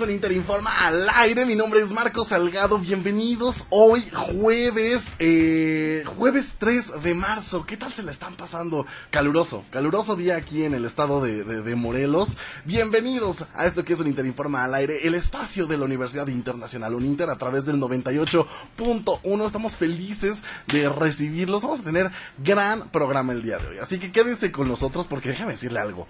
Bienvenidos 0.00 0.08
a 0.08 0.12
esto 0.12 0.30
que 0.30 0.30
es 0.30 0.30
un 0.30 0.30
Interinforma 0.30 0.86
al 0.86 1.08
aire. 1.16 1.46
Mi 1.46 1.54
nombre 1.54 1.80
es 1.80 1.90
Marco 1.90 2.24
Salgado. 2.24 2.78
Bienvenidos 2.78 3.66
hoy, 3.70 4.08
jueves, 4.12 5.14
eh, 5.18 6.04
jueves 6.06 6.56
3 6.58 7.02
de 7.02 7.14
marzo. 7.14 7.66
¿Qué 7.66 7.76
tal 7.76 7.92
se 7.92 8.02
la 8.02 8.10
están 8.10 8.36
pasando? 8.36 8.86
Caluroso, 9.10 9.64
caluroso 9.70 10.16
día 10.16 10.36
aquí 10.36 10.64
en 10.64 10.74
el 10.74 10.84
estado 10.84 11.20
de, 11.20 11.44
de 11.44 11.74
Morelos. 11.74 12.36
Bienvenidos 12.64 13.46
a 13.54 13.66
esto 13.66 13.84
que 13.84 13.92
es 13.92 14.00
un 14.00 14.06
Interinforma 14.06 14.64
al 14.64 14.74
aire, 14.74 15.06
el 15.06 15.14
espacio 15.14 15.66
de 15.66 15.76
la 15.76 15.84
Universidad 15.84 16.28
Internacional 16.28 16.94
Uninter 16.94 17.28
a 17.30 17.36
través 17.36 17.64
del 17.66 17.76
98.1. 17.76 19.46
Estamos 19.46 19.76
felices 19.76 20.42
de 20.68 20.88
recibirlos. 20.88 21.62
Vamos 21.62 21.80
a 21.80 21.84
tener 21.84 22.10
gran 22.38 22.90
programa 22.90 23.32
el 23.32 23.42
día 23.42 23.58
de 23.58 23.68
hoy. 23.68 23.78
Así 23.78 23.98
que 23.98 24.12
quédense 24.12 24.52
con 24.52 24.68
nosotros 24.68 25.06
porque 25.06 25.30
déjame 25.30 25.52
decirle 25.52 25.80
algo. 25.80 26.06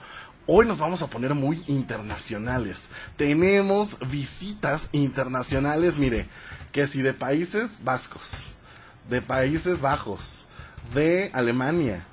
Hoy 0.53 0.67
nos 0.67 0.81
vamos 0.81 1.01
a 1.01 1.07
poner 1.07 1.33
muy 1.37 1.63
internacionales. 1.69 2.89
Tenemos 3.17 3.97
visitas 4.11 4.89
internacionales, 4.91 5.97
mire, 5.97 6.27
que 6.73 6.89
si 6.89 7.03
de 7.03 7.15
Países 7.15 7.85
Vascos, 7.85 8.57
de 9.09 9.23
Países 9.23 9.81
Bajos, 9.81 10.49
de 10.93 11.31
Alemania, 11.35 12.05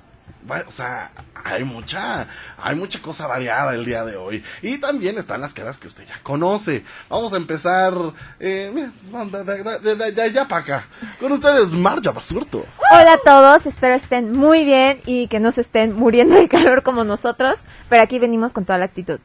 o 0.66 0.70
sea, 0.70 1.10
hay 1.44 1.64
mucha, 1.64 2.26
hay 2.56 2.76
mucha 2.76 3.00
cosa 3.00 3.26
variada 3.26 3.74
el 3.74 3.84
día 3.84 4.04
de 4.04 4.16
hoy. 4.16 4.44
Y 4.62 4.78
también 4.78 5.18
están 5.18 5.40
las 5.40 5.54
caras 5.54 5.78
que 5.78 5.88
usted 5.88 6.06
ya 6.06 6.18
conoce. 6.22 6.84
Vamos 7.08 7.32
a 7.32 7.36
empezar, 7.36 7.92
eh, 8.40 8.70
mira, 8.72 8.92
de, 9.42 10.22
allá 10.22 10.48
para 10.48 10.62
acá. 10.62 10.88
Con 11.20 11.32
ustedes, 11.32 11.72
Marja 11.72 12.12
Basurto. 12.12 12.64
Hola 12.90 13.14
a 13.14 13.18
todos, 13.18 13.66
espero 13.66 13.94
estén 13.94 14.32
muy 14.32 14.64
bien 14.64 15.00
y 15.06 15.28
que 15.28 15.40
no 15.40 15.52
se 15.52 15.60
estén 15.60 15.92
muriendo 15.94 16.34
de 16.34 16.48
calor 16.48 16.82
como 16.82 17.04
nosotros. 17.04 17.60
Pero 17.88 18.02
aquí 18.02 18.18
venimos 18.18 18.52
con 18.52 18.64
toda 18.64 18.78
la 18.78 18.86
actitud. 18.86 19.20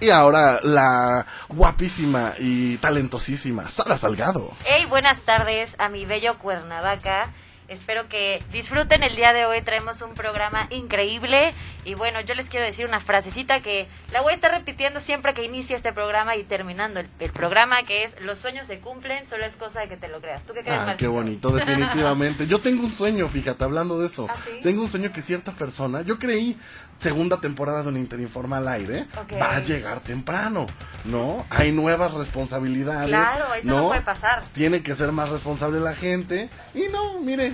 Y 0.00 0.10
ahora 0.10 0.60
la 0.62 1.26
guapísima 1.48 2.34
y 2.38 2.76
talentosísima 2.76 3.68
Sara 3.68 3.96
Salgado. 3.96 4.52
Hey, 4.64 4.86
buenas 4.88 5.22
tardes 5.22 5.74
a 5.78 5.88
mi 5.88 6.06
bello 6.06 6.38
Cuernavaca. 6.38 7.32
Espero 7.68 8.08
que 8.08 8.42
disfruten 8.50 9.02
el 9.02 9.14
día 9.14 9.34
de 9.34 9.44
hoy. 9.44 9.60
Traemos 9.60 10.00
un 10.00 10.14
programa 10.14 10.66
increíble. 10.70 11.52
Y 11.84 11.94
bueno, 11.94 12.22
yo 12.22 12.34
les 12.34 12.48
quiero 12.48 12.64
decir 12.64 12.86
una 12.86 13.00
frasecita 13.00 13.60
que 13.60 13.88
la 14.10 14.22
voy 14.22 14.32
a 14.32 14.34
estar 14.34 14.50
repitiendo 14.50 15.02
siempre 15.02 15.34
que 15.34 15.44
inicie 15.44 15.76
este 15.76 15.92
programa 15.92 16.34
y 16.36 16.44
terminando 16.44 17.00
el, 17.00 17.08
programa, 17.30 17.82
que 17.82 18.04
es, 18.04 18.18
los 18.22 18.38
sueños 18.38 18.66
se 18.66 18.78
cumplen, 18.78 19.28
solo 19.28 19.44
es 19.44 19.56
cosa 19.56 19.80
de 19.80 19.88
que 19.88 19.98
te 19.98 20.08
lo 20.08 20.22
creas. 20.22 20.44
¿Tú 20.44 20.54
qué 20.54 20.62
crees, 20.62 20.78
Ah, 20.78 20.96
qué 20.96 21.06
bonito, 21.06 21.50
definitivamente. 21.50 22.46
yo 22.46 22.58
tengo 22.60 22.84
un 22.84 22.92
sueño, 22.92 23.28
fíjate, 23.28 23.64
hablando 23.64 23.98
de 23.98 24.06
eso. 24.06 24.26
¿Ah, 24.30 24.36
tengo 24.62 24.82
un 24.82 24.88
sueño 24.88 25.12
que 25.12 25.20
cierta 25.20 25.52
persona, 25.52 26.00
yo 26.00 26.18
creí, 26.18 26.58
segunda 26.98 27.40
temporada 27.40 27.82
de 27.82 27.88
un 27.90 27.96
Interinforma 27.96 28.58
al 28.58 28.68
aire, 28.68 29.06
va 29.40 29.56
a 29.56 29.60
llegar 29.60 30.00
temprano, 30.00 30.66
¿no? 31.04 31.44
Hay 31.50 31.72
nuevas 31.72 32.14
responsabilidades. 32.14 33.08
Claro, 33.08 33.54
eso 33.54 33.68
no 33.68 33.88
puede 33.88 34.02
pasar. 34.02 34.44
Tiene 34.52 34.82
que 34.82 34.94
ser 34.94 35.12
más 35.12 35.28
responsable 35.28 35.80
la 35.80 35.94
gente. 35.94 36.48
Y 36.74 36.88
no, 36.92 37.20
mire, 37.20 37.52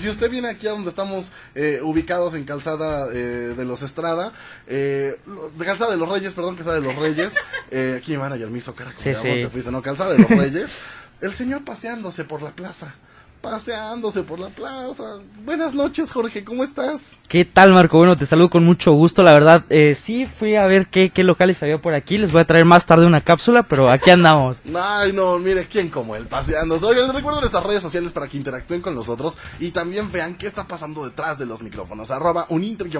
si 0.00 0.08
usted 0.08 0.30
viene 0.30 0.48
aquí 0.48 0.66
a 0.66 0.70
donde 0.70 0.88
estamos 0.88 1.30
eh, 1.54 1.80
ubicados 1.82 2.34
en 2.34 2.44
Calzada 2.44 3.08
eh, 3.12 3.54
de 3.56 3.64
los 3.64 3.82
Estrada, 3.82 4.32
eh, 4.66 5.18
Calzada 5.58 5.90
de 5.92 5.96
los 5.96 6.08
Reyes, 6.08 6.34
perdón, 6.34 6.56
Calzada 6.56 6.76
de 6.76 6.82
los 6.82 6.96
Reyes, 6.96 7.34
eh, 7.70 7.96
aquí 7.98 8.16
manager 8.16 8.48
me 8.48 8.58
hizo 8.58 8.74
cara 8.74 8.92
sí, 8.94 9.14
sí. 9.14 9.28
te 9.28 9.48
fuiste, 9.48 9.70
no, 9.70 9.82
Calzada 9.82 10.12
de 10.12 10.18
los 10.20 10.30
Reyes, 10.30 10.78
el 11.20 11.32
señor 11.32 11.64
paseándose 11.64 12.24
por 12.24 12.42
la 12.42 12.50
plaza 12.50 12.94
paseándose 13.42 14.22
por 14.22 14.38
la 14.38 14.48
plaza. 14.48 15.18
Buenas 15.44 15.74
noches, 15.74 16.12
Jorge, 16.12 16.44
¿cómo 16.44 16.62
estás? 16.62 17.16
¿Qué 17.28 17.44
tal, 17.44 17.72
Marco? 17.72 17.98
Bueno, 17.98 18.16
te 18.16 18.24
saludo 18.24 18.48
con 18.48 18.64
mucho 18.64 18.92
gusto, 18.92 19.22
la 19.22 19.34
verdad. 19.34 19.64
Eh, 19.68 19.96
sí, 20.00 20.26
fui 20.26 20.54
a 20.54 20.66
ver 20.66 20.86
qué, 20.86 21.10
qué 21.10 21.24
locales 21.24 21.62
había 21.62 21.82
por 21.82 21.92
aquí. 21.92 22.16
Les 22.16 22.30
voy 22.30 22.40
a 22.40 22.46
traer 22.46 22.64
más 22.64 22.86
tarde 22.86 23.04
una 23.04 23.20
cápsula, 23.20 23.64
pero 23.64 23.90
aquí 23.90 24.10
andamos. 24.10 24.62
Ay, 24.74 25.12
no, 25.12 25.38
mire, 25.38 25.66
¿quién 25.66 25.90
como 25.90 26.14
él 26.14 26.26
paseándose? 26.26 26.86
Oigan, 26.86 27.12
recuerden 27.12 27.40
nuestras 27.40 27.64
redes 27.64 27.82
sociales 27.82 28.12
para 28.12 28.28
que 28.28 28.36
interactúen 28.36 28.80
con 28.80 28.94
nosotros 28.94 29.36
y 29.58 29.72
también 29.72 30.12
vean 30.12 30.36
qué 30.36 30.46
está 30.46 30.66
pasando 30.68 31.04
detrás 31.04 31.38
de 31.38 31.46
los 31.46 31.62
micrófonos. 31.62 32.10
Arroba 32.10 32.46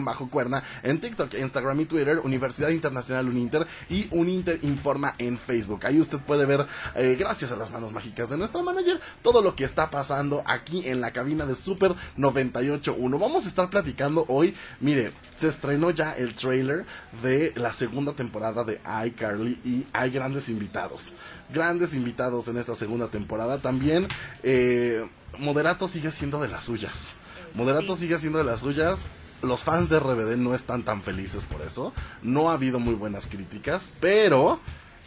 bajo 0.01 0.29
cuerna 0.29 0.63
en 0.83 1.01
TikTok, 1.01 1.35
Instagram 1.35 1.81
y 1.81 1.85
Twitter, 1.85 2.19
Universidad 2.25 2.71
Internacional 2.71 3.29
Uninter 3.29 3.67
y 3.89 4.09
Uninter 4.11 4.59
Informa 4.63 5.15
en 5.19 5.39
Facebook. 5.39 5.87
Ahí 5.87 6.01
usted 6.01 6.19
puede 6.19 6.47
ver, 6.47 6.67
eh, 6.97 7.17
gracias 7.19 7.53
a 7.53 7.57
las 7.57 7.71
manos 7.71 7.93
mágicas 7.93 8.31
de 8.31 8.37
nuestra 8.37 8.63
manager, 8.63 9.01
todo 9.23 9.43
lo 9.43 9.55
que 9.55 9.65
está 9.65 9.91
pasando 9.91 10.32
aquí 10.47 10.89
en 10.89 11.01
la 11.01 11.11
cabina 11.11 11.45
de 11.45 11.55
Super 11.55 11.95
98.1. 12.17 13.19
Vamos 13.19 13.45
a 13.45 13.49
estar 13.49 13.69
platicando 13.69 14.25
hoy, 14.29 14.55
mire, 14.81 15.13
se 15.37 15.49
estrenó 15.49 15.91
ya 15.91 16.13
el 16.13 16.35
trailer 16.35 16.87
de 17.23 17.53
la 17.57 17.73
segunda 17.73 18.13
temporada 18.15 18.65
de 18.65 18.81
iCarly 19.07 19.61
y 19.65 19.87
hay 19.93 20.11
grandes 20.11 20.49
invitados. 20.49 21.15
Grandes 21.53 21.95
invitados 21.95 22.49
en 22.49 22.57
esta 22.57 22.75
segunda 22.75 23.09
temporada. 23.09 23.59
También 23.59 24.09
eh, 24.43 25.07
Moderato 25.39 25.89
sigue 25.89 26.11
siendo 26.13 26.41
de 26.41 26.49
las 26.49 26.65
suyas. 26.65 27.15
Moderato 27.55 27.97
sigue 27.97 28.19
siendo 28.19 28.39
de 28.39 28.45
las 28.45 28.61
suyas 28.61 29.07
los 29.43 29.65
fans 29.65 29.89
de 29.89 29.99
RBD 29.99 30.37
no 30.37 30.55
están 30.55 30.85
tan 30.85 31.03
felices 31.03 31.45
por 31.45 31.61
eso. 31.63 31.93
No 32.23 32.51
ha 32.51 32.55
habido 32.55 32.79
muy 32.79 32.95
buenas 32.95 33.27
críticas, 33.27 33.93
pero 34.01 34.61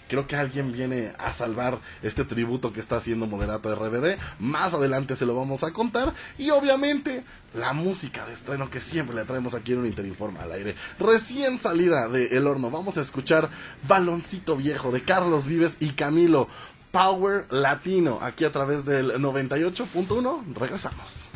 Creo 0.08 0.28
que 0.28 0.36
alguien 0.36 0.72
viene 0.72 1.14
a 1.18 1.34
salvar 1.34 1.80
este 2.04 2.26
tributo 2.26 2.72
que 2.72 2.80
está 2.80 2.98
haciendo 2.98 3.28
Moderato 3.28 3.74
RBD. 3.74 4.18
Más 4.40 4.74
adelante 4.74 5.16
se 5.16 5.26
lo 5.26 5.36
vamos 5.36 5.64
a 5.64 5.72
contar. 5.72 6.14
Y 6.38 6.50
obviamente 6.52 7.24
la 7.54 7.74
música 7.74 8.26
de 8.26 8.34
estreno 8.34 8.70
que 8.70 8.80
siempre 8.80 9.16
le 9.16 9.26
traemos 9.26 9.56
aquí 9.56 9.74
en 9.74 9.80
un 9.80 9.86
Interinforma 9.86 10.44
al 10.44 10.52
aire. 10.52 10.76
Recién 11.00 11.58
salida 11.58 12.08
de 12.10 12.38
El 12.38 12.48
Horno. 12.48 12.70
Vamos 12.70 12.98
a 12.98 13.02
escuchar 13.02 13.50
Baloncito 13.88 14.56
Viejo 14.58 14.92
de 14.92 15.04
Carlos 15.04 15.46
Vives 15.46 15.78
y 15.80 15.92
Camilo. 15.92 16.48
Power 16.92 17.48
Latino. 17.50 18.20
Aquí 18.22 18.46
a 18.46 18.52
través 18.52 18.86
del 18.86 19.14
98.1. 19.14 20.56
Regresamos. 20.56 21.30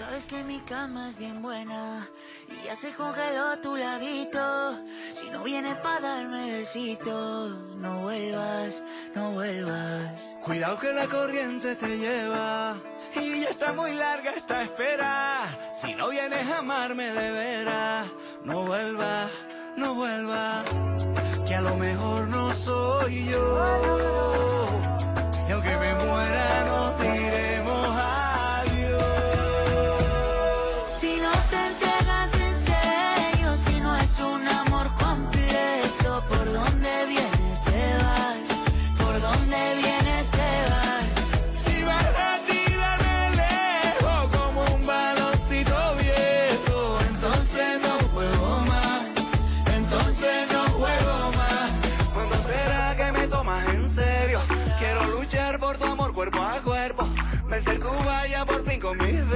Sabes 0.00 0.24
que 0.24 0.42
mi 0.44 0.58
cama 0.60 1.10
es 1.10 1.18
bien 1.18 1.42
buena 1.42 2.08
y 2.48 2.64
ya 2.64 2.74
se 2.74 2.90
congeló 2.94 3.58
tu 3.58 3.76
ladito. 3.76 4.78
Si 5.12 5.28
no 5.28 5.42
vienes 5.42 5.76
para 5.76 6.00
darme 6.00 6.52
besitos, 6.52 7.50
no 7.76 8.00
vuelvas, 8.00 8.82
no 9.14 9.32
vuelvas. 9.32 10.10
Cuidado 10.40 10.78
que 10.78 10.94
la 10.94 11.06
corriente 11.06 11.76
te 11.76 11.98
lleva 11.98 12.76
y 13.14 13.42
ya 13.42 13.50
está 13.50 13.74
muy 13.74 13.92
larga 13.92 14.30
esta 14.30 14.62
espera. 14.62 15.42
Si 15.74 15.94
no 15.94 16.08
vienes 16.08 16.48
a 16.48 16.60
amarme 16.60 17.10
de 17.10 17.30
veras, 17.32 18.06
no 18.42 18.62
vuelvas, 18.62 19.30
no 19.76 19.94
vuelvas. 19.96 20.64
Que 21.46 21.56
a 21.56 21.60
lo 21.60 21.76
mejor 21.76 22.26
no 22.28 22.54
soy 22.54 23.26
yo. 23.26 24.70
Y 25.46 25.52
aunque 25.52 25.76
me 25.76 25.94
muera, 26.06 26.64
mis 58.80 58.96
besos, 58.96 59.29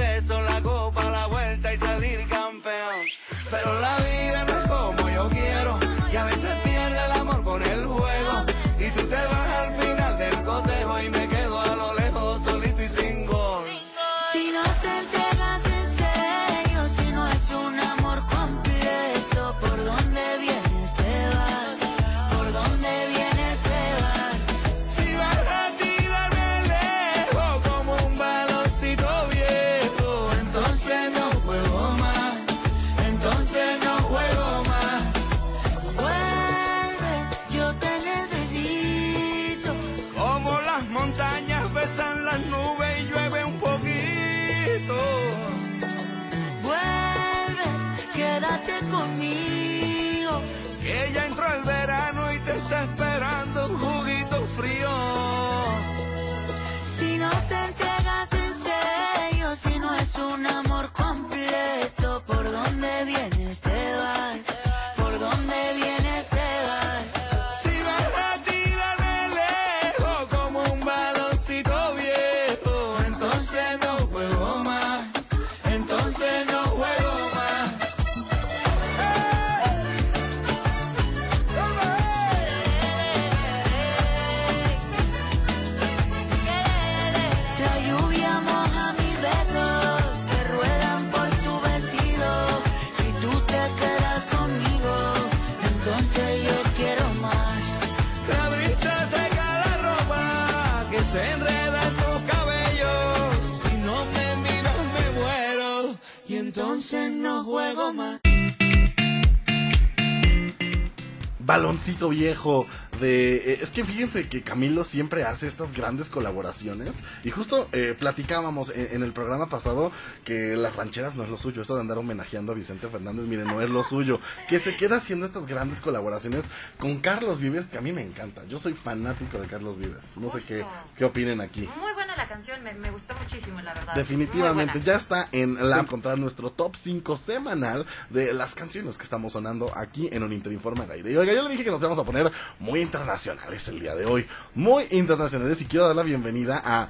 De... 112.99 113.37
eh, 113.37 113.59
es 113.61 113.71
que 113.71 113.83
fíjense 113.83 114.29
que 114.29 114.43
Camilo 114.43 114.83
siempre 114.83 115.23
hace 115.23 115.47
estas 115.47 115.73
grandes 115.73 116.09
colaboraciones. 116.09 117.03
Y 117.23 117.31
justo 117.31 117.67
eh, 117.71 117.95
platicábamos 117.97 118.69
en, 118.69 118.95
en 118.95 119.03
el 119.03 119.13
programa 119.13 119.49
pasado 119.49 119.91
que 120.23 120.55
las 120.55 120.75
rancheras 120.75 121.15
no 121.15 121.23
es 121.23 121.29
lo 121.29 121.37
suyo, 121.37 121.61
eso 121.61 121.75
de 121.75 121.81
andar 121.81 121.97
homenajeando 121.97 122.51
a 122.51 122.55
Vicente 122.55 122.87
Fernández, 122.87 123.25
miren, 123.25 123.47
no 123.47 123.61
es 123.61 123.69
lo 123.69 123.83
suyo, 123.83 124.19
que 124.47 124.59
se 124.59 124.75
queda 124.75 124.97
haciendo 124.97 125.25
estas 125.25 125.47
grandes 125.47 125.81
colaboraciones 125.81 126.45
con 126.77 126.99
Carlos 126.99 127.39
Vives, 127.39 127.65
que 127.65 127.77
a 127.77 127.81
mí 127.81 127.91
me 127.91 128.01
encanta, 128.01 128.43
yo 128.45 128.59
soy 128.59 128.73
fanático 128.73 129.39
de 129.39 129.47
Carlos 129.47 129.77
Vives, 129.77 130.03
no 130.15 130.29
sé 130.29 130.41
qué, 130.41 130.65
qué 130.97 131.05
opinen 131.05 131.41
aquí. 131.41 131.69
Muy 131.79 131.93
la 132.17 132.27
canción, 132.27 132.63
me, 132.63 132.73
me 132.73 132.91
gustó 132.91 133.13
muchísimo, 133.15 133.61
la 133.61 133.73
verdad. 133.73 133.93
Definitivamente, 133.95 134.81
ya 134.81 134.95
está 134.95 135.27
en 135.31 135.69
la 135.69 135.79
encontrar 135.79 136.17
nuestro 136.17 136.49
top 136.49 136.75
5 136.75 137.17
semanal 137.17 137.85
de 138.09 138.33
las 138.33 138.55
canciones 138.55 138.97
que 138.97 139.03
estamos 139.03 139.33
sonando 139.33 139.71
aquí 139.75 140.09
en 140.11 140.23
un 140.23 140.33
Interinforme 140.33 140.83
al 140.83 140.91
aire. 140.91 141.11
Y 141.11 141.17
oiga, 141.17 141.33
yo 141.33 141.43
le 141.43 141.49
dije 141.49 141.63
que 141.63 141.71
nos 141.71 141.79
íbamos 141.79 141.99
a 141.99 142.03
poner 142.03 142.31
muy 142.59 142.81
internacionales 142.81 143.67
el 143.67 143.79
día 143.79 143.95
de 143.95 144.05
hoy. 144.05 144.27
Muy 144.53 144.87
internacionales 144.91 145.61
y 145.61 145.65
quiero 145.65 145.85
dar 145.87 145.95
la 145.95 146.03
bienvenida 146.03 146.61
a 146.63 146.89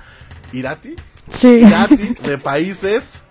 Irati. 0.51 0.95
Sí, 1.29 1.47
Irati 1.47 2.13
de 2.21 2.37
Países 2.37 3.23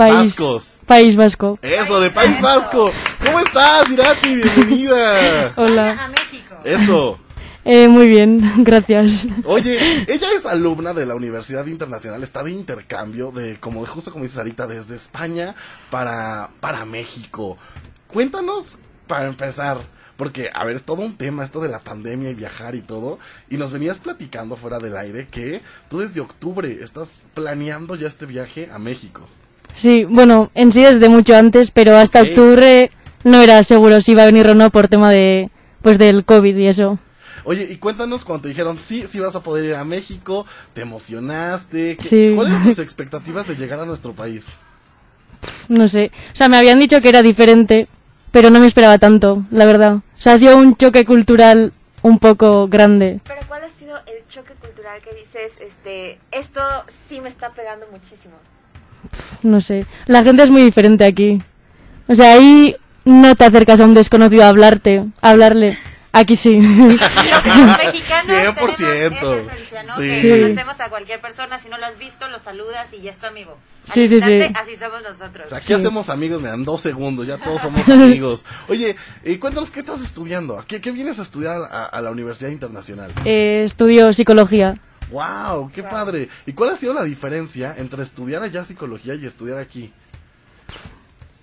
país, 0.00 0.36
Vascos. 0.36 0.80
país 0.86 1.16
vasco. 1.16 1.58
Eso, 1.62 2.00
de 2.00 2.10
País 2.10 2.40
Vasco. 2.40 2.90
¿Cómo 3.24 3.40
estás, 3.40 3.90
Irati? 3.90 4.36
Bienvenida. 4.36 5.46
A 5.48 5.52
Hola. 5.56 6.08
México. 6.08 6.56
Eso. 6.64 7.18
Eh, 7.64 7.88
muy 7.88 8.08
bien, 8.08 8.52
gracias. 8.64 9.26
Oye, 9.44 9.78
ella 10.08 10.28
es 10.34 10.46
alumna 10.46 10.94
de 10.94 11.06
la 11.06 11.14
Universidad 11.14 11.66
Internacional, 11.66 12.22
está 12.22 12.42
de 12.42 12.52
intercambio, 12.52 13.32
de 13.32 13.58
como 13.58 13.84
justo 13.84 14.10
como 14.10 14.24
dices 14.24 14.38
ahorita, 14.38 14.66
desde 14.66 14.96
España 14.96 15.54
para, 15.90 16.50
para 16.60 16.84
México. 16.84 17.58
Cuéntanos, 18.06 18.78
para 19.06 19.26
empezar, 19.26 19.78
porque, 20.16 20.50
a 20.54 20.64
ver, 20.64 20.76
es 20.76 20.82
todo 20.82 21.02
un 21.02 21.16
tema 21.16 21.44
esto 21.44 21.60
de 21.60 21.68
la 21.68 21.80
pandemia 21.80 22.30
y 22.30 22.34
viajar 22.34 22.74
y 22.74 22.80
todo, 22.80 23.18
y 23.50 23.56
nos 23.56 23.72
venías 23.72 23.98
platicando 23.98 24.56
fuera 24.56 24.78
del 24.78 24.96
aire 24.96 25.28
que 25.30 25.60
tú 25.88 25.98
desde 25.98 26.20
octubre 26.20 26.78
estás 26.82 27.24
planeando 27.34 27.94
ya 27.94 28.06
este 28.06 28.26
viaje 28.26 28.68
a 28.72 28.78
México. 28.78 29.26
Sí, 29.74 30.04
bueno, 30.04 30.50
en 30.54 30.72
sí 30.72 30.82
desde 30.82 31.08
mucho 31.08 31.36
antes, 31.36 31.70
pero 31.70 31.96
hasta 31.96 32.22
octubre 32.22 32.90
no 33.24 33.40
era 33.40 33.62
seguro 33.62 34.00
si 34.00 34.12
iba 34.12 34.22
a 34.22 34.26
venir 34.26 34.46
o 34.48 34.54
no 34.54 34.70
por 34.70 34.88
tema 34.88 35.10
de, 35.10 35.50
pues 35.82 35.98
del 35.98 36.24
COVID 36.24 36.56
y 36.56 36.66
eso. 36.66 36.98
Oye, 37.44 37.66
y 37.70 37.76
cuéntanos 37.76 38.24
cuando 38.24 38.42
te 38.42 38.48
dijeron, 38.48 38.78
sí, 38.78 39.04
sí 39.06 39.18
vas 39.20 39.34
a 39.36 39.42
poder 39.42 39.64
ir 39.64 39.74
a 39.74 39.84
México, 39.84 40.46
¿te 40.74 40.82
emocionaste? 40.82 41.96
¿Qué- 41.96 42.04
Sí. 42.08 42.32
¿Cuáles 42.34 42.52
eran 42.54 42.64
tus 42.66 42.78
expectativas 42.80 43.46
de 43.46 43.56
llegar 43.56 43.80
a 43.80 43.84
nuestro 43.86 44.12
país? 44.12 44.56
No 45.68 45.88
sé. 45.88 46.10
O 46.32 46.36
sea, 46.36 46.48
me 46.48 46.56
habían 46.58 46.78
dicho 46.80 47.00
que 47.00 47.08
era 47.08 47.22
diferente, 47.22 47.88
pero 48.30 48.50
no 48.50 48.60
me 48.60 48.66
esperaba 48.66 48.98
tanto, 48.98 49.44
la 49.50 49.64
verdad. 49.64 49.94
O 49.96 50.02
sea, 50.22 50.34
ha 50.34 50.38
sido 50.38 50.56
un 50.56 50.76
choque 50.76 51.04
cultural 51.04 51.72
un 52.02 52.18
poco 52.18 52.68
grande. 52.68 53.20
Pero 53.24 53.40
¿cuál 53.48 53.64
ha 53.64 53.68
sido 53.68 53.96
el 54.06 54.26
choque 54.28 54.54
cultural 54.54 55.00
que 55.02 55.14
dices, 55.14 55.58
este, 55.62 56.18
esto 56.30 56.60
sí 56.88 57.20
me 57.20 57.28
está 57.28 57.50
pegando 57.50 57.86
muchísimo? 57.90 58.34
No 59.42 59.60
sé. 59.60 59.86
La 60.06 60.22
gente 60.22 60.42
es 60.42 60.50
muy 60.50 60.62
diferente 60.62 61.04
aquí. 61.04 61.42
O 62.06 62.14
sea, 62.14 62.34
ahí 62.34 62.76
no 63.04 63.34
te 63.34 63.44
acercas 63.44 63.80
a 63.80 63.84
un 63.84 63.94
desconocido 63.94 64.44
a 64.44 64.48
hablarte, 64.48 65.06
a 65.22 65.30
hablarle. 65.30 65.78
Aquí 66.12 66.34
sí. 66.34 66.60
Los 66.60 66.98
mexicanos 67.78 68.28
100%. 68.28 68.56
tenemos 68.56 68.80
esa 68.80 69.52
esencia, 69.52 69.82
¿no? 69.84 69.94
Sí. 69.96 70.02
Que 70.02 70.14
Sí. 70.20 70.30
conocemos 70.42 70.80
a 70.80 70.88
cualquier 70.88 71.20
persona, 71.20 71.58
si 71.58 71.68
no 71.68 71.78
lo 71.78 71.86
has 71.86 71.98
visto, 71.98 72.26
lo 72.28 72.38
saludas 72.40 72.92
y 72.92 73.00
ya 73.02 73.12
es 73.12 73.18
tu 73.18 73.26
amigo. 73.26 73.52
Al 73.52 73.92
Sí, 73.92 74.08
sí, 74.08 74.14
instante, 74.14 74.48
sí. 74.48 74.54
Así 74.60 74.76
somos 74.76 75.02
nosotros. 75.02 75.46
O 75.46 75.48
sea, 75.50 75.58
aquí 75.58 75.72
hacemos 75.72 76.08
amigos, 76.08 76.42
me 76.42 76.48
dan 76.48 76.64
dos 76.64 76.80
segundos, 76.80 77.26
ya 77.28 77.38
todos 77.38 77.62
somos 77.62 77.88
amigos. 77.88 78.44
Oye, 78.68 78.96
eh, 79.22 79.38
cuéntanos, 79.38 79.70
¿qué 79.70 79.78
estás 79.78 80.00
estudiando? 80.02 80.58
¿A 80.58 80.66
¿Qué, 80.66 80.80
qué 80.80 80.90
vienes 80.90 81.20
a 81.20 81.22
estudiar 81.22 81.58
a, 81.70 81.84
a 81.84 82.00
la 82.00 82.10
Universidad 82.10 82.50
Internacional? 82.50 83.12
Eh, 83.24 83.62
estudio 83.64 84.12
psicología. 84.12 84.74
¡Wow! 85.12 85.70
¡Qué 85.72 85.82
padre! 85.84 86.28
¿Y 86.46 86.52
cuál 86.54 86.70
ha 86.70 86.76
sido 86.76 86.92
la 86.94 87.04
diferencia 87.04 87.74
entre 87.78 88.02
estudiar 88.02 88.42
allá 88.42 88.64
psicología 88.64 89.14
y 89.14 89.26
estudiar 89.26 89.58
aquí? 89.58 89.92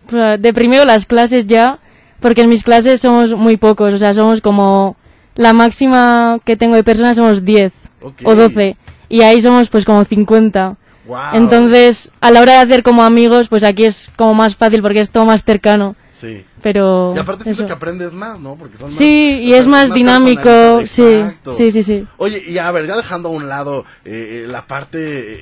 Sea, 0.10 0.38
de 0.38 0.54
primero 0.54 0.86
las 0.86 1.06
clases 1.06 1.48
ya, 1.48 1.80
porque 2.20 2.42
en 2.42 2.50
mis 2.50 2.64
clases 2.64 3.02
somos 3.02 3.34
muy 3.36 3.58
pocos, 3.58 3.94
o 3.94 3.98
sea, 3.98 4.14
somos 4.14 4.42
como 4.42 4.96
la 5.36 5.54
máxima 5.54 6.40
que 6.44 6.58
tengo 6.58 6.76
de 6.76 6.84
personas 6.84 7.16
somos 7.18 7.46
10 7.46 7.72
Ok. 8.02 8.22
o 8.24 8.36
12 8.36 8.76
y 9.10 9.22
ahí 9.22 9.42
somos 9.42 9.70
pues 9.70 9.86
como 9.86 10.04
50. 10.04 10.76
¡Wow! 11.08 11.18
Entonces, 11.34 12.12
a 12.22 12.32
la 12.32 12.42
hora 12.42 12.54
de 12.54 12.58
hacer 12.60 12.84
como 12.84 13.04
amigos, 13.04 13.48
pues 13.48 13.64
aquí 13.64 13.86
es 13.86 14.10
como 14.16 14.34
más 14.34 14.56
fácil 14.56 14.82
porque 14.82 15.00
es 15.00 15.10
todo 15.10 15.26
más 15.26 15.44
cercano, 15.44 15.96
Sí. 16.14 16.44
pero 16.64 17.14
Y 17.16 17.20
aparte 17.20 17.44
siento 17.44 17.66
que 17.68 17.72
aprendes 17.74 18.14
más, 18.14 18.40
¿no? 18.40 18.56
Porque 18.56 18.76
son 18.76 18.88
más- 18.90 18.98
Sí, 18.98 19.40
y 19.44 19.54
es 19.54 19.68
más 19.68 19.94
dinámico, 19.94 20.42
personalizado. 20.42 21.54
sí, 21.54 21.72
sí, 21.72 21.72
sí, 21.72 21.84
sí. 21.84 22.08
Oye, 22.18 22.44
y 22.46 22.58
a 22.58 22.70
ver, 22.72 22.88
ya 22.88 22.96
dejando 22.98 23.30
a 23.30 23.32
un 23.32 23.48
lado 23.48 23.86
eh, 24.04 24.44
eh, 24.44 24.48
la 24.48 24.66
parte 24.66 24.98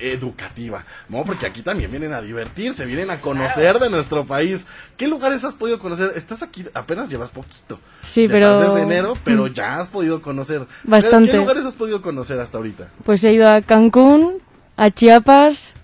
eh, 0.09 0.13
educativa, 0.13 0.83
¿no? 1.09 1.23
Porque 1.23 1.45
aquí 1.45 1.61
también 1.61 1.89
vienen 1.91 2.11
a 2.13 2.21
divertirse, 2.21 2.85
vienen 2.85 3.09
a 3.09 3.17
conocer 3.21 3.79
de 3.79 3.89
nuestro 3.89 4.25
país. 4.25 4.65
¿Qué 4.97 5.07
lugares 5.07 5.43
has 5.45 5.55
podido 5.55 5.79
conocer? 5.79 6.11
Estás 6.15 6.43
aquí, 6.43 6.65
apenas 6.73 7.07
llevas 7.09 7.31
poquito. 7.31 7.79
Sí, 8.01 8.27
Ya 8.27 8.33
pero- 8.33 8.59
Estás 8.59 8.73
desde 8.75 8.85
enero, 8.85 9.13
pero 9.23 9.47
ya 9.47 9.79
has 9.79 9.87
podido 9.87 10.21
conocer. 10.21 10.67
Bastante. 10.83 11.31
¿Qué 11.31 11.37
lugares 11.37 11.65
has 11.65 11.75
podido 11.75 12.01
conocer 12.01 12.37
hasta 12.39 12.57
ahorita? 12.57 12.91
Pues 13.05 13.23
he 13.23 13.31
ido 13.33 13.49
a 13.49 13.61
Cancún, 13.61 14.39
a 14.77 14.89
Chiapas, 14.91 15.75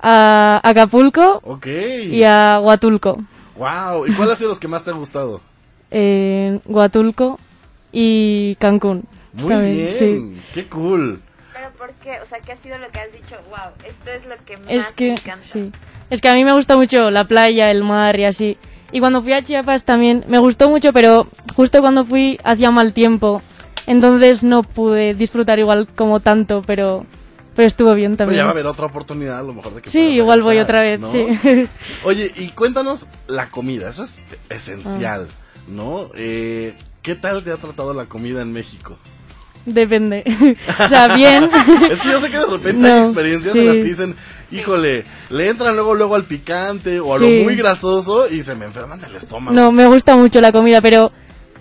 a 0.00 0.60
Acapulco 0.62 1.42
y 1.66 2.22
a 2.24 2.60
Huatulco. 2.62 3.18
Wow. 3.56 4.06
¿Y 4.06 4.12
cuáles 4.12 4.32
han 4.32 4.38
sido 4.38 4.50
los 4.50 4.60
que 4.60 4.68
más 4.68 4.84
te 4.84 4.90
han 4.90 4.98
gustado? 4.98 5.40
Eh, 5.96 6.58
Huatulco 6.64 7.38
y 7.92 8.56
Cancún. 8.56 9.04
Muy 9.32 9.48
también, 9.50 9.76
bien. 9.76 9.90
sí. 9.90 10.42
Qué 10.52 10.66
cool. 10.68 11.20
Pero 11.52 11.70
¿por 11.78 11.92
qué? 12.02 12.18
O 12.20 12.26
sea, 12.26 12.40
¿qué 12.40 12.50
ha 12.50 12.56
sido 12.56 12.78
lo 12.78 12.88
que 12.90 12.98
has 12.98 13.12
dicho? 13.12 13.36
Wow, 13.48 13.70
esto 13.86 14.10
es 14.10 14.26
lo 14.26 14.34
que 14.44 14.56
más 14.56 14.70
Es 14.70 14.90
que, 14.90 15.04
me 15.08 15.12
encanta. 15.12 15.44
sí. 15.46 15.70
Es 16.10 16.20
que 16.20 16.28
a 16.28 16.34
mí 16.34 16.44
me 16.44 16.52
gusta 16.52 16.76
mucho 16.76 17.12
la 17.12 17.28
playa, 17.28 17.70
el 17.70 17.84
mar 17.84 18.18
y 18.18 18.24
así. 18.24 18.58
Y 18.90 18.98
cuando 18.98 19.22
fui 19.22 19.34
a 19.34 19.44
Chiapas 19.44 19.84
también 19.84 20.24
me 20.26 20.40
gustó 20.40 20.68
mucho, 20.68 20.92
pero 20.92 21.28
justo 21.54 21.80
cuando 21.80 22.04
fui 22.04 22.40
hacía 22.42 22.72
mal 22.72 22.92
tiempo. 22.92 23.40
Entonces 23.86 24.42
no 24.42 24.64
pude 24.64 25.14
disfrutar 25.14 25.60
igual 25.60 25.86
como 25.94 26.18
tanto, 26.18 26.62
pero, 26.66 27.06
pero 27.54 27.66
estuvo 27.66 27.94
bien 27.94 28.12
Pero 28.12 28.26
también. 28.26 28.38
ya 28.38 28.44
va 28.44 28.50
a 28.50 28.52
haber 28.52 28.66
otra 28.66 28.86
oportunidad 28.86 29.38
a 29.38 29.42
lo 29.42 29.54
mejor 29.54 29.74
de 29.74 29.82
que 29.82 29.90
Sí, 29.90 30.00
igual 30.00 30.42
voy 30.42 30.56
regresar, 30.58 30.64
otra 30.64 30.82
vez, 30.82 31.00
¿no? 31.00 31.08
sí. 31.08 31.68
Oye, 32.04 32.32
y 32.36 32.48
cuéntanos 32.50 33.06
la 33.28 33.50
comida, 33.50 33.88
eso 33.90 34.04
es 34.04 34.24
esencial, 34.50 35.28
¿no? 35.68 36.10
Eh, 36.16 36.74
¿Qué 37.02 37.14
tal 37.14 37.42
te 37.44 37.52
ha 37.52 37.56
tratado 37.56 37.92
la 37.94 38.06
comida 38.06 38.42
en 38.42 38.52
México? 38.52 38.96
Depende. 39.66 40.22
o 40.84 40.88
sea, 40.88 41.14
bien. 41.16 41.48
Es 41.90 42.00
que 42.00 42.08
yo 42.10 42.20
sé 42.20 42.30
que 42.30 42.36
de 42.38 42.46
repente 42.46 42.86
hay 42.86 43.00
No, 43.00 43.04
experiencias 43.06 43.52
sí. 43.54 43.60
en 43.60 43.66
las 43.66 43.76
que 43.76 43.84
dicen, 43.84 44.16
híjole, 44.50 45.06
le 45.30 45.48
entran 45.48 45.74
luego 45.74 45.94
luego 45.94 46.16
al 46.16 46.24
picante 46.24 47.00
o 47.00 47.14
a 47.14 47.18
Sí. 47.18 47.24
lo 47.38 47.44
muy 47.44 47.56
grasoso 47.56 48.28
y 48.28 48.42
se 48.42 48.54
me 48.54 48.66
enferman 48.66 49.00
del 49.00 49.14
estómago. 49.16 49.54
No, 49.56 49.72
me 49.72 49.86
gusta 49.86 50.16
mucho 50.16 50.40
la 50.42 50.52
comida, 50.52 50.82
pero 50.82 51.12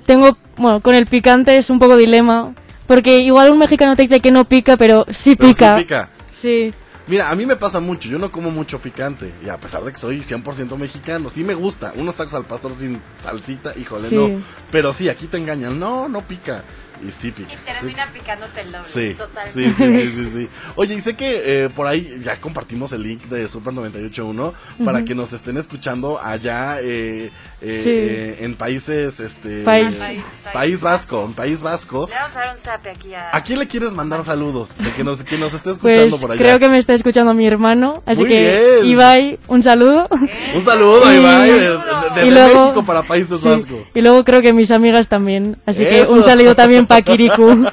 tengo, 0.05 0.37
bueno, 0.57 0.81
con 0.81 0.95
el 0.95 1.05
picante 1.07 1.57
es 1.57 1.69
un 1.69 1.79
poco 1.79 1.95
dilema, 1.95 2.53
porque 2.87 3.19
igual 3.19 3.49
un 3.51 3.59
mexicano 3.59 3.95
te 3.95 4.03
dice 4.03 4.19
que 4.19 4.31
no 4.31 4.45
pica, 4.45 4.77
pero 4.77 5.05
sí 5.09 5.35
Pero 5.35 5.49
sí 5.49 5.53
pica. 5.55 5.75
pica. 5.77 6.09
Sí. 6.31 6.73
Mira, 7.05 7.29
a 7.29 7.35
mí 7.35 7.45
me 7.45 7.57
pasa 7.57 7.81
mucho, 7.81 8.07
yo 8.07 8.17
no 8.17 8.31
como 8.31 8.49
mucho 8.49 8.79
picante, 8.79 9.33
y 9.45 9.49
a 9.49 9.59
pesar 9.59 9.83
de 9.83 9.91
que 9.91 9.97
soy 9.97 10.21
100% 10.21 10.77
mexicano, 10.77 11.29
sí 11.29 11.43
me 11.43 11.53
gusta, 11.53 11.91
unos 11.97 12.15
tacos 12.15 12.33
al 12.33 12.45
pastor 12.45 12.71
sin 12.79 13.01
salsita, 13.21 13.73
híjole, 13.77 14.07
Sí. 14.07 14.15
no, 14.15 14.29
pero 14.71 14.93
sí, 14.93 15.09
aquí 15.09 15.27
te 15.27 15.37
engañan, 15.37 15.77
no, 15.77 16.07
no 16.07 16.25
pica, 16.25 16.63
y. 17.01 17.07
Y 17.07 17.11
sí. 17.11 17.31
termina 17.31 18.07
picándote 18.13 18.61
el 18.61 18.71
doble. 18.71 18.87
Sí, 18.87 19.15
totalmente. 19.17 19.51
sí, 19.53 19.73
sí, 19.77 20.01
sí, 20.01 20.15
sí, 20.15 20.29
sí. 20.31 20.49
Oye, 20.75 20.95
y 20.95 21.01
sé 21.01 21.15
que 21.15 21.63
eh, 21.65 21.69
por 21.69 21.87
ahí 21.87 22.21
ya 22.23 22.39
compartimos 22.39 22.93
el 22.93 23.03
link 23.03 23.23
de 23.25 23.47
Super 23.49 23.73
98.1 23.73 24.53
para 24.85 25.03
que 25.05 25.15
nos 25.15 25.33
estén 25.33 25.57
escuchando 25.57 26.19
allá 26.21 26.79
eh, 26.81 27.31
eh, 27.61 27.79
Sí. 27.83 27.89
eh, 27.89 28.37
en 28.45 28.55
países, 28.55 29.19
este... 29.19 29.63
País. 29.63 29.95
País, 29.97 30.23
País 30.53 30.81
Vasco, 30.81 31.25
en 31.25 31.33
País 31.33 31.61
Vasco. 31.61 32.07
Le 32.09 32.15
vamos 32.15 32.35
a 32.35 32.39
dar 32.39 32.53
un 32.53 32.59
zape 32.59 32.89
aquí 32.89 33.13
a... 33.13 33.35
¿A 33.35 33.43
quién 33.43 33.59
le 33.59 33.67
quieres 33.67 33.93
mandar 33.93 34.23
saludos? 34.25 34.71
De 34.77 34.91
que 34.91 35.03
nos, 35.03 35.23
que 35.23 35.37
nos 35.37 35.53
esté 35.53 35.71
escuchando 35.71 36.09
Pues 36.11 36.21
por 36.21 36.31
allá. 36.31 36.39
creo 36.41 36.59
que 36.59 36.69
me 36.69 36.77
está 36.77 36.93
escuchando 36.93 37.33
mi 37.33 37.47
hermano, 37.47 37.97
así 38.05 38.21
Muy 38.21 38.29
que 38.29 38.79
bien. 38.81 38.85
Ibai, 38.91 39.39
un 39.47 39.63
saludo. 39.63 40.07
Un 40.55 40.63
saludo, 40.65 41.01
Y- 41.11 41.15
Ibai, 41.17 41.51
de, 41.51 41.59
de- 41.59 41.77
desde 42.15 42.27
y 42.27 42.31
luego- 42.31 42.61
México 42.65 42.85
para 42.85 43.03
Países 43.03 43.39
Sí, 43.39 43.47
Vasco. 43.47 43.87
Y 43.93 44.01
luego 44.01 44.23
creo 44.23 44.41
que 44.41 44.53
mis 44.53 44.71
amigas 44.71 45.07
también, 45.07 45.57
así 45.65 45.83
que 45.85 46.01
un 46.03 46.23
saludo 46.23 46.55
también 46.55 46.82
Kiriku. 46.87 47.65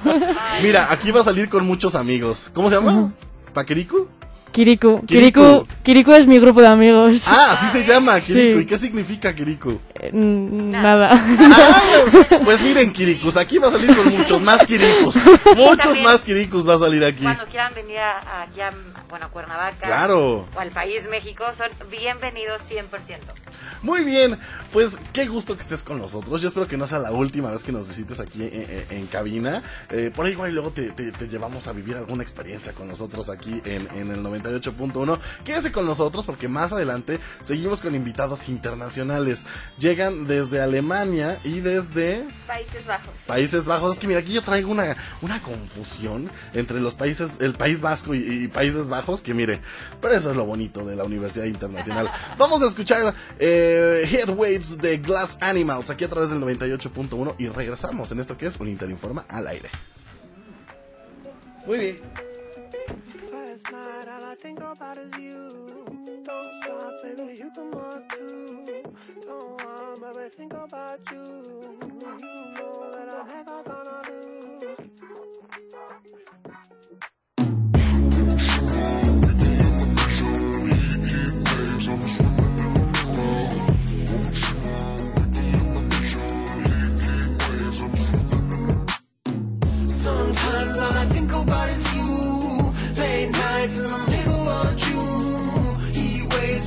Mira, 0.63 0.91
aquí 0.91 1.11
va 1.11 1.21
a 1.21 1.25
salir 1.25 1.49
con 1.49 1.67
muchos 1.67 1.95
amigos. 1.95 2.51
¿Cómo 2.55 2.69
se 2.69 2.77
llama? 2.77 3.13
¿Paquericu? 3.53 4.09
Kiriku. 4.53 5.05
Kiriku. 5.07 5.41
Kiriku. 5.41 5.67
Kiriku 5.83 6.13
es 6.13 6.27
mi 6.27 6.39
grupo 6.39 6.61
de 6.61 6.67
amigos. 6.67 7.27
Ah, 7.29 7.53
así 7.59 7.67
se 7.79 7.87
llama, 7.87 8.19
Kiriku. 8.21 8.59
Sí. 8.59 8.63
¿Y 8.65 8.67
qué 8.67 8.79
significa 8.79 9.35
Kiriku? 9.35 9.79
Eh, 9.95 10.11
Nada. 10.13 11.11
Ah, 11.13 11.83
pues 12.45 12.61
miren, 12.61 12.93
Kirikus, 12.93 13.37
aquí 13.37 13.59
va 13.59 13.69
a 13.69 13.71
salir 13.71 13.95
con 13.97 14.09
muchos 14.17 14.41
más 14.43 14.65
Kirikus. 14.65 15.15
Muchos 15.57 15.79
También. 15.79 16.05
más 16.05 16.21
Kirikus 16.21 16.69
va 16.69 16.75
a 16.75 16.79
salir 16.79 17.05
aquí. 17.05 17.23
Cuando 17.23 17.45
quieran 17.47 17.73
venir 17.75 17.99
a, 17.99 18.43
aquí 18.43 18.61
a, 18.61 18.71
bueno, 19.09 19.27
a 19.27 19.29
Cuernavaca. 19.29 19.87
Claro. 19.87 20.47
O 20.55 20.61
al 20.61 20.71
país 20.71 21.09
México, 21.11 21.45
son 21.57 21.69
bienvenidos 21.91 22.63
100%. 22.71 22.85
Muy 23.83 24.05
bien, 24.05 24.39
pues 24.73 24.99
qué 25.13 25.27
gusto 25.27 25.55
que 25.57 25.63
estés 25.63 25.83
con 25.83 25.99
nosotros. 25.99 26.41
Yo 26.43 26.49
espero 26.49 26.67
que 26.69 26.77
no 26.77 26.87
sea 26.87 26.99
la 26.99 27.13
última 27.13 27.51
vez 27.51 27.63
que 27.65 27.73
nos 27.73 27.89
visites 27.89 28.21
aquí 28.21 28.43
en, 28.43 28.55
en- 28.55 28.87
en 28.91 29.07
cabina. 29.07 29.63
Eh, 29.91 30.11
por 30.15 30.27
ahí 30.27 30.33
igual 30.33 30.51
y 30.51 30.53
luego 30.53 30.71
te, 30.71 30.91
te- 30.91 31.13
te 31.13 31.29
llevamos 31.29 31.67
a 31.67 31.73
vivir 31.73 31.97
alguna 31.97 32.23
experiencia 32.23 32.73
con 32.73 32.89
nosotros 32.89 33.29
aquí 33.31 33.61
en, 33.65 33.89
en 33.95 34.11
el 34.11 34.23
98.1. 34.43 35.19
Quédese 35.45 35.73
con 35.73 35.87
nosotros 35.87 36.27
porque 36.27 36.49
más 36.49 36.73
adelante 36.73 37.19
seguimos 37.43 37.81
con 37.81 37.95
invitados 37.95 38.49
internacionales. 38.49 39.45
Llegan 39.79 40.27
desde 40.27 40.61
Alemania 40.61 41.39
y 41.45 41.61
desde... 41.61 42.27
Países 42.47 42.87
Bajos. 42.87 43.15
Países 43.27 43.67
Bajos, 43.67 43.93
es 43.93 43.99
que 43.99 44.07
mira, 44.07 44.21
aquí 44.21 44.33
yo 44.33 44.43
traigo 44.43 44.71
una, 44.71 44.97
una 45.23 45.41
confusión 45.43 46.31
entre 46.53 46.81
los 46.81 46.95
países, 46.95 47.33
el 47.41 47.55
País 47.55 47.81
Vasco 47.81 48.15
y, 48.15 48.45
y 48.45 48.49
Países 48.49 48.89
Bajos, 48.89 49.23
que 49.23 49.35
mire, 49.35 49.61
pero 50.01 50.15
eso 50.15 50.31
es 50.31 50.37
lo 50.37 50.45
bonito 50.45 50.85
de 50.85 50.97
la 50.97 51.05
Universidad 51.05 51.45
Internacional. 51.45 52.11
Vamos 52.39 52.63
a 52.63 52.67
escuchar 52.67 53.15
eh, 53.39 54.09
Headwaves 54.11 54.79
de 54.79 54.99
Glass 54.99 55.39
Animals 55.41 55.91
aquí 55.91 56.05
a 56.05 56.09
través 56.09 56.31
del 56.31 56.41
98.1 56.41 57.35
y 57.39 57.49
regresamos 57.49 58.11
en 58.13 58.21
esto 58.21 58.37
que 58.37 58.47
es 58.47 58.59
un 58.59 58.69
Interinforma 58.69 59.25
al 59.29 59.47
aire. 59.49 59.71
Muy 61.67 61.79
bien. 61.79 62.30
Think 64.41 64.59
about 64.61 64.97
is 64.97 65.11
you. 65.19 65.49
Don't 66.25 66.63
stop, 66.63 66.93
baby, 67.03 67.35
you 67.39 67.51
can 67.55 67.71
walk 67.73 68.09
too. 68.09 68.65
Don't 69.27 69.63
want, 69.63 70.01
baby, 70.15 70.29
think 70.35 70.53
about 70.55 71.01
you. 71.13 71.25
You 72.01 72.33
know 72.57 72.91
that 72.93 73.09
I'm 73.13 73.27
never 73.29 73.63
gonna 73.69 74.03
lose. 74.09 74.79
Sometimes 89.89 90.79
all 90.79 90.93
I 90.93 91.07
think 91.07 91.33
about 91.33 91.69
is 91.69 91.95
you. 91.95 92.09
Late 92.97 93.31
nights 93.31 93.79
in 93.79 93.89
the 93.89 94.10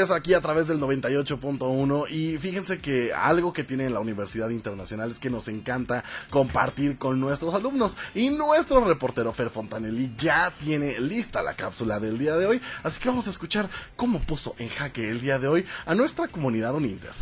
regreso 0.00 0.14
aquí 0.14 0.32
a 0.32 0.40
través 0.40 0.66
del 0.66 0.80
98.1 0.80 2.08
y 2.08 2.38
fíjense 2.38 2.80
que 2.80 3.12
algo 3.12 3.52
que 3.52 3.64
tiene 3.64 3.90
la 3.90 4.00
Universidad 4.00 4.48
Internacional 4.48 5.10
es 5.10 5.18
que 5.18 5.28
nos 5.28 5.46
encanta 5.48 6.04
compartir 6.30 6.96
con 6.96 7.20
nuestros 7.20 7.52
alumnos 7.52 7.98
y 8.14 8.30
nuestro 8.30 8.82
reportero 8.82 9.30
Fer 9.34 9.50
Fontanelli 9.50 10.14
ya 10.16 10.50
tiene 10.52 10.98
lista 11.00 11.42
la 11.42 11.52
cápsula 11.52 12.00
del 12.00 12.18
día 12.18 12.36
de 12.36 12.46
hoy, 12.46 12.62
así 12.82 12.98
que 12.98 13.10
vamos 13.10 13.26
a 13.26 13.30
escuchar 13.30 13.68
cómo 13.94 14.20
puso 14.20 14.54
en 14.58 14.70
jaque 14.70 15.10
el 15.10 15.20
día 15.20 15.38
de 15.38 15.48
hoy 15.48 15.66
a 15.84 15.94
nuestra 15.94 16.28
comunidad 16.28 16.74
Uninter. 16.74 17.12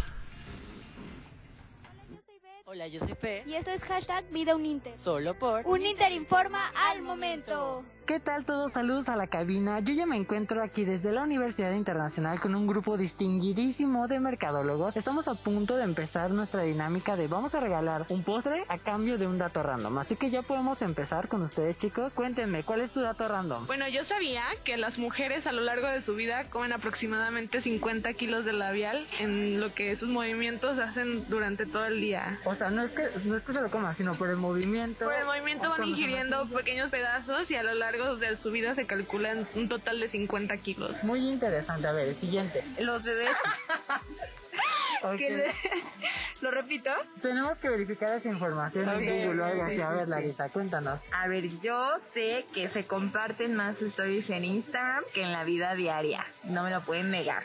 Hola, 2.64 2.86
yo 2.86 3.00
soy 3.00 3.14
Fe. 3.14 3.42
Y 3.44 3.54
esto 3.54 3.72
es 3.72 3.82
hashtag 3.82 4.30
Vida 4.30 4.54
Uninter. 4.54 4.96
Solo 5.00 5.36
por 5.36 5.66
Uninter 5.66 6.12
informa 6.12 6.70
al 6.90 7.02
momento. 7.02 7.82
¿Qué 8.08 8.20
tal 8.20 8.46
todos? 8.46 8.72
Saludos 8.72 9.10
a 9.10 9.16
la 9.16 9.26
cabina. 9.26 9.80
Yo 9.80 9.92
ya 9.92 10.06
me 10.06 10.16
encuentro 10.16 10.62
aquí 10.62 10.86
desde 10.86 11.12
la 11.12 11.24
Universidad 11.24 11.72
Internacional 11.72 12.40
con 12.40 12.54
un 12.54 12.66
grupo 12.66 12.96
distinguidísimo 12.96 14.08
de 14.08 14.18
mercadólogos. 14.18 14.96
Estamos 14.96 15.28
a 15.28 15.34
punto 15.34 15.76
de 15.76 15.84
empezar 15.84 16.30
nuestra 16.30 16.62
dinámica 16.62 17.16
de 17.16 17.28
vamos 17.28 17.54
a 17.54 17.60
regalar 17.60 18.06
un 18.08 18.24
postre 18.24 18.64
a 18.68 18.78
cambio 18.78 19.18
de 19.18 19.26
un 19.26 19.36
dato 19.36 19.62
random. 19.62 19.98
Así 19.98 20.16
que 20.16 20.30
ya 20.30 20.40
podemos 20.40 20.80
empezar 20.80 21.28
con 21.28 21.42
ustedes 21.42 21.76
chicos. 21.76 22.14
Cuéntenme, 22.14 22.62
¿cuál 22.62 22.80
es 22.80 22.92
tu 22.92 23.02
dato 23.02 23.28
random? 23.28 23.66
Bueno, 23.66 23.86
yo 23.88 24.02
sabía 24.04 24.42
que 24.64 24.78
las 24.78 24.96
mujeres 24.98 25.46
a 25.46 25.52
lo 25.52 25.60
largo 25.60 25.86
de 25.86 26.00
su 26.00 26.14
vida 26.14 26.44
comen 26.44 26.72
aproximadamente 26.72 27.60
50 27.60 28.14
kilos 28.14 28.46
de 28.46 28.54
labial 28.54 29.06
en 29.20 29.60
lo 29.60 29.74
que 29.74 29.94
sus 29.96 30.08
movimientos 30.08 30.78
hacen 30.78 31.28
durante 31.28 31.66
todo 31.66 31.84
el 31.84 32.00
día. 32.00 32.38
O 32.46 32.54
sea, 32.54 32.70
no 32.70 32.84
es 32.84 32.90
que, 32.92 33.02
no 33.26 33.36
es 33.36 33.42
que 33.42 33.52
se 33.52 33.60
lo 33.60 33.70
coman, 33.70 33.94
sino 33.94 34.14
por 34.14 34.30
el 34.30 34.36
movimiento. 34.36 35.04
Por 35.04 35.14
el 35.14 35.26
movimiento 35.26 35.68
van 35.68 35.86
ingiriendo 35.86 36.48
pequeños 36.48 36.90
pedazos 36.90 37.50
y 37.50 37.56
a 37.56 37.62
lo 37.62 37.74
largo 37.74 37.97
de 37.98 38.36
su 38.36 38.50
vida 38.50 38.74
se 38.74 38.86
calculan 38.86 39.46
un 39.54 39.68
total 39.68 40.00
de 40.00 40.08
50 40.08 40.56
kilos. 40.58 41.04
Muy 41.04 41.26
interesante. 41.28 41.86
A 41.86 41.92
ver, 41.92 42.08
el 42.08 42.16
siguiente. 42.16 42.62
Los 42.78 43.04
bebés. 43.04 43.36
¿Qué 45.16 45.30
le- 45.30 45.44
¿Lo 46.40 46.50
repito? 46.50 46.90
Tenemos 47.22 47.56
que 47.58 47.68
verificar 47.68 48.14
esa 48.16 48.28
información 48.28 48.88
en 48.88 49.26
Google. 49.28 49.44
A 49.44 49.90
ver. 49.92 50.08
Larisa, 50.08 50.48
cuéntanos. 50.48 51.00
A 51.12 51.28
ver, 51.28 51.48
yo 51.60 51.92
sé 52.14 52.46
que 52.54 52.68
se 52.68 52.84
comparten 52.86 53.54
más 53.54 53.80
stories 53.80 54.28
en 54.30 54.44
Instagram 54.44 55.04
que 55.14 55.22
en 55.22 55.32
la 55.32 55.44
vida 55.44 55.74
diaria. 55.74 56.26
No 56.44 56.62
me 56.64 56.70
lo 56.70 56.80
pueden 56.82 57.10
negar. 57.10 57.42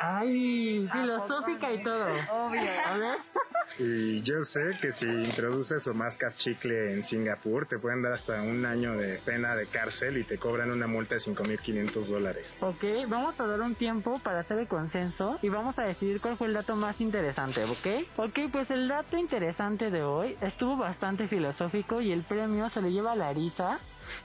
Ay, 0.00 0.88
filosófica 0.92 1.72
y 1.72 1.82
todo. 1.82 2.06
Obvio. 2.32 2.70
A 2.86 2.96
ver. 2.96 3.18
Y 3.78 4.22
yo 4.22 4.44
sé 4.44 4.78
que 4.80 4.92
si 4.92 5.06
introduces 5.06 5.86
o 5.86 5.94
mascas 5.94 6.36
chicle 6.38 6.94
en 6.94 7.04
Singapur, 7.04 7.66
te 7.66 7.78
pueden 7.78 8.02
dar 8.02 8.12
hasta 8.12 8.42
un 8.42 8.64
año 8.64 8.96
de 8.96 9.18
pena 9.18 9.54
de 9.54 9.66
cárcel 9.66 10.16
y 10.16 10.24
te 10.24 10.38
cobran 10.38 10.70
una 10.70 10.86
multa 10.86 11.16
de 11.16 11.20
5.500 11.20 12.06
dólares. 12.06 12.56
Ok, 12.60 12.84
vamos 13.08 13.38
a 13.38 13.46
dar 13.46 13.60
un 13.60 13.74
tiempo 13.74 14.18
para 14.20 14.40
hacer 14.40 14.58
el 14.58 14.68
consenso 14.68 15.38
y 15.42 15.48
vamos 15.48 15.78
a 15.78 15.82
decidir 15.82 16.20
cuál 16.20 16.36
fue 16.36 16.46
el 16.48 16.54
dato 16.54 16.74
más 16.76 17.00
interesante, 17.00 17.64
¿ok? 17.64 18.06
Ok, 18.16 18.38
pues 18.50 18.70
el 18.70 18.88
dato 18.88 19.16
interesante 19.18 19.90
de 19.90 20.02
hoy 20.02 20.36
estuvo 20.40 20.76
bastante 20.76 21.28
filosófico 21.28 22.00
y 22.00 22.12
el 22.12 22.22
premio 22.22 22.68
se 22.70 22.80
lo 22.80 22.88
lleva 22.88 23.12
a 23.12 23.16
Larisa. 23.16 23.78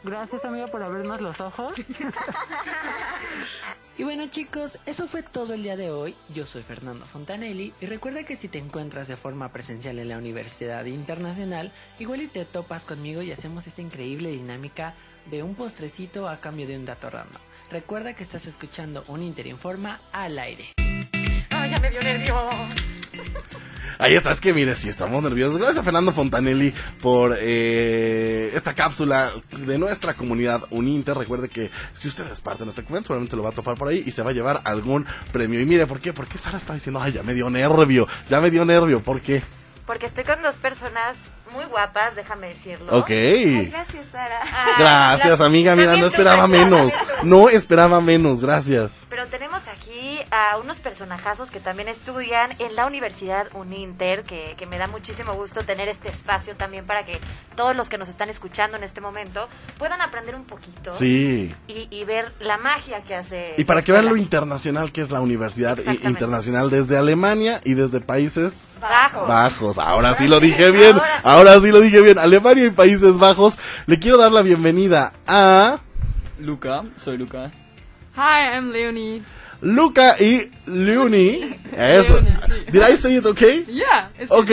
Gracias 0.04 0.46
amiga 0.46 0.68
por 0.68 0.84
abrirnos 0.84 1.20
los 1.22 1.40
ojos. 1.42 1.74
Y 3.98 4.04
bueno 4.04 4.28
chicos, 4.28 4.80
eso 4.86 5.08
fue 5.08 5.22
todo 5.22 5.54
el 5.54 5.64
día 5.64 5.76
de 5.76 5.92
hoy. 5.92 6.16
Yo 6.34 6.46
soy 6.46 6.64
Fernando 6.64 7.06
Fontanelli 7.06 7.74
y 7.82 7.86
recuerda 7.86 8.24
que 8.24 8.36
si 8.36 8.48
te 8.48 8.58
encuentras 8.58 9.08
de 9.08 9.18
forma 9.18 9.52
presencial 9.52 10.00
en 10.00 10.10
la 10.10 10.18
Universidad 10.18 10.86
Internacional, 10.86 11.72
igual 12.00 12.22
y 12.22 12.28
te 12.28 12.46
topas 12.46 12.86
conmigo 12.86 13.22
y 13.22 13.32
hacemos 13.32 13.68
esta 13.68 13.82
increíble 13.82 14.32
dinámica 14.32 14.96
de 15.30 15.44
un 15.44 15.56
postrecito 15.56 16.28
a 16.30 16.40
cambio 16.40 16.68
de 16.68 16.78
un 16.78 16.86
dato 16.86 17.10
random. 17.10 17.42
Recuerda 17.70 18.14
que 18.14 18.24
estás 18.24 18.46
escuchando 18.48 19.04
un 19.08 19.24
Interinforma 19.24 20.02
al 20.14 20.40
aire. 20.40 20.72
Ay, 21.50 21.70
ya 21.70 21.80
me 21.80 21.90
dio 21.90 22.02
nervio. 22.02 22.36
Ahí 24.00 24.16
está, 24.16 24.32
es 24.32 24.42
que 24.42 24.54
mire, 24.54 24.76
si 24.76 24.90
estamos 24.90 25.22
nerviosos. 25.22 25.58
Gracias 25.58 25.80
a 25.80 25.84
Fernando 25.84 26.12
Fontanelli 26.12 26.74
por 27.02 27.38
eh, 27.40 28.52
esta 28.56 28.74
cápsula 28.74 29.32
de 29.52 29.78
nuestra 29.78 30.16
comunidad 30.16 30.64
Uninter. 30.72 31.18
Recuerde 31.18 31.50
que 31.50 31.70
si 31.94 32.08
usted 32.08 32.26
es 32.32 32.42
parte 32.42 32.60
de 32.60 32.66
nuestra 32.66 32.84
comunidad, 32.84 33.06
seguramente 33.06 33.36
lo 33.36 33.44
va 33.44 33.50
a 33.50 33.54
topar 33.54 33.78
por 33.78 33.90
ahí 33.90 34.04
y 34.06 34.12
se 34.12 34.24
va 34.24 34.32
a 34.32 34.34
llevar 34.34 34.62
algún 34.64 35.06
premio. 35.32 35.60
Y 35.62 35.66
mire, 35.66 35.86
¿por 35.86 36.00
qué? 36.00 36.14
Porque 36.14 36.38
Sara 36.38 36.58
está 36.58 36.74
diciendo, 36.74 37.00
ay, 37.00 37.14
ya 37.14 37.24
me 37.24 37.34
dio 37.34 37.50
nervio, 37.50 38.08
ya 38.30 38.42
me 38.42 38.50
dio 38.50 38.66
nervio. 38.66 39.02
¿Por 39.02 39.22
qué? 39.22 39.44
Porque 39.86 40.06
estoy 40.06 40.24
con 40.24 40.42
dos 40.42 40.56
personas 40.58 41.18
muy 41.52 41.66
guapas, 41.66 42.16
déjame 42.16 42.48
decirlo. 42.50 42.98
Ok. 42.98 43.10
Ay, 43.10 43.66
gracias, 43.70 44.08
Sara. 44.08 44.40
Gracias, 44.78 45.40
la- 45.40 45.46
amiga. 45.46 45.76
Mira, 45.76 45.98
no 45.98 46.06
esperaba 46.06 46.48
menos. 46.48 46.94
No 47.24 47.50
esperaba 47.50 48.00
menos. 48.00 48.40
Gracias. 48.42 49.06
Pero 49.10 49.28
tenemos 49.28 49.64
aquí 49.68 50.20
a 50.32 50.58
unos 50.60 50.80
personajazos 50.80 51.52
que 51.52 51.60
también 51.60 51.90
estudian 51.90 52.52
en 52.60 52.76
la 52.76 52.86
Universidad 52.86 53.48
Uninter, 53.54 54.24
que, 54.24 54.56
que 54.58 54.66
me 54.66 54.78
da 54.78 54.88
muchísimo 54.88 55.34
gusto 55.34 55.64
tener 55.64 55.90
este 55.90 56.10
espacio 56.10 56.56
también 56.56 56.86
para 56.86 57.06
que 57.06 57.20
todos 57.56 57.76
los 57.76 57.90
que 57.90 57.98
nos 57.98 58.08
están 58.08 58.30
escuchando 58.30 58.78
en 58.78 58.84
este 58.84 59.02
momento 59.02 59.50
puedan 59.78 60.02
aprender 60.02 60.36
un 60.36 60.46
poquito. 60.46 60.94
Sí. 60.96 61.54
Y, 61.68 61.88
y 61.90 62.04
ver 62.06 62.32
la 62.40 62.58
magia 62.58 63.04
que 63.04 63.16
hace. 63.16 63.56
Y 63.58 63.66
para 63.66 63.82
que 63.82 63.92
vean 63.92 64.06
lo 64.06 64.16
internacional 64.16 64.92
que 64.94 65.02
es 65.02 65.12
la 65.12 65.20
Universidad 65.20 65.78
Exactamente. 65.78 66.08
Internacional 66.10 66.70
desde 66.70 66.98
Alemania 66.98 67.60
y 67.66 67.74
desde 67.74 68.00
países 68.00 68.70
Bajos. 68.80 69.28
Bajos. 69.28 69.71
Ahora 69.78 70.16
sí 70.18 70.28
lo 70.28 70.40
dije 70.40 70.72
bien. 70.72 70.98
Ahora 71.24 71.60
sí 71.62 71.72
lo 71.72 71.80
dije 71.80 72.02
bien. 72.02 72.20
Alemania 72.20 72.66
y 72.66 72.72
Países 72.72 73.18
Bajos. 73.18 73.58
Le 73.86 74.00
quiero 74.00 74.18
dar 74.18 74.32
la 74.32 74.42
bienvenida 74.42 75.14
a 75.28 75.80
Luca, 76.40 76.84
soy 76.98 77.18
Luca. 77.18 77.52
Hi, 78.16 78.56
I'm 78.56 78.72
Leonie. 78.72 79.22
Luca 79.62 80.16
y 80.20 80.52
Leonie. 80.66 81.60
Eso. 81.82 82.20
Did 82.72 82.82
I 82.84 82.96
say 82.96 83.18
it 83.18 83.26
okay? 83.26 83.66
Yeah, 83.68 84.10
Ok, 84.30 84.52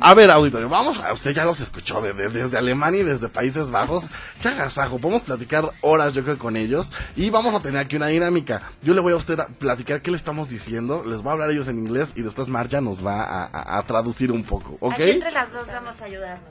a 0.00 0.14
ver, 0.14 0.30
auditorio, 0.30 0.68
vamos 0.68 0.98
a, 1.00 1.12
usted 1.12 1.32
ya 1.34 1.44
los 1.44 1.60
escuchó 1.60 2.00
de- 2.00 2.12
de- 2.14 2.28
desde 2.28 2.56
Alemania 2.58 3.00
y 3.02 3.04
desde 3.04 3.28
Países 3.28 3.70
Bajos. 3.70 4.06
Qué 4.42 4.48
agasajo, 4.48 4.98
podemos 4.98 5.22
platicar 5.22 5.70
horas 5.82 6.12
yo 6.14 6.24
creo 6.24 6.38
con 6.38 6.56
ellos 6.56 6.90
y 7.16 7.30
vamos 7.30 7.54
a 7.54 7.60
tener 7.60 7.80
aquí 7.80 7.96
una 7.96 8.08
dinámica. 8.08 8.62
Yo 8.82 8.94
le 8.94 9.00
voy 9.00 9.12
a 9.12 9.16
usted 9.16 9.38
a 9.38 9.48
platicar 9.48 10.00
qué 10.02 10.10
le 10.10 10.16
estamos 10.16 10.48
diciendo, 10.48 11.04
les 11.06 11.22
voy 11.22 11.30
a 11.30 11.32
hablar 11.34 11.50
ellos 11.50 11.68
en 11.68 11.78
inglés 11.78 12.12
y 12.16 12.22
después 12.22 12.48
Marja 12.48 12.80
nos 12.80 13.04
va 13.04 13.22
a, 13.22 13.44
a- 13.44 13.78
a 13.78 13.82
traducir 13.86 14.32
un 14.32 14.44
poco, 14.44 14.76
¿ok? 14.80 14.92
Aquí 14.94 15.10
entre 15.10 15.30
las 15.32 15.52
dos 15.52 15.68
vamos 15.68 16.00
a 16.00 16.04
ayudarnos. 16.06 16.48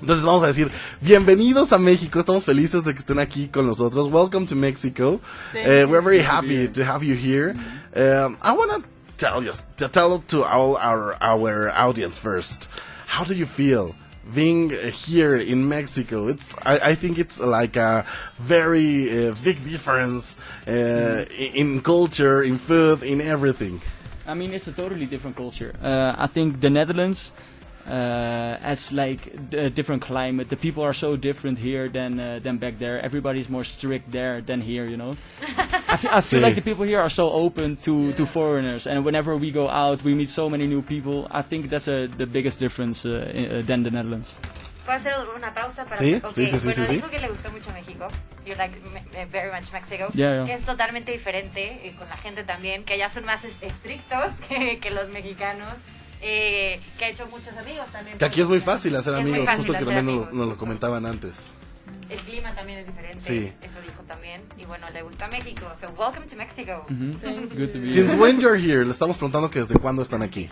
Entonces 0.00 0.24
vamos 0.24 0.42
a 0.42 0.48
decir, 0.48 0.68
bienvenidos 1.00 1.72
a 1.72 1.78
México, 1.78 2.18
estamos 2.18 2.44
felices 2.44 2.82
de 2.82 2.92
que 2.92 2.98
estén 2.98 3.20
aquí 3.20 3.46
con 3.48 3.66
nosotros. 3.68 4.08
Welcome 4.10 4.46
to 4.46 4.56
Mexico. 4.56 5.20
Uh, 5.54 5.86
we're 5.88 6.00
very 6.02 6.20
happy 6.20 6.66
to 6.68 6.82
have 6.84 7.04
you 7.06 7.14
here. 7.14 7.54
Um, 7.94 8.36
I 8.42 8.50
want 8.52 8.72
to 8.72 8.82
tell 9.22 9.42
you, 9.42 9.52
to 9.76 9.86
tell 9.88 10.18
to 10.18 10.42
all 10.42 10.76
our, 10.76 11.16
our 11.20 11.70
audience 11.70 12.18
first, 12.18 12.68
how 13.06 13.24
do 13.24 13.34
you 13.34 13.46
feel 13.46 13.94
being 14.34 14.70
here 15.06 15.36
in 15.36 15.68
Mexico? 15.68 16.28
It's, 16.32 16.54
I, 16.72 16.74
I 16.90 16.94
think 16.94 17.18
it's 17.18 17.38
like 17.38 17.76
a 17.76 18.04
very 18.38 19.28
uh, 19.28 19.34
big 19.44 19.58
difference 19.64 20.36
uh, 20.66 21.24
in 21.44 21.50
in 21.62 21.68
culture, 21.82 22.42
in 22.42 22.56
food, 22.56 23.02
in 23.02 23.20
everything. 23.20 23.80
I 24.26 24.34
mean, 24.34 24.50
it's 24.54 24.68
a 24.68 24.72
totally 24.82 25.06
different 25.06 25.36
culture. 25.36 25.72
Uh, 25.82 26.14
I 26.24 26.28
think 26.34 26.60
the 26.60 26.70
Netherlands 26.70 27.32
uh, 27.86 28.56
has 28.62 28.92
like 28.92 29.20
a 29.52 29.70
different 29.70 30.02
climate. 30.02 30.48
The 30.48 30.56
people 30.56 30.82
are 30.84 30.92
so 30.94 31.16
different 31.16 31.58
here 31.58 31.88
than 31.88 32.18
uh, 32.20 32.40
than 32.42 32.58
back 32.58 32.78
there. 32.78 33.00
Everybody's 33.02 33.48
more 33.48 33.64
strict 33.64 34.10
there 34.12 34.40
than 34.40 34.60
here. 34.60 34.86
You 34.86 34.96
know. 34.96 35.16
I 35.88 35.96
feel, 35.96 36.10
I 36.10 36.20
feel 36.22 36.40
Sí. 36.40 36.42
like 36.42 36.54
the 36.54 36.62
people 36.62 36.84
here 36.86 37.00
are 37.00 37.10
so 37.10 37.30
open 37.30 37.76
to, 37.84 38.12
to 38.14 38.24
foreigners, 38.24 38.86
and 38.86 39.04
whenever 39.04 39.36
we 39.36 39.50
go 39.50 39.68
out, 39.68 40.02
we 40.04 40.14
meet 40.14 40.30
so 40.30 40.48
many 40.48 40.66
new 40.66 40.80
people. 40.82 41.26
I 41.30 41.42
think 41.42 41.68
that's 41.68 41.86
a, 41.88 42.06
the 42.08 42.26
biggest 42.26 42.58
difference 42.60 43.04
uh, 43.04 43.30
in, 43.34 43.44
uh, 43.50 43.62
than 43.66 43.82
the 43.82 43.90
Netherlands. 43.90 44.36
¿Puedo 44.86 44.96
hacer 44.98 45.12
una 45.36 45.52
pausa 45.54 45.84
para 45.84 45.96
Sí, 45.98 46.14
Ok, 46.24 46.32
sí, 46.34 46.46
sí, 46.46 46.58
sí, 46.58 46.66
bueno, 46.66 46.74
sí, 46.74 46.86
sí. 46.86 46.94
dijo 46.96 47.08
que 47.10 47.18
le 47.18 47.28
gustó 47.28 47.50
mucho 47.52 47.70
México. 47.72 48.08
You 48.46 48.54
like 48.56 48.74
me- 48.92 49.24
very 49.30 49.50
much 49.52 49.70
Mexico. 49.72 50.08
Yeah, 50.14 50.44
yeah. 50.46 50.54
Es 50.54 50.62
totalmente 50.62 51.12
diferente 51.12 51.86
eh, 51.86 51.94
con 51.96 52.08
la 52.08 52.16
gente 52.16 52.42
también, 52.42 52.84
que 52.84 52.94
allá 52.94 53.08
son 53.10 53.24
más 53.24 53.44
es- 53.44 53.62
estrictos 53.62 54.32
que, 54.48 54.78
que 54.80 54.90
los 54.90 55.08
mexicanos. 55.10 55.74
Eh, 56.22 56.80
que 56.98 57.04
ha 57.04 57.08
hecho 57.10 57.26
muchos 57.26 57.56
amigos 57.56 57.86
también. 57.92 58.16
Que 58.18 58.24
aquí 58.24 58.40
es 58.40 58.48
muy 58.48 58.60
fácil 58.60 58.94
hacer 58.96 59.14
amigos, 59.14 59.44
fácil 59.44 59.66
justo 59.66 59.72
que 59.72 59.84
también 59.84 60.06
nos, 60.06 60.32
nos 60.32 60.48
lo 60.48 60.56
comentaban 60.56 61.04
antes. 61.04 61.52
El 62.08 62.18
clima 62.20 62.54
también 62.54 62.78
es 62.78 62.86
diferente. 62.86 63.20
Sí. 63.20 63.52
Eso 63.62 63.80
dijo 63.80 64.02
también. 64.06 64.42
Y 64.58 64.64
bueno, 64.64 64.88
le 64.90 65.02
gusta 65.02 65.28
México. 65.28 65.62
So, 65.80 65.88
welcome 65.98 66.26
to 66.26 66.36
Mexico. 66.36 66.84
Mhm. 66.88 67.18
Good 67.56 67.72
to 67.72 67.78
be 67.80 67.90
Since 67.90 68.12
here. 68.12 68.22
when 68.22 68.40
you're 68.40 68.56
here, 68.58 68.84
le 68.84 68.90
estamos 68.90 69.16
preguntando 69.16 69.50
que 69.50 69.60
desde 69.60 69.78
cuándo 69.78 70.02
están 70.02 70.22
aquí. 70.22 70.48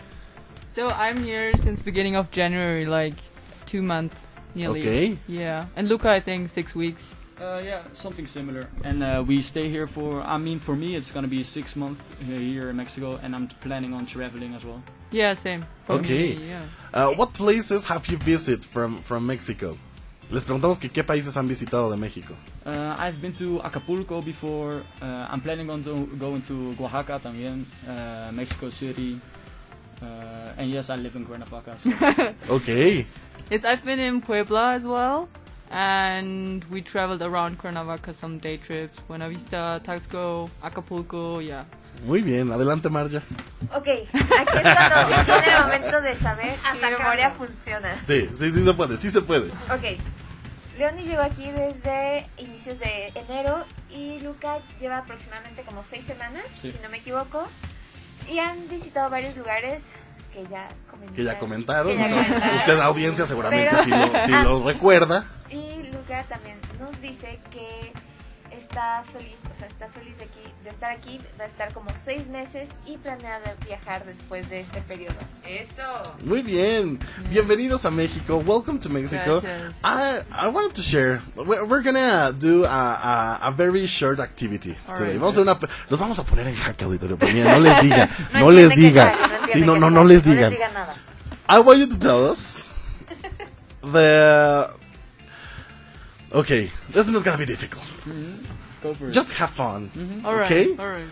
So 0.73 0.87
I'm 0.87 1.23
here 1.23 1.51
since 1.57 1.83
beginning 1.83 2.15
of 2.15 2.31
January, 2.31 2.85
like 2.85 3.17
two 3.65 3.81
months 3.81 4.15
nearly. 4.55 4.81
Okay. 4.81 5.17
Yeah, 5.27 5.67
and 5.75 5.87
Luca, 5.89 6.09
I 6.15 6.21
think 6.21 6.49
six 6.49 6.73
weeks. 6.75 7.01
Uh, 7.41 7.59
yeah, 7.65 7.81
something 7.91 8.27
similar. 8.27 8.67
And 8.83 9.01
uh, 9.01 9.23
we 9.25 9.41
stay 9.41 9.67
here 9.67 9.87
for, 9.87 10.21
I 10.21 10.37
mean, 10.37 10.59
for 10.59 10.75
me, 10.75 10.95
it's 10.95 11.11
going 11.11 11.23
to 11.23 11.29
be 11.29 11.41
six 11.41 11.75
months 11.75 12.03
here 12.23 12.69
in 12.69 12.75
Mexico, 12.75 13.19
and 13.23 13.35
I'm 13.35 13.47
planning 13.47 13.93
on 13.93 14.05
traveling 14.05 14.53
as 14.53 14.63
well. 14.63 14.83
Yeah, 15.11 15.33
same. 15.33 15.65
Okay. 15.89 16.35
me, 16.35 16.49
yeah. 16.49 16.61
Uh, 16.93 17.11
what 17.13 17.33
places 17.33 17.85
have 17.85 18.07
you 18.07 18.17
visited 18.17 18.63
from 18.63 19.01
from 19.01 19.25
Mexico? 19.25 19.77
Les 20.29 20.45
preguntamos 20.45 20.79
que 20.79 20.87
qué 20.87 21.03
países 21.03 21.35
han 21.35 21.47
visitado 21.47 21.89
de 21.89 21.97
México. 21.97 22.33
Uh, 22.65 22.95
I've 22.97 23.19
been 23.21 23.33
to 23.33 23.59
Acapulco 23.63 24.21
before. 24.21 24.83
Uh, 25.01 25.27
I'm 25.29 25.41
planning 25.41 25.69
on 25.69 25.83
to 25.83 26.05
going 26.17 26.41
to 26.43 26.75
Oaxaca 26.79 27.19
también, 27.19 27.65
uh, 27.87 28.31
Mexico 28.31 28.69
City. 28.69 29.19
Uh, 30.01 30.53
and 30.57 30.71
yes, 30.71 30.89
I 30.89 30.95
live 30.95 31.15
in 31.15 31.25
Cuernavaca. 31.25 31.77
So. 31.77 31.91
Okay. 32.55 33.05
Yes, 33.49 33.65
I've 33.65 33.83
been 33.83 33.99
in 33.99 34.21
Puebla 34.21 34.73
as 34.75 34.85
well, 34.85 35.27
and 35.71 36.63
we 36.69 36.81
traveled 36.81 37.21
around 37.21 37.57
Cuernavaca 37.57 38.13
some 38.13 38.37
day 38.39 38.57
trips, 38.57 38.99
Buena 39.07 39.27
Vista, 39.29 39.79
Taxco, 39.83 40.49
Acapulco, 40.61 41.39
yeah. 41.41 41.63
Muy 42.05 42.21
bien, 42.21 42.51
adelante 42.51 42.89
Marja. 42.89 43.21
Ok, 43.73 43.87
aquí 43.87 44.07
es 44.13 44.61
cuando 44.61 45.23
viene 45.25 45.55
el 45.55 45.61
momento 45.63 46.01
de 46.01 46.15
saber 46.15 46.53
si 46.71 46.77
mi 46.77 46.91
memoria 46.91 47.31
funciona. 47.31 47.95
Sí, 48.05 48.29
sí, 48.35 48.51
sí 48.51 48.63
se 48.63 48.73
puede, 48.73 48.97
sí 48.97 49.09
se 49.11 49.21
puede. 49.21 49.49
Ok. 49.69 49.99
Leoni 50.77 51.03
llegó 51.03 51.21
aquí 51.21 51.51
desde 51.51 52.25
inicios 52.37 52.79
de 52.79 53.09
enero 53.13 53.63
y 53.91 54.19
Luca 54.21 54.59
lleva 54.79 54.97
aproximadamente 54.99 55.61
como 55.63 55.83
seis 55.83 56.03
semanas, 56.05 56.43
Sí. 56.49 56.71
si 56.71 56.79
no 56.81 56.89
me 56.89 56.97
equivoco. 56.97 57.47
Y 58.29 58.39
han 58.39 58.67
visitado 58.67 59.09
varios 59.09 59.35
lugares 59.37 59.93
que 60.31 60.43
ya 60.49 60.69
comentaron. 60.89 61.15
Que 61.15 61.23
ya 61.23 61.39
comentaron. 61.39 61.87
Que 61.91 61.97
ya 61.97 62.05
o 62.05 62.09
sea, 62.09 62.23
comentaron. 62.25 62.55
usted, 62.57 62.79
audiencia, 62.79 63.25
seguramente 63.25 63.69
Pero- 63.71 63.83
si, 63.83 63.89
lo, 63.89 64.19
si 64.25 64.31
lo 64.43 64.63
recuerda. 64.67 65.25
Y 65.49 65.83
Luca 65.91 66.23
también 66.29 66.57
nos 66.79 66.99
dice 67.01 67.39
que 67.51 67.93
está 68.71 69.03
feliz, 69.11 69.41
o 69.51 69.53
sea, 69.53 69.67
está 69.67 69.87
feliz 69.89 70.17
de, 70.17 70.23
aquí, 70.23 70.39
de 70.63 70.69
estar 70.69 70.91
aquí, 70.91 71.19
va 71.37 71.43
a 71.43 71.47
estar 71.47 71.73
como 71.73 71.89
seis 71.97 72.27
meses 72.29 72.69
y 72.85 72.95
planea 72.97 73.41
viajar 73.65 74.05
después 74.05 74.49
de 74.49 74.61
este 74.61 74.81
periodo. 74.81 75.15
Eso. 75.45 75.83
Muy 76.23 76.41
bien. 76.41 76.97
Bienvenidos 77.29 77.85
a 77.85 77.91
México. 77.91 78.37
Welcome 78.37 78.79
to 78.79 78.89
Mexico. 78.89 79.41
Gracias. 79.41 79.77
I 79.83 80.23
I 80.31 80.47
wanted 80.47 80.73
to 80.75 80.81
share. 80.81 81.21
We're, 81.35 81.65
we're 81.65 81.83
gonna 81.83 82.31
do 82.31 82.63
a, 82.63 82.69
a, 82.69 83.47
a 83.47 83.51
very 83.51 83.85
short 83.87 84.19
activity 84.21 84.77
All 84.87 84.95
today. 84.95 85.11
right. 85.11 85.19
Vamos 85.19 85.37
a 85.37 85.41
una. 85.41 85.59
Los 85.89 85.99
vamos 85.99 86.17
a 86.19 86.23
poner 86.23 86.47
en 86.47 86.55
jaque 86.55 86.85
auditorio. 86.85 87.17
No 87.19 87.59
les 87.59 87.81
diga. 87.81 88.09
No 88.33 88.39
no 88.39 88.51
les 88.51 88.69
diga. 88.73 89.15
no 89.41 89.47
Sí, 89.51 89.61
no, 89.65 89.75
no, 89.75 89.89
no 89.89 90.05
les 90.05 90.25
No 90.25 90.31
digan. 90.33 90.49
les 90.51 90.59
digan 90.59 90.73
nada. 90.73 90.95
I 91.49 91.59
want 91.59 91.79
you 91.79 91.87
to 91.87 91.97
tell 91.99 92.31
us 92.31 92.71
the. 93.81 94.69
Okay, 96.33 96.71
this 96.93 97.07
is 97.07 97.09
not 97.09 97.25
gonna 97.25 97.37
be 97.37 97.45
difficult. 97.45 97.83
Go 98.81 98.93
for 98.95 99.09
it. 99.09 99.13
Just 99.13 99.29
have 99.39 99.51
fun. 99.51 99.89
All 100.25 100.35
right, 100.35 100.51
Okay. 100.51 100.75
all 100.77 100.89
right. 100.89 101.05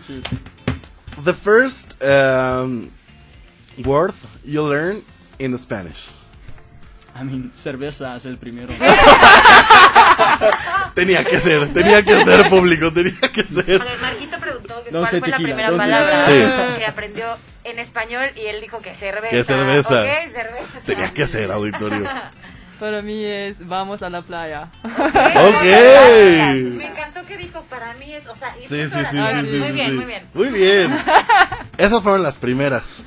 The 1.24 1.34
first 1.34 2.02
um, 2.02 2.90
word 3.84 4.12
you 4.44 4.62
learn 4.62 5.02
in 5.38 5.56
Spanish. 5.58 6.08
I 7.14 7.22
mean, 7.24 7.50
cerveza 7.54 8.16
es 8.16 8.24
el 8.26 8.38
primero. 8.38 8.72
Tenía 10.94 11.24
que 11.24 11.38
ser, 11.38 11.72
tenía 11.72 12.02
que 12.02 12.24
ser 12.24 12.48
público, 12.48 12.92
tenía 12.92 13.14
que 13.32 13.44
ser. 13.44 13.80
A 13.80 13.84
ver, 13.84 13.98
Marquito 14.00 14.38
preguntó 14.38 14.84
que 14.84 14.90
Don't 14.90 15.08
cuál 15.08 15.20
fue 15.20 15.20
la 15.20 15.26
tequila, 15.36 15.46
primera 15.48 15.70
don't 15.70 15.82
say 15.82 15.90
palabra. 15.90 16.26
Sí. 16.26 16.78
que 16.78 16.86
aprendió 16.86 17.36
en 17.64 17.78
español 17.78 18.30
y 18.36 18.46
él 18.46 18.60
dijo 18.60 18.80
que 18.80 18.94
cerveza. 18.94 19.30
Que 19.30 19.44
cerveza. 19.44 20.02
Ok, 20.02 20.08
cerveza. 20.32 20.80
Tenía 20.86 21.12
que 21.12 21.26
ser 21.26 21.50
auditorio. 21.52 22.04
Para 22.80 23.02
mí 23.02 23.24
es 23.24 23.68
vamos 23.68 24.02
a 24.02 24.08
la 24.10 24.22
playa. 24.22 24.70
Ok. 24.82 25.62
Me 25.62 26.86
encantó 26.86 27.24
que 27.26 27.36
dijo, 27.36 27.62
para 27.68 27.94
mí 27.94 28.12
es, 28.12 28.26
o 28.26 28.34
sea, 28.34 28.56
hizo 28.58 28.74
Sí, 28.74 28.88
sí, 28.88 28.98
sí, 29.10 29.16
Muy 29.18 29.66
sí, 29.68 29.72
bien, 29.72 29.90
sí. 29.90 29.96
muy 29.96 30.04
bien. 30.06 30.28
Muy 30.34 30.48
bien. 30.48 30.98
Esas 31.78 32.02
fueron 32.02 32.22
las 32.22 32.36
primeras. 32.38 33.04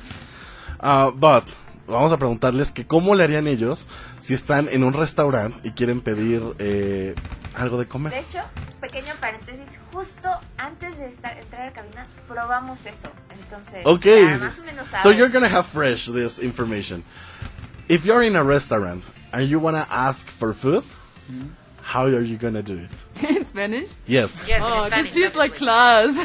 Ah, 0.78 1.10
but, 1.14 1.44
vamos 1.88 2.12
a 2.12 2.18
preguntarles 2.18 2.70
que 2.72 2.86
cómo 2.86 3.14
le 3.16 3.24
harían 3.24 3.46
ellos 3.48 3.88
si 4.18 4.32
están 4.34 4.68
en 4.70 4.84
un 4.84 4.92
restaurante 4.92 5.58
y 5.66 5.72
quieren 5.72 6.00
pedir 6.00 6.42
eh, 6.58 7.14
algo 7.56 7.76
de 7.78 7.84
De 7.84 7.88
comer. 7.90 8.12
hecho, 8.14 8.38
pequeño 8.80 9.12
paréntesis, 9.20 9.80
justo 9.92 10.28
antes 10.56 10.98
de 10.98 11.06
estar, 11.08 11.36
entrar 11.36 11.62
a 11.62 11.66
la 11.66 11.72
cabina 11.72 12.06
probamos 12.28 12.86
eso. 12.86 13.08
Entonces, 13.42 13.80
Okay. 13.84 14.24
ya 14.24 14.38
más 14.38 14.58
o 14.58 14.62
menos 14.62 14.86
So 15.02 15.10
you're 15.10 15.32
gonna 15.32 15.48
have 15.48 15.66
fresh 15.66 16.06
this 16.12 16.38
information. 16.38 17.02
If 17.88 18.04
you're 18.04 18.22
in 18.24 18.36
a 18.36 18.42
restaurant 18.42 19.02
and 19.34 19.48
you 19.50 19.58
wanna 19.58 19.86
ask 19.90 20.28
for 20.30 20.54
food, 20.54 20.84
how 21.82 22.04
are 22.06 22.22
you 22.22 22.36
gonna 22.38 22.62
do 22.62 22.78
it? 22.78 22.90
in 23.36 23.46
Spanish? 23.46 23.90
Yes. 24.06 24.38
Yes, 24.46 24.58
in 24.58 24.62
oh, 24.62 24.86
Spanish, 24.86 25.10
this 25.10 25.14
feels 25.14 25.34
like 25.34 25.54
class. 25.54 26.14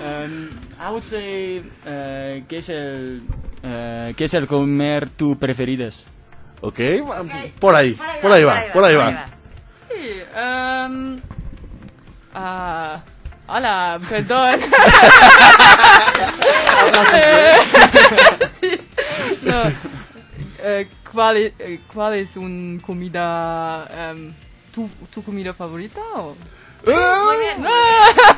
Um, 0.00 0.58
I 0.78 0.90
would 0.90 1.02
say, 1.02 1.58
uh, 1.60 2.40
¿qué 2.48 2.58
es 2.58 2.68
el, 2.70 3.22
uh, 3.62 4.12
¿qué 4.16 4.24
es 4.24 4.32
el 4.34 4.46
comer 4.46 5.10
tu 5.10 5.36
preferidas? 5.38 6.06
Ok, 6.62 6.78
va- 7.06 7.22
por 7.58 7.74
ahí, 7.74 7.98
por 8.22 8.32
ahí 8.32 8.44
va, 8.44 8.64
por 8.72 8.84
ahí 8.84 8.94
va. 8.96 9.26
Sí, 9.88 10.22
um, 10.34 11.20
ah, 12.34 13.02
hola, 13.46 14.00
perdón. 14.08 14.60
Sí, 18.60 18.78
no, 19.42 19.62
eh, 20.62 20.88
¿cuál, 21.12 21.36
es, 21.36 21.52
eh, 21.58 21.80
¿Cuál 21.92 22.14
es 22.14 22.36
un 22.36 22.80
comida, 22.84 24.10
em, 24.10 24.32
tu, 24.72 24.88
tu 25.12 25.22
comida 25.22 25.54
favorita? 25.54 26.00
o? 26.16 26.36
Ah, 26.86 27.34
bien, 27.38 27.60
muy 27.60 27.68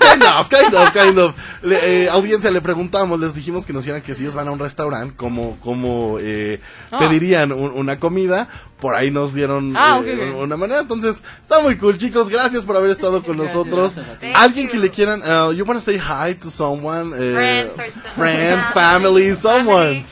Kind 0.01 0.25
of, 0.25 0.49
kind 0.49 0.75
of, 0.75 0.91
kind 0.91 1.17
of. 1.17 1.35
Le- 1.63 2.03
eh, 2.07 2.09
audiencia, 2.09 2.51
le 2.51 2.61
preguntamos, 2.61 3.21
les 3.21 3.35
dijimos 3.37 3.65
que 3.65 3.73
nos 3.73 3.85
dijeran 3.85 4.03
que 4.03 4.17
si 4.17 4.25
ellos 4.25 4.35
van 4.35 4.49
a 4.49 4.51
un 4.51 4.59
restaurante, 4.59 5.15
como, 5.15 5.61
como 5.61 6.17
eh, 6.21 6.61
Ah. 6.91 6.99
pedirían 6.99 7.53
un- 7.53 7.71
una 7.71 8.01
comida. 8.01 8.49
Por 8.81 8.97
ahí 8.97 9.13
nos 9.13 9.33
dieron 9.33 9.77
Ah, 9.77 10.01
eh, 10.05 10.15
ok, 10.33 10.35
ok. 10.35 10.43
una 10.43 10.57
manera. 10.57 10.81
Entonces, 10.81 11.23
está 11.41 11.61
muy 11.61 11.79
cool, 11.79 11.99
chicos. 11.99 12.29
Gracias 12.31 12.65
por 12.65 12.77
haber 12.77 12.91
estado 12.91 13.23
con 13.23 13.37
nosotros. 13.77 13.97
Alguien 14.35 14.69
que 14.69 14.77
le 14.79 14.91
quieran, 14.91 15.21
uh, 15.23 15.53
you 15.53 15.65
want 15.65 15.79
to 15.79 15.81
say 15.81 15.97
hi 16.01 16.35
to 16.35 16.51
someone? 16.51 17.13
eh, 17.17 17.71
Friends 17.77 17.79
or 17.79 18.11
friends, 18.17 18.67
family, 18.75 19.37
someone. 19.37 20.05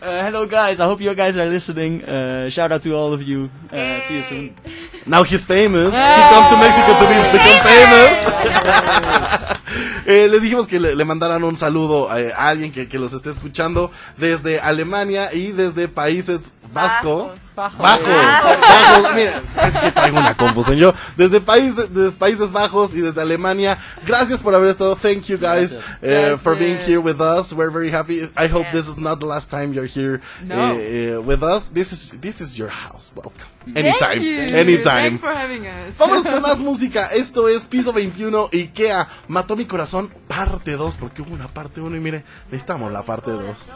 Uh, 0.00 0.24
hello 0.24 0.46
guys, 0.46 0.80
I 0.80 0.86
hope 0.86 1.02
you 1.02 1.14
guys 1.14 1.36
are 1.36 1.44
listening. 1.44 2.02
Uh, 2.02 2.48
shout 2.48 2.72
out 2.72 2.82
to 2.84 2.94
all 2.94 3.12
of 3.12 3.22
you. 3.22 3.50
Uh, 3.70 4.00
see 4.00 4.16
you 4.16 4.22
soon. 4.22 4.56
Now 5.04 5.24
he's 5.24 5.44
famous. 5.44 5.92
He 5.92 6.00
come 6.00 6.48
to 6.48 6.56
Mexico 6.56 6.96
to 6.96 7.06
be, 7.06 7.16
become 7.36 7.60
famous. 7.60 9.56
Eh, 10.06 10.28
les 10.30 10.42
dijimos 10.42 10.66
que 10.66 10.80
le, 10.80 10.94
le 10.94 11.04
mandaran 11.04 11.44
un 11.44 11.56
saludo 11.56 12.14
eh, 12.16 12.32
a 12.32 12.48
alguien 12.48 12.72
que, 12.72 12.88
que 12.88 12.98
los 12.98 13.12
esté 13.12 13.30
escuchando 13.30 13.90
desde 14.16 14.60
Alemania 14.60 15.32
y 15.32 15.52
desde 15.52 15.88
Países 15.88 16.52
Vasco. 16.72 17.32
Bajos. 17.56 17.78
Bajos. 17.78 18.08
Bajos. 18.08 18.60
Bajos. 18.60 19.14
Mira, 19.14 19.42
es 19.66 19.78
que 19.78 19.92
traigo 19.92 20.18
una 20.20 20.36
confusión 20.36 20.76
yo. 20.76 20.94
Desde 21.16 21.40
países, 21.40 21.92
desde 21.92 22.12
Países 22.12 22.52
Bajos 22.52 22.94
y 22.94 23.00
desde 23.00 23.20
Alemania. 23.20 23.76
Gracias 24.06 24.40
por 24.40 24.54
haber 24.54 24.70
estado. 24.70 24.96
Thank 24.96 25.24
you 25.24 25.36
guys 25.36 25.76
eh, 26.00 26.36
for 26.40 26.56
being 26.56 26.78
here 26.78 26.98
with 26.98 27.20
us. 27.20 27.52
We're 27.52 27.70
very 27.72 27.90
happy. 27.90 28.22
I 28.36 28.46
hope 28.48 28.66
this 28.72 28.86
is 28.88 28.98
not 28.98 29.18
the 29.20 29.26
last 29.26 29.50
time 29.50 29.72
you're 29.74 29.86
here 29.88 30.20
No. 30.44 30.72
eh, 30.74 31.12
eh, 31.14 31.16
with 31.18 31.42
us. 31.42 31.68
This 31.72 31.92
is 31.92 32.12
this 32.20 32.40
is 32.40 32.56
your 32.56 32.68
house. 32.70 33.10
Welcome. 33.14 33.34
Thank 33.64 33.76
Anytime. 33.76 34.24
you. 34.24 34.56
Anytime. 34.56 35.18
Thanks 35.18 35.20
for 35.20 35.30
having 35.34 35.66
us. 35.66 35.98
Vámonos 35.98 36.26
con 36.26 36.42
más 36.42 36.60
música. 36.60 37.08
Esto 37.08 37.46
es 37.48 37.66
Piso 37.66 37.92
21 37.92 38.48
Ikea. 38.52 39.06
Mató 39.28 39.54
mi 39.54 39.66
corazón, 39.66 40.10
parte 40.28 40.72
2. 40.72 40.96
Porque 40.96 41.22
hubo 41.22 41.34
una 41.34 41.48
parte 41.48 41.80
1 41.80 41.94
y 41.96 42.00
mire, 42.00 42.24
necesitamos 42.50 42.90
la 42.90 43.02
parte 43.04 43.30
2. 43.30 43.72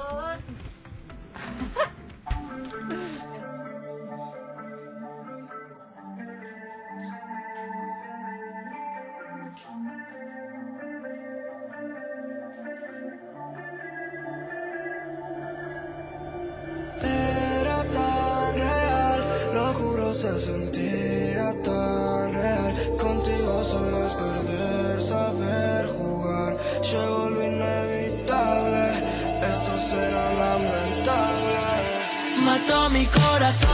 Se 20.34 20.40
sentía 20.40 21.54
tan 21.62 22.32
real. 22.32 22.74
Contigo 22.98 23.62
solo 23.62 24.06
es 24.06 24.14
perder, 24.14 25.02
saber 25.02 25.86
jugar. 25.86 26.56
Llegó 26.82 27.30
lo 27.30 27.44
inevitable, 27.44 28.86
esto 29.52 29.78
será 29.78 30.32
lamentable. 30.34 31.58
Mató 32.44 32.90
mi 32.90 33.06
corazón. 33.06 33.73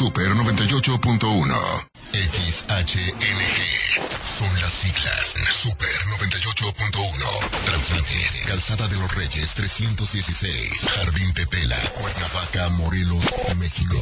Super 0.00 0.32
98.1. 0.34 1.90
XHNG. 2.14 3.58
Son 4.22 4.48
las 4.62 4.72
siglas 4.72 5.34
Super 5.50 5.90
98.1. 6.18 7.50
Transmite 7.66 8.40
Calzada 8.48 8.88
de 8.88 8.96
los 8.96 9.14
Reyes 9.14 9.52
316. 9.52 10.88
Jardín 10.96 11.34
Tetela. 11.34 11.76
Cuernavaca, 12.00 12.70
Morelos, 12.70 13.26
México. 13.58 13.98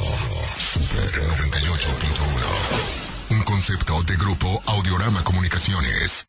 Super 0.57 1.21
98.1. 1.51 3.31
Un 3.31 3.43
concepto 3.43 4.01
de 4.03 4.15
grupo 4.15 4.63
Audiorama 4.67 5.21
Comunicaciones. 5.25 6.28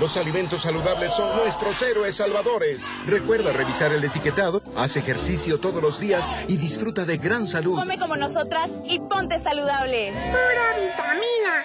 Los 0.00 0.16
alimentos 0.16 0.62
saludables 0.62 1.12
son 1.12 1.36
nuestros 1.36 1.82
héroes 1.82 2.16
salvadores. 2.16 2.88
Recuerda 3.06 3.52
revisar 3.52 3.92
el 3.92 4.04
etiquetado, 4.04 4.62
haz 4.76 4.96
ejercicio 4.96 5.58
todos 5.58 5.82
los 5.82 5.98
días 5.98 6.30
y 6.46 6.56
disfruta 6.56 7.04
de 7.04 7.18
gran 7.18 7.48
salud. 7.48 7.74
Come 7.74 7.98
como 7.98 8.16
nosotras 8.16 8.70
y 8.84 9.00
ponte 9.00 9.38
saludable. 9.38 10.12
Pura 10.12 10.76
vitamina. 10.80 11.64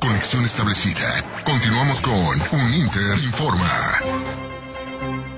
Conexión 0.00 0.44
establecida. 0.44 1.42
Continuamos 1.44 2.00
con 2.00 2.14
Un 2.14 2.74
Inter 2.74 3.18
Informa. 3.22 3.98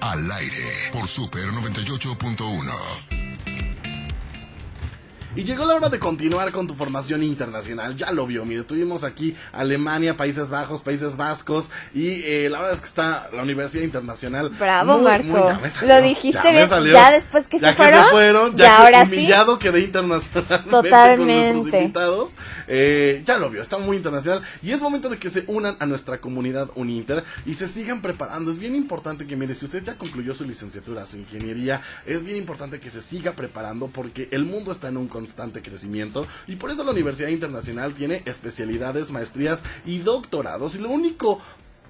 Al 0.01 0.33
aire 0.33 0.91
por 0.93 1.07
Super 1.07 1.45
98.1. 1.49 3.16
Y 5.37 5.45
llegó 5.45 5.67
la 5.67 5.75
hora 5.75 5.91
de 5.91 5.99
continuar 5.99 6.51
con 6.51 6.67
tu 6.67 6.75
formación 6.75 7.23
internacional. 7.23 7.95
Ya 7.95 8.11
lo 8.11 8.27
vio, 8.27 8.47
mire, 8.47 8.63
tuvimos 8.65 9.05
aquí 9.05 9.37
Alemania, 9.53 10.17
Países 10.17 10.49
Bajos, 10.49 10.81
Países 10.81 11.19
Vascos 11.19 11.69
y 11.95 12.23
eh, 12.25 12.49
la 12.51 12.59
verdad 12.59 12.73
es 12.75 12.81
que 12.81 12.87
está 12.87 13.29
la 13.35 13.43
Universidad 13.43 13.83
Internacional. 13.85 14.49
Bravo, 14.59 14.95
muy, 14.95 15.05
Marco. 15.05 15.27
muy- 15.27 15.41
ya 15.41 15.59
me 15.59 15.69
salió, 15.69 15.95
Lo 15.95 16.01
dijiste 16.03 16.41
ya 16.43 16.51
bien. 16.53 16.69
salió. 16.69 16.93
Ya 16.95 17.11
después 17.11 17.49
que 17.49 17.59
Ya 17.59 17.71
se 17.71 17.77
fueron. 17.77 18.05
se 18.07 18.11
fueron, 18.13 18.57
ya, 18.57 18.65
ya 18.65 18.77
que 18.79 18.83
ahora 18.83 19.07
sí. 19.07 19.13
humillado 19.17 19.59
quedé 19.59 19.81
internacionalmente 19.81 20.71
Totalmente. 20.71 21.17
con 21.19 21.27
nuestros 21.63 21.83
invitados. 21.83 22.35
Eh, 22.67 23.23
ya 23.27 23.37
lo 23.39 23.51
vio, 23.51 23.61
está 23.61 23.77
muy 23.77 23.99
internacional 23.99 24.41
y 24.63 24.73
es 24.73 24.81
momento 24.81 25.11
de 25.11 25.19
que 25.19 25.29
se 25.29 25.45
unan 25.49 25.77
a 25.81 25.87
nuestra 25.87 26.19
comunidad 26.21 26.71
Uninter 26.77 27.23
y 27.45 27.53
se 27.55 27.69
sigan 27.69 28.01
preparando. 28.01 28.51
Es 28.51 28.59
bien 28.59 28.75
importante 28.75 29.27
que, 29.27 29.37
mire, 29.37 29.55
si 29.55 29.67
usted 29.67 29.85
ya 29.85 29.97
concluyó 29.99 30.35
su 30.35 30.45
licenciatura, 30.45 31.05
su 31.07 31.19
ingeniería, 31.19 31.83
es 32.07 32.23
bien 32.25 32.39
importante 32.39 32.81
que 32.81 32.89
se 32.89 33.03
siga 33.03 33.33
preparando 33.33 33.89
porque 33.89 34.29
el 34.33 34.45
mundo 34.47 34.73
está 34.73 34.89
en 34.89 34.97
un 34.97 35.09
constante 35.27 35.61
crecimiento 35.61 36.25
y 36.47 36.55
por 36.55 36.71
eso 36.71 36.85
la 36.85 36.93
Universidad 36.93 37.31
Internacional 37.31 37.95
tiene 37.95 38.23
especialidades, 38.27 39.11
maestrías 39.11 39.61
y 39.85 39.99
doctorados. 39.99 40.77
Y 40.77 40.79
lo 40.79 40.89
único 40.89 41.41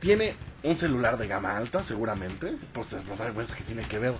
Tiene 0.00 0.36
un 0.62 0.76
celular 0.76 1.16
de 1.16 1.26
gama 1.26 1.56
alta, 1.56 1.82
seguramente. 1.82 2.56
Pues 2.72 2.92
es 2.92 3.02
que 3.02 3.64
tiene 3.64 3.86
que 3.88 3.98
ver. 3.98 4.14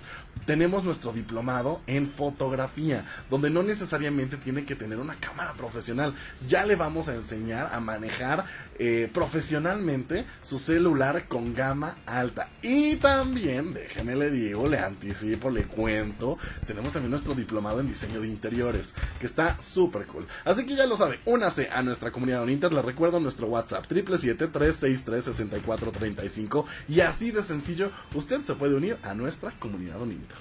Tenemos 0.46 0.84
nuestro 0.84 1.12
diplomado 1.12 1.80
en 1.86 2.08
fotografía, 2.08 3.04
donde 3.28 3.50
no 3.50 3.62
necesariamente 3.62 4.36
tiene 4.36 4.64
que 4.64 4.76
tener 4.76 4.98
una 4.98 5.16
cámara 5.16 5.54
profesional. 5.54 6.14
Ya 6.46 6.64
le 6.64 6.76
vamos 6.76 7.08
a 7.08 7.14
enseñar 7.14 7.68
a 7.72 7.80
manejar 7.80 8.46
eh, 8.78 9.10
profesionalmente 9.12 10.24
su 10.42 10.58
celular 10.58 11.28
con 11.28 11.54
gama 11.54 11.98
alta. 12.06 12.50
Y 12.62 12.96
también, 12.96 13.72
déjeme 13.72 14.16
le 14.16 14.30
digo, 14.30 14.68
le 14.68 14.78
anticipo, 14.78 15.50
le 15.50 15.64
cuento, 15.64 16.38
tenemos 16.66 16.92
también 16.92 17.10
nuestro 17.10 17.34
diplomado 17.34 17.80
en 17.80 17.88
diseño 17.88 18.20
de 18.20 18.28
interiores, 18.28 18.94
que 19.18 19.26
está 19.26 19.58
súper 19.60 20.06
cool. 20.06 20.26
Así 20.44 20.66
que 20.66 20.76
ya 20.76 20.86
lo 20.86 20.96
sabe, 20.96 21.20
únase 21.24 21.68
a 21.72 21.82
nuestra 21.82 22.10
comunidad 22.10 22.42
Uninter, 22.42 22.72
le 22.72 22.82
recuerdo 22.82 23.20
nuestro 23.20 23.46
WhatsApp, 23.48 23.86
777-363-6435, 23.90 26.64
y 26.88 27.00
así 27.00 27.30
de 27.30 27.42
sencillo, 27.42 27.90
usted 28.14 28.40
se 28.42 28.54
puede 28.54 28.74
unir 28.74 28.98
a 29.02 29.14
nuestra 29.14 29.50
comunidad 29.52 30.00
Uninter. 30.00 30.36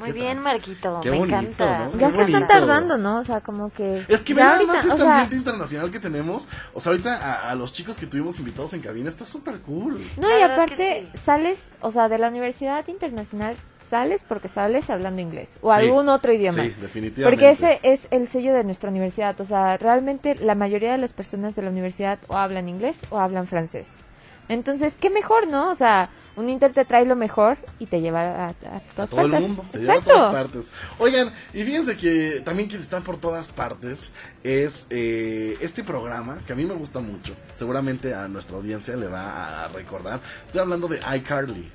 Muy 0.00 0.12
bien, 0.12 0.38
Marquito. 0.40 1.00
Qué 1.02 1.10
me 1.10 1.18
bonito, 1.18 1.38
encanta. 1.38 1.88
¿no? 1.92 1.98
Ya 1.98 2.06
Qué 2.08 2.12
se 2.14 2.22
están 2.22 2.46
tardando, 2.46 2.98
¿no? 2.98 3.18
O 3.18 3.24
sea, 3.24 3.40
como 3.40 3.70
que... 3.70 4.04
Es 4.08 4.22
que 4.22 4.34
ya 4.34 4.52
ahorita, 4.54 4.72
más 4.72 4.84
este 4.84 4.94
o 4.94 4.96
sea, 4.96 5.12
ambiente 5.12 5.36
internacional 5.36 5.90
que 5.90 6.00
tenemos. 6.00 6.48
O 6.74 6.80
sea, 6.80 6.92
ahorita 6.92 7.16
a, 7.16 7.50
a 7.50 7.54
los 7.54 7.72
chicos 7.72 7.98
que 7.98 8.06
tuvimos 8.06 8.38
invitados 8.38 8.72
en 8.74 8.80
cabina 8.80 9.08
está 9.08 9.24
súper 9.24 9.60
cool. 9.60 10.00
No, 10.16 10.28
y 10.38 10.42
aparte 10.42 11.08
sales, 11.14 11.70
o 11.80 11.90
sea, 11.90 12.08
de 12.08 12.18
la 12.18 12.28
Universidad 12.28 12.86
Internacional 12.88 13.56
sales 13.78 14.24
porque 14.28 14.48
sales 14.48 14.90
hablando 14.90 15.22
inglés 15.22 15.58
o 15.62 15.72
Sí, 15.74 15.80
algún 15.80 16.08
otro 16.08 16.32
idioma. 16.32 16.62
sí, 16.62 16.74
definitivamente. 16.80 17.22
Porque 17.24 17.50
ese 17.50 17.80
es 17.82 18.08
el 18.10 18.26
sello 18.26 18.52
de 18.52 18.64
nuestra 18.64 18.90
universidad. 18.90 19.40
O 19.40 19.44
sea, 19.46 19.76
realmente 19.76 20.34
la 20.34 20.54
mayoría 20.54 20.92
de 20.92 20.98
las 20.98 21.12
personas 21.12 21.56
de 21.56 21.62
la 21.62 21.70
universidad 21.70 22.18
o 22.28 22.36
hablan 22.36 22.68
inglés 22.68 22.98
o 23.10 23.18
hablan 23.18 23.46
francés. 23.46 24.00
Entonces, 24.48 24.96
qué 24.98 25.10
mejor, 25.10 25.46
¿no? 25.46 25.70
O 25.70 25.74
sea, 25.74 26.10
un 26.40 26.48
Inter 26.48 26.72
te 26.72 26.84
trae 26.84 27.04
lo 27.04 27.14
mejor 27.16 27.58
y 27.78 27.86
te 27.86 28.00
lleva 28.00 28.46
a, 28.46 28.48
a 28.48 28.54
todas 28.94 29.06
A 29.06 29.06
todo 29.06 29.20
el 29.22 29.32
mundo, 29.32 29.64
te 29.70 29.78
lleva 29.78 29.92
a 29.92 29.96
Exacto. 29.98 30.18
todas 30.18 30.34
partes. 30.34 30.64
Oigan, 30.98 31.32
y 31.54 31.62
fíjense 31.62 31.96
que 31.96 32.42
también 32.44 32.68
quien 32.68 32.82
está 32.82 33.00
por 33.00 33.16
todas 33.18 33.50
partes 33.52 34.10
es 34.42 34.86
eh, 34.90 35.56
este 35.60 35.84
programa 35.84 36.40
que 36.46 36.52
a 36.52 36.56
mí 36.56 36.64
me 36.64 36.74
gusta 36.74 37.00
mucho. 37.00 37.34
Seguramente 37.54 38.14
a 38.14 38.26
nuestra 38.28 38.56
audiencia 38.56 38.96
le 38.96 39.06
va 39.06 39.64
a 39.64 39.68
recordar. 39.68 40.20
Estoy 40.44 40.60
hablando 40.60 40.88
de 40.88 40.98
iCarly. 41.16 41.70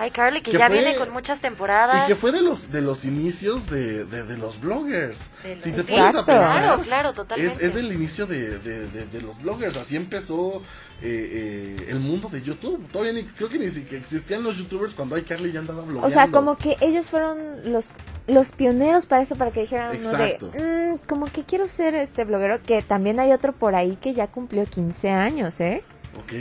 Ay, 0.00 0.12
Carly, 0.12 0.42
que, 0.42 0.52
Que 0.52 0.58
ya 0.58 0.68
fue- 0.68 0.78
viene 0.80 0.96
con 0.96 1.10
muchas 1.10 1.40
temporadas. 1.40 2.04
Y 2.04 2.06
que 2.06 2.14
fue 2.14 2.30
de 2.30 2.40
los 2.40 2.70
de 2.70 2.80
los 2.82 3.04
inicios 3.04 3.68
de, 3.68 4.04
de, 4.04 4.22
de 4.22 4.38
los 4.38 4.60
bloggers. 4.60 5.18
De 5.42 5.56
los- 5.56 5.64
Si 5.64 5.72
te 5.72 5.82
Sí, 5.82 5.92
pones 5.92 6.14
a 6.14 6.24
pensar, 6.24 6.62
claro, 6.62 6.82
claro, 6.82 7.12
totalmente. 7.14 7.52
Es, 7.54 7.60
es 7.60 7.74
del 7.74 7.92
inicio 7.92 8.26
de, 8.26 8.58
de, 8.60 8.86
de- 8.88 9.06
de 9.06 9.20
los 9.22 9.42
bloggers. 9.42 9.76
Así 9.76 9.96
empezó 9.96 10.62
eh, 11.02 11.76
eh, 11.80 11.86
el 11.88 11.98
mundo 11.98 12.28
de 12.28 12.42
YouTube. 12.42 12.86
Todavía 12.92 13.12
ni, 13.12 13.24
creo 13.24 13.48
que 13.48 13.58
ni 13.58 13.70
siquiera 13.70 13.98
existían 14.00 14.42
los 14.44 14.56
youtubers 14.58 14.94
cuando 14.94 15.18
iCarly 15.18 15.50
ya 15.50 15.58
andaba 15.60 15.82
blogueando. 15.82 16.06
O 16.06 16.10
sea, 16.10 16.28
como 16.28 16.56
que 16.56 16.76
ellos 16.80 17.06
fueron 17.06 17.72
los 17.72 17.88
los 18.28 18.52
pioneros 18.52 19.06
para 19.06 19.22
eso, 19.22 19.36
para 19.36 19.50
que 19.52 19.60
dijeran 19.62 19.96
uno 19.98 20.12
de, 20.18 20.26
Exacto. 20.32 20.52
"Mm, 20.54 20.98
como 21.08 21.26
que 21.32 21.44
quiero 21.44 21.66
ser 21.66 21.94
este 21.94 22.24
bloguero, 22.24 22.60
que 22.62 22.82
también 22.82 23.18
hay 23.20 23.32
otro 23.32 23.52
por 23.54 23.74
ahí 23.74 23.96
que 23.96 24.12
ya 24.12 24.26
cumplió 24.26 24.66
15 24.66 25.08
años, 25.10 25.58
¿eh? 25.60 25.82
Ok. 26.18 26.32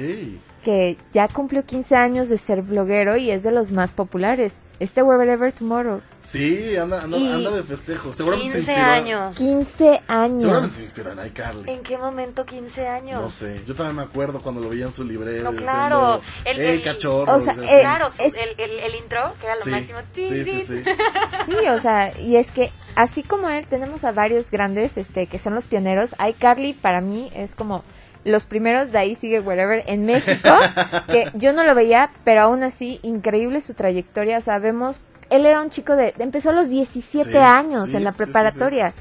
Que 0.68 0.98
ya 1.14 1.30
cumplió 1.30 1.64
15 1.66 1.96
años 1.96 2.28
de 2.28 2.38
ser 2.38 2.62
bloguero 2.62 3.16
y 3.16 3.32
es 3.32 3.42
de 3.42 3.52
los 3.52 3.72
más 3.72 3.94
populares. 3.94 4.60
Este 4.82 5.02
Wherever 5.02 5.54
Tomorrow. 5.54 6.02
Sí, 6.26 6.76
anda, 6.76 7.04
anda, 7.04 7.18
Y- 7.18 7.32
anda 7.32 7.52
de 7.52 7.64
festejo. 7.64 8.14
Seguramente 8.14 8.52
se 8.52 8.58
15 8.58 8.72
inspiró. 8.74 8.92
años. 8.92 9.38
15 9.38 10.02
años. 10.10 10.42
Seguramente 10.42 10.76
se 10.76 10.82
inspiró 10.84 11.12
en 11.14 11.26
iCarly. 11.26 11.72
¿En 11.72 11.84
qué 11.84 11.98
momento 11.98 12.46
15 12.46 12.86
años? 12.86 13.22
No 13.22 13.30
sé, 13.32 13.62
yo 13.66 13.76
también 13.76 13.96
me 13.96 14.02
acuerdo 14.02 14.42
cuando 14.42 14.60
lo 14.60 14.68
veía 14.68 14.84
en 14.84 14.92
su 14.92 15.06
librero. 15.06 15.46
No, 15.46 15.52
diciendo, 15.52 15.72
claro. 15.72 16.22
El, 16.44 16.60
"Ey, 16.60 16.76
el- 16.80 16.84
cachorro", 16.84 17.34
o 17.34 17.40
sea, 17.40 17.54
eh, 17.54 17.80
claro, 17.80 18.08
el, 18.20 18.34
el, 18.60 18.72
el 18.80 18.96
intro, 18.96 19.22
que 19.40 19.46
era 19.46 19.56
lo 19.56 19.62
Sí, 19.62 19.70
máximo. 19.70 20.00
sí, 20.14 20.44
sí, 20.44 20.62
sí. 20.68 20.84
Sí, 21.46 21.54
o 21.70 21.80
sea, 21.80 22.20
y 22.20 22.36
es 22.36 22.52
que 22.52 22.74
así 22.96 23.24
como 23.24 23.48
él, 23.48 23.66
tenemos 23.68 24.04
a 24.04 24.12
varios 24.12 24.52
grandes 24.52 24.98
este 24.98 25.28
que 25.28 25.40
son 25.40 25.56
los 25.56 25.66
pioneros. 25.68 26.14
iCarly 26.20 26.74
para 26.74 27.00
mí 27.00 27.32
es 27.34 27.56
como 27.56 27.86
los 28.28 28.46
primeros, 28.46 28.92
de 28.92 29.00
ahí 29.00 29.16
sigue 29.16 29.40
Wherever 29.40 29.84
en 29.88 30.06
México, 30.06 30.50
que 31.08 31.32
yo 31.34 31.54
no 31.54 31.64
lo 31.64 31.74
veía, 31.74 32.12
pero 32.24 32.42
aún 32.42 32.62
así, 32.64 33.00
increíble 33.04 33.62
su 33.62 33.74
trayectoria. 33.74 34.42
Sabemos, 34.42 35.00
él 35.30 35.46
era 35.46 35.62
un 35.62 35.70
chico 35.70 35.96
de, 35.96 36.14
empezó 36.20 36.50
a 36.52 36.54
los 36.54 36.70
17 36.70 37.32
Sí, 37.32 37.38
años 37.38 37.90
sí, 37.90 37.98
en 37.98 38.04
la 38.04 38.12
sí, 38.12 38.18
sí, 38.18 38.24
preparatoria. 38.24 38.94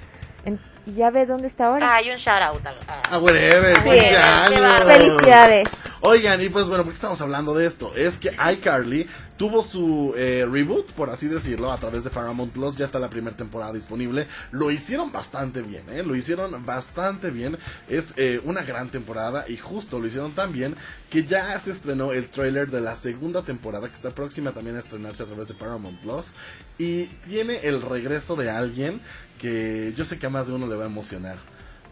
En- 0.45 0.61
y 0.87 0.95
ya 0.95 1.11
ve 1.11 1.27
dónde 1.27 1.49
está 1.49 1.67
ahora. 1.67 1.97
Hay 1.97 2.11
un 2.11 2.17
shout 2.17 2.41
out. 2.41 2.65
a- 2.65 2.71
a- 2.71 3.03
Ah, 3.11 3.19
whatever, 3.19 3.77
Sí, 3.83 3.91
15 3.91 4.09
qué 4.09 4.17
años. 4.17 4.61
bárbaro. 4.61 4.87
Felicidades. 4.87 5.69
Oigan, 6.01 6.41
y 6.41 6.49
pues 6.49 6.69
bueno, 6.69 6.85
¿por 6.85 6.93
qué 6.93 6.97
estamos 6.97 7.21
hablando 7.21 7.53
de 7.55 7.67
esto? 7.67 7.93
Es 7.97 8.19
que 8.19 8.31
iCarly 8.53 9.09
tuvo 9.37 9.63
su 9.63 10.15
eh, 10.17 10.47
reboot, 10.51 10.93
por 10.93 11.11
así 11.11 11.29
decirlo, 11.29 11.73
a 11.73 11.79
través 11.79 12.05
de 12.05 12.11
Paramount 12.11 12.53
Plus. 12.53 12.77
Ya 12.77 12.85
está 12.85 12.99
la 12.99 13.11
primera 13.11 13.37
temporada 13.37 13.73
disponible. 13.73 14.27
Lo 14.51 14.71
hicieron 14.71 15.13
bastante 15.13 15.63
bien, 15.63 15.85
¿eh? 15.91 16.03
Lo 16.03 16.17
hicieron 16.17 16.65
bastante 16.65 17.31
bien. 17.31 17.59
Es 17.89 18.15
eh, 18.17 18.41
una 18.45 18.63
gran 18.63 18.91
temporada 18.91 19.45
y 19.49 19.57
justo 19.57 19.99
lo 19.99 20.07
hicieron 20.07 20.33
tan 20.33 20.53
bien 20.53 20.77
que 21.11 21.25
ya 21.25 21.59
se 21.61 21.71
estrenó 21.71 22.13
el 22.13 22.29
trailer 22.29 22.71
de 22.71 22.81
la 22.81 22.97
segunda 22.97 23.43
temporada 23.43 23.89
que 23.89 23.95
está 23.95 24.15
próxima 24.15 24.53
también 24.53 24.77
a 24.77 24.81
estrenarse 24.81 25.23
a 25.23 25.27
través 25.27 25.49
de 25.49 25.55
Paramount 25.55 26.01
Plus. 26.01 26.35
Y 26.79 27.07
tiene 27.29 27.61
el 27.63 27.83
regreso 27.83 28.37
de 28.37 28.51
alguien 28.51 29.01
que 29.39 29.93
yo 29.97 30.05
sé 30.05 30.19
que 30.19 30.27
a 30.27 30.31
más 30.31 30.47
de 30.47 30.55
uno 30.55 30.67
le 30.67 30.77
va 30.77 30.85
a 30.85 30.89
emocionar. 30.89 31.39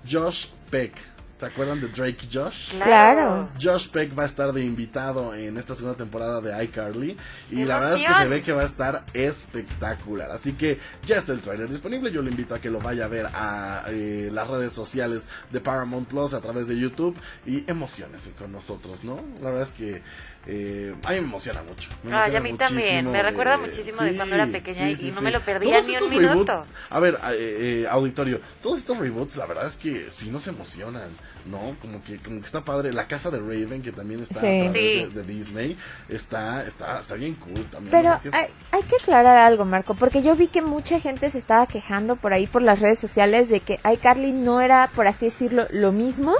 Josh 0.08 0.46
Peck. 0.70 1.13
¿Se 1.36 1.46
acuerdan 1.46 1.80
de 1.80 1.88
Drake 1.88 2.28
y 2.30 2.32
Josh? 2.32 2.74
Claro. 2.80 3.48
Josh 3.60 3.88
Peck 3.88 4.16
va 4.16 4.22
a 4.22 4.26
estar 4.26 4.52
de 4.52 4.64
invitado 4.64 5.34
en 5.34 5.56
esta 5.56 5.74
segunda 5.74 5.96
temporada 5.96 6.40
de 6.40 6.64
iCarly. 6.64 7.16
Y 7.50 7.56
¡Qué 7.56 7.66
la 7.66 7.78
verdad 7.78 7.96
es 7.96 8.02
que 8.04 8.14
se 8.14 8.28
ve 8.28 8.42
que 8.42 8.52
va 8.52 8.62
a 8.62 8.66
estar 8.66 9.04
espectacular. 9.14 10.30
Así 10.30 10.52
que 10.52 10.78
ya 11.04 11.16
está 11.16 11.32
el 11.32 11.40
trailer 11.40 11.68
disponible. 11.68 12.12
Yo 12.12 12.22
le 12.22 12.30
invito 12.30 12.54
a 12.54 12.60
que 12.60 12.70
lo 12.70 12.80
vaya 12.80 13.06
a 13.06 13.08
ver 13.08 13.26
a 13.34 13.84
eh, 13.88 14.30
las 14.32 14.46
redes 14.46 14.72
sociales 14.72 15.26
de 15.50 15.60
Paramount 15.60 16.08
Plus 16.08 16.34
a 16.34 16.40
través 16.40 16.68
de 16.68 16.78
YouTube. 16.78 17.16
Y 17.44 17.68
emociones 17.68 18.30
con 18.38 18.52
nosotros, 18.52 19.02
¿no? 19.02 19.20
La 19.42 19.50
verdad 19.50 19.66
es 19.66 19.72
que 19.72 20.02
eh, 20.46 20.94
a 21.04 21.10
mí 21.10 21.16
me 21.20 21.26
emociona 21.26 21.62
mucho. 21.62 21.90
me 22.02 22.10
Ay, 22.14 22.34
emociona 22.34 22.38
a 22.38 22.42
mí 22.42 22.52
también. 22.54 22.86
muchísimo, 23.06 23.12
Me 23.12 23.22
recuerda 23.22 23.54
eh, 23.54 23.58
muchísimo 23.58 24.02
de 24.02 24.10
sí, 24.10 24.16
cuando 24.16 24.34
era 24.34 24.46
pequeña 24.46 24.78
sí, 24.86 24.90
y 24.92 24.96
sí, 24.96 25.08
no 25.10 25.18
sí. 25.18 25.24
me 25.24 25.30
lo 25.30 25.40
perdía 25.40 25.72
Todos 25.80 25.86
ni 25.88 25.92
un 25.96 26.02
estos 26.04 26.10
minuto. 26.12 26.52
reboots, 26.52 26.68
a 26.90 27.00
ver, 27.00 27.14
eh, 27.32 27.82
eh, 27.82 27.86
auditorio, 27.90 28.40
todos 28.62 28.78
estos 28.78 28.98
reboots, 28.98 29.36
la 29.36 29.46
verdad 29.46 29.66
es 29.66 29.76
que 29.76 30.06
sí 30.10 30.30
nos 30.30 30.46
emocionan, 30.48 31.08
¿no? 31.46 31.76
Como 31.80 32.02
que, 32.04 32.18
como 32.18 32.40
que 32.40 32.46
está 32.46 32.64
padre. 32.64 32.92
La 32.92 33.06
casa 33.08 33.30
de 33.30 33.38
Raven, 33.38 33.82
que 33.82 33.92
también 33.92 34.20
está 34.22 34.40
Sí. 34.40 34.46
a 34.46 34.50
través 34.50 34.72
Sí. 34.72 34.78
de, 34.78 35.08
de 35.10 35.22
Disney, 35.22 35.76
está, 36.08 36.64
está, 36.66 36.98
está 37.00 37.14
bien 37.14 37.34
cool 37.36 37.64
también. 37.70 37.90
Pero 37.90 38.10
¿no? 38.10 38.20
Hay, 38.32 38.46
hay 38.70 38.82
que 38.82 38.96
aclarar 38.96 39.36
algo, 39.38 39.64
Marco, 39.64 39.94
porque 39.94 40.22
yo 40.22 40.36
vi 40.36 40.48
que 40.48 40.62
mucha 40.62 41.00
gente 41.00 41.30
se 41.30 41.38
estaba 41.38 41.66
quejando 41.66 42.16
por 42.16 42.32
ahí 42.32 42.46
por 42.46 42.62
las 42.62 42.80
redes 42.80 42.98
sociales 42.98 43.48
de 43.48 43.60
que 43.60 43.80
iCarly 43.92 44.32
no 44.32 44.60
era, 44.60 44.90
por 44.94 45.06
así 45.06 45.26
decirlo, 45.26 45.66
lo 45.70 45.92
mismo, 45.92 46.34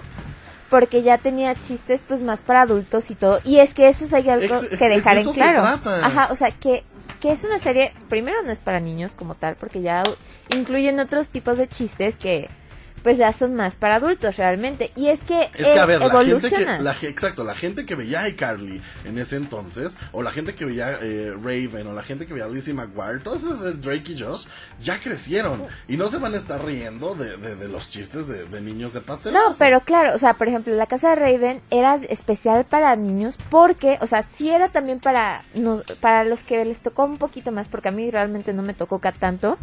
porque 0.75 1.03
ya 1.05 1.18
tenía 1.18 1.55
chistes 1.55 2.05
pues 2.09 2.20
más 2.20 2.43
para 2.43 2.62
adultos 2.62 3.09
y 3.12 3.14
todo. 3.14 3.39
Y 3.45 3.59
es 3.61 3.75
que 3.75 3.87
eso 3.87 4.05
es 4.05 4.12
hay 4.12 4.29
algo 4.29 4.57
Ex- 4.57 4.77
que 4.77 4.89
de 4.89 4.97
dejar 4.97 5.12
en 5.12 5.18
eso 5.20 5.33
se 5.33 5.39
claro. 5.39 5.61
trata. 5.62 6.05
Ajá, 6.05 6.29
o 6.33 6.35
sea, 6.35 6.51
que, 6.51 6.83
que 7.20 7.31
es 7.31 7.45
una 7.45 7.61
serie, 7.61 7.93
primero 8.09 8.43
no 8.43 8.51
es 8.51 8.59
para 8.59 8.81
niños 8.81 9.12
como 9.14 9.37
tal, 9.37 9.55
porque 9.55 9.83
ya 9.83 10.03
incluyen 10.53 10.99
otros 10.99 11.29
tipos 11.29 11.59
de 11.59 11.68
chistes 11.68 12.18
que 12.18 12.51
pues 13.05 13.18
ya 13.18 13.32
son 13.34 13.55
más 13.55 13.76
para 13.76 13.96
adultos 13.96 14.38
realmente. 14.38 14.90
Y 14.96 15.09
es 15.09 15.22
que, 15.22 15.50
Es 15.55 15.68
que, 15.68 15.78
a 15.78 15.84
eh, 15.84 15.86
ver, 15.86 16.00
la 16.00 16.24
gente 16.24 16.50
que, 16.50 16.64
la, 16.64 16.92
exacto, 17.02 17.44
la 17.44 17.55
gente 17.55 17.84
que 17.84 17.94
veía 17.94 18.22
a 18.22 18.28
iCarly 18.28 18.82
en 19.05 19.18
ese 19.18 19.36
entonces, 19.36 19.96
o 20.11 20.22
la 20.22 20.30
gente 20.30 20.55
que 20.55 20.64
veía 20.64 20.98
eh, 21.02 21.32
Raven, 21.36 21.86
o 21.86 21.92
la 21.92 22.02
gente 22.02 22.26
que 22.26 22.32
veía 22.32 22.46
a 22.46 22.48
Lizzie 22.48 22.72
McGuire, 22.72 23.20
todos 23.20 23.42
esos 23.42 23.62
eh, 23.62 23.74
Drake 23.74 24.12
y 24.12 24.18
Josh, 24.18 24.46
ya 24.80 24.98
crecieron. 24.98 25.66
Y 25.86 25.98
no 25.98 26.09
se 26.09 26.16
van 26.16 26.32
a 26.32 26.38
estar 26.38 26.64
riendo 26.64 27.14
de, 27.14 27.36
de, 27.36 27.57
de 27.57 27.68
los 27.68 27.90
chistes 27.90 28.26
de, 28.26 28.46
de 28.46 28.61
niños 28.62 28.94
de 28.94 29.02
pastel. 29.02 29.34
No, 29.34 29.55
pero 29.59 29.82
claro, 29.82 30.14
o 30.14 30.18
sea, 30.18 30.34
por 30.34 30.48
ejemplo, 30.48 30.74
la 30.74 30.86
casa 30.86 31.11
de 31.11 31.16
Raven 31.16 31.61
era 31.70 31.96
especial 32.09 32.64
para 32.64 32.96
niños 32.96 33.36
porque, 33.50 33.98
o 34.00 34.07
sea, 34.07 34.22
sí 34.22 34.48
era 34.48 34.70
también 34.70 34.98
para, 34.98 35.44
no, 35.55 35.82
para 36.00 36.24
los 36.24 36.42
que 36.42 36.64
les 36.64 36.80
tocó 36.80 37.05
un 37.05 37.18
poquito 37.18 37.52
más, 37.52 37.68
porque 37.68 37.88
a 37.88 37.92
mí 37.92 38.11
realmente 38.11 38.55
no 38.55 38.62
me 38.62 38.72
tocó 38.72 38.98
tanto, 39.12 39.59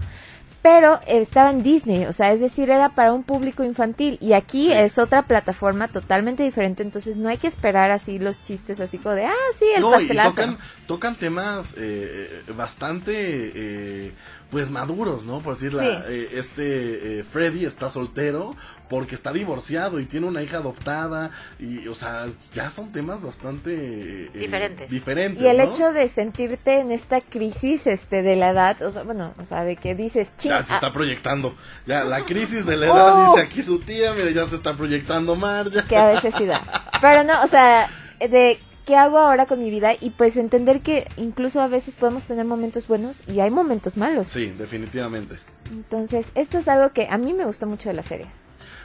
pero 0.62 1.00
eh, 1.08 1.22
estaba 1.22 1.50
en 1.50 1.64
Disney, 1.64 2.06
o 2.06 2.14
sea, 2.14 2.32
es 2.34 2.40
decir, 2.40 2.70
era 2.70 2.90
para 2.90 3.14
un 3.14 3.24
público 3.24 3.64
infantil 3.64 4.18
y 4.22 4.34
aquí 4.34 4.72
es 4.72 5.00
otra 5.00 5.24
plataforma 5.24 5.88
totalmente 5.88 6.44
diferente, 6.44 6.84
entonces 6.84 7.18
no 7.18 7.30
hay 7.30 7.38
que 7.38 7.48
esperar 7.48 7.90
así 7.92 8.20
los 8.20 8.42
chistes 8.42 8.80
así 8.80 8.98
como 9.00 9.16
de, 9.16 9.26
ah, 9.26 9.34
sí, 9.58 9.66
el 9.76 9.82
No, 9.82 9.90
y 9.90 9.94
pastelazo. 9.94 10.30
tocan, 10.32 10.58
tocan 10.88 11.16
temas 11.16 11.76
eh, 11.78 12.44
bastante 12.56 13.12
eh, 13.56 14.12
pues 14.52 14.70
maduros, 14.70 15.26
¿no? 15.26 15.42
Por 15.42 15.54
decir, 15.56 15.74
la- 15.74 15.82
Sí. 15.84 16.04
eh, 16.10 16.30
este 16.34 17.20
eh, 17.20 17.24
Freddy 17.24 17.66
está 17.66 17.90
soltero 17.90 18.56
porque 18.90 19.16
está 19.16 19.32
divorciado 19.32 20.02
y 20.02 20.06
tiene 20.06 20.28
una 20.28 20.44
hija 20.44 20.58
adoptada 20.58 21.32
y, 21.58 21.88
o 21.88 21.96
sea, 21.96 22.26
ya 22.54 22.70
son 22.70 22.92
temas 22.92 23.22
bastante 23.22 24.26
eh, 24.26 24.30
Diferentes. 24.34 24.90
diferentes, 24.90 25.42
Y 25.42 25.48
el 25.48 25.58
¿no? 25.60 25.64
hecho 25.64 25.94
de 25.94 26.10
sentirte 26.10 26.80
en 26.80 26.92
esta 26.92 27.22
crisis 27.22 27.88
este 27.88 28.22
de 28.22 28.36
la 28.36 28.50
edad, 28.50 28.82
o 28.82 28.92
sea, 28.92 29.04
bueno, 29.04 29.34
o 29.40 29.46
sea, 29.46 29.64
de 29.64 29.78
que 29.78 29.96
dices, 29.96 30.34
ching, 30.38 30.52
Ya 30.52 30.66
se 30.66 30.74
ah, 30.74 30.76
está 30.76 30.92
proyectando. 30.92 31.56
Ya 31.88 32.04
la 32.04 32.26
crisis 32.26 32.66
de 32.66 32.76
la 32.76 32.88
edad, 32.88 33.14
Oh. 33.30 33.32
dice 33.34 33.46
aquí 33.48 33.64
su 33.64 33.80
tía, 33.80 34.14
mira, 34.14 34.30
ya 34.32 34.46
se 34.46 34.56
está 34.56 34.76
proyectando 34.76 35.38
Marja. 35.38 35.84
que 35.88 35.96
a 35.96 36.08
veces 36.08 36.34
sí 36.38 36.46
da. 36.46 36.62
Pero 37.00 37.24
no, 37.24 37.42
o 37.44 37.48
sea, 37.48 37.90
de 38.20 38.60
qué 38.92 38.98
hago 38.98 39.20
ahora 39.20 39.46
con 39.46 39.62
mi 39.62 39.70
vida 39.70 39.94
y 39.98 40.10
pues 40.10 40.36
entender 40.36 40.82
que 40.82 41.08
incluso 41.16 41.62
a 41.62 41.68
veces 41.68 41.96
podemos 41.96 42.26
tener 42.26 42.44
momentos 42.44 42.90
buenos 42.90 43.24
y 43.26 43.40
hay 43.40 43.50
momentos 43.50 43.96
malos. 43.96 44.28
Sí, 44.28 44.48
definitivamente. 44.48 45.40
Entonces, 45.72 46.26
esto 46.36 46.58
es 46.58 46.68
algo 46.68 46.92
que 46.92 47.08
a 47.10 47.18
mí 47.18 47.32
me 47.32 47.46
gustó 47.46 47.68
mucho 47.68 47.88
de 47.88 47.96
la 47.96 48.04
serie. 48.04 48.28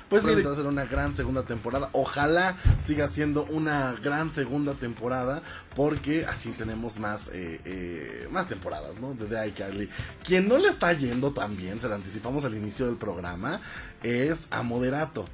Pues 0.08 0.22
mire, 0.22 0.44
va 0.44 0.52
a 0.52 0.54
ser 0.54 0.66
una 0.66 0.84
gran 0.84 1.12
segunda 1.16 1.42
temporada. 1.42 1.90
Ojalá 1.90 2.56
siga 2.78 3.08
siendo 3.08 3.46
una 3.46 3.94
gran 3.94 4.30
segunda 4.30 4.74
temporada 4.74 5.42
porque 5.74 6.24
así 6.24 6.50
tenemos 6.50 7.00
más 7.00 7.28
eh, 7.34 7.60
eh, 7.64 8.28
más 8.30 8.46
temporadas, 8.46 8.92
¿no? 9.00 9.12
De 9.14 9.26
The 9.26 9.48
iCarly. 9.48 9.90
Quien 10.24 10.46
no 10.46 10.56
le 10.56 10.68
está 10.68 10.92
yendo 10.92 11.32
tan 11.32 11.56
bien, 11.56 11.80
se 11.80 11.88
lo 11.88 11.96
anticipamos 11.96 12.44
al 12.44 12.54
inicio 12.54 12.86
del 12.86 12.94
programa, 12.94 13.60
es 14.04 14.46
a 14.52 14.62
Moderato. 14.62 15.26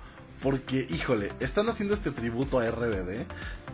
Porque, 0.42 0.86
híjole, 0.90 1.32
están 1.40 1.68
haciendo 1.68 1.94
este 1.94 2.10
tributo 2.10 2.58
a 2.58 2.68
RBD. 2.70 3.26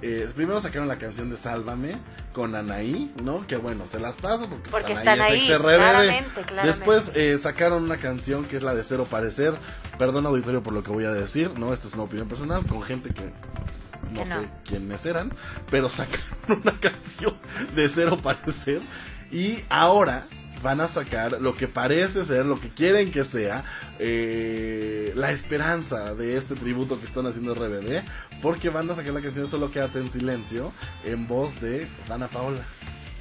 Eh, 0.02 0.28
primero 0.36 0.60
sacaron 0.60 0.86
la 0.86 0.98
canción 0.98 1.30
de 1.30 1.36
Sálvame 1.36 1.98
con 2.32 2.54
Anaí, 2.54 3.12
¿no? 3.22 3.46
Que 3.46 3.56
bueno, 3.56 3.84
se 3.90 3.98
las 3.98 4.14
paso 4.16 4.48
porque, 4.48 4.70
Porque 4.70 4.92
Anaí 4.92 4.98
están 4.98 5.18
es 5.18 5.24
ahí, 5.24 5.46
claramente, 5.46 6.42
claramente. 6.42 6.66
Después 6.66 7.12
eh, 7.16 7.36
sacaron 7.38 7.82
una 7.84 7.96
canción 7.96 8.44
que 8.44 8.58
es 8.58 8.62
la 8.62 8.74
de 8.74 8.84
Cero 8.84 9.06
Parecer. 9.10 9.54
Perdón, 9.98 10.26
auditorio, 10.26 10.62
por 10.62 10.72
lo 10.72 10.82
que 10.84 10.90
voy 10.92 11.04
a 11.04 11.12
decir, 11.12 11.58
¿no? 11.58 11.72
Esto 11.72 11.88
es 11.88 11.94
una 11.94 12.04
opinión 12.04 12.28
personal 12.28 12.64
con 12.66 12.82
gente 12.82 13.10
que 13.12 13.32
no 14.12 14.22
Que 14.24 14.28
no. 14.28 14.40
sé 14.40 14.48
quiénes 14.64 15.04
eran, 15.06 15.32
pero 15.70 15.88
sacaron 15.90 16.60
una 16.62 16.78
canción 16.78 17.36
de 17.74 17.88
Cero 17.88 18.20
Parecer. 18.22 18.82
Y 19.32 19.64
ahora 19.68 20.26
van 20.62 20.80
a 20.80 20.88
sacar 20.88 21.40
lo 21.40 21.54
que 21.54 21.68
parece 21.68 22.24
ser, 22.24 22.46
lo 22.46 22.60
que 22.60 22.68
quieren 22.68 23.12
que 23.12 23.24
sea, 23.24 23.64
eh, 23.98 25.12
la 25.16 25.30
esperanza 25.30 26.14
de 26.14 26.36
este 26.36 26.54
tributo 26.54 26.98
que 26.98 27.06
están 27.06 27.26
haciendo 27.26 27.54
RBD, 27.54 28.02
porque 28.42 28.70
van 28.70 28.90
a 28.90 28.94
sacar 28.94 29.12
la 29.12 29.20
canción 29.20 29.46
Solo 29.46 29.70
Quédate 29.70 29.98
en 29.98 30.10
Silencio 30.10 30.72
en 31.04 31.26
voz 31.28 31.60
de 31.60 31.88
Dana 32.08 32.28
Paola. 32.28 32.60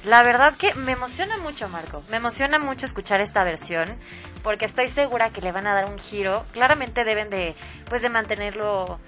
La 0.04 0.22
verdad 0.22 0.56
que 0.56 0.74
me 0.74 0.92
emociona 0.92 1.36
mucho, 1.38 1.68
Marco. 1.68 2.02
Me 2.08 2.18
emociona 2.18 2.58
mucho 2.58 2.86
escuchar 2.86 3.20
esta 3.20 3.42
versión 3.42 3.96
porque 4.42 4.64
estoy 4.64 4.88
segura 4.88 5.30
que 5.30 5.40
le 5.40 5.50
van 5.50 5.66
a 5.66 5.74
dar 5.74 5.86
un 5.86 5.98
giro. 5.98 6.44
Claramente 6.52 7.04
deben 7.04 7.30
de, 7.30 7.54
pues, 7.88 8.02
de 8.02 8.08
mantenerlo, 8.08 9.00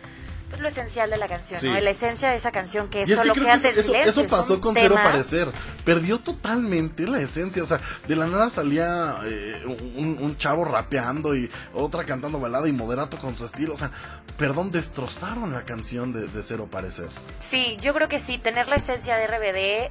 pues, 0.51 0.61
lo 0.61 0.69
esencial 0.69 1.09
de 1.09 1.17
la 1.17 1.27
canción, 1.29 1.59
Sí. 1.59 1.69
¿no? 1.69 1.81
La 1.81 1.91
esencia 1.91 2.29
de 2.31 2.37
esa 2.37 2.53
canción 2.53 2.89
que 2.91 3.03
es 3.03 3.09
es 3.11 3.17
que 3.17 3.23
solo 3.23 3.33
que 3.35 3.41
quédate 3.41 3.59
eso, 3.59 3.69
en 3.69 3.73
eso- 3.79 3.83
silencio. 3.87 4.11
eso 4.11 4.21
es 4.23 4.31
pasó 4.31 4.61
con 4.61 4.75
Cero 4.77 4.97
Parecer. 4.97 5.49
Perdió 5.85 6.19
totalmente 6.19 7.07
la 7.07 7.21
esencia. 7.21 7.63
O 7.63 7.67
sea, 7.67 7.81
de 8.07 8.17
la 8.17 8.27
nada 8.27 8.51
salía 8.51 9.17
eh, 9.25 9.63
un, 9.97 10.19
un 10.21 10.37
chavo 10.37 10.65
rapeando 10.65 11.35
y 11.35 11.51
otra 11.73 12.05
cantando 12.05 12.39
balada 12.41 12.69
y 12.69 12.73
moderato 12.73 13.19
con 13.19 13.35
su 13.37 13.45
estilo. 13.47 13.75
O 13.75 13.79
sea, 13.79 13.91
perdón, 14.37 14.71
destrozaron 14.71 15.53
la 15.53 15.63
canción 15.65 16.13
de, 16.13 16.27
de 16.29 16.43
Cero 16.43 16.69
Parecer. 16.71 17.09
Sí, 17.41 17.77
yo 17.81 17.95
creo 17.95 18.09
que 18.09 18.19
sí, 18.19 18.39
tener 18.39 18.69
la 18.69 18.77
esencia 18.77 19.17
de 19.17 19.27
RBD, 19.27 19.91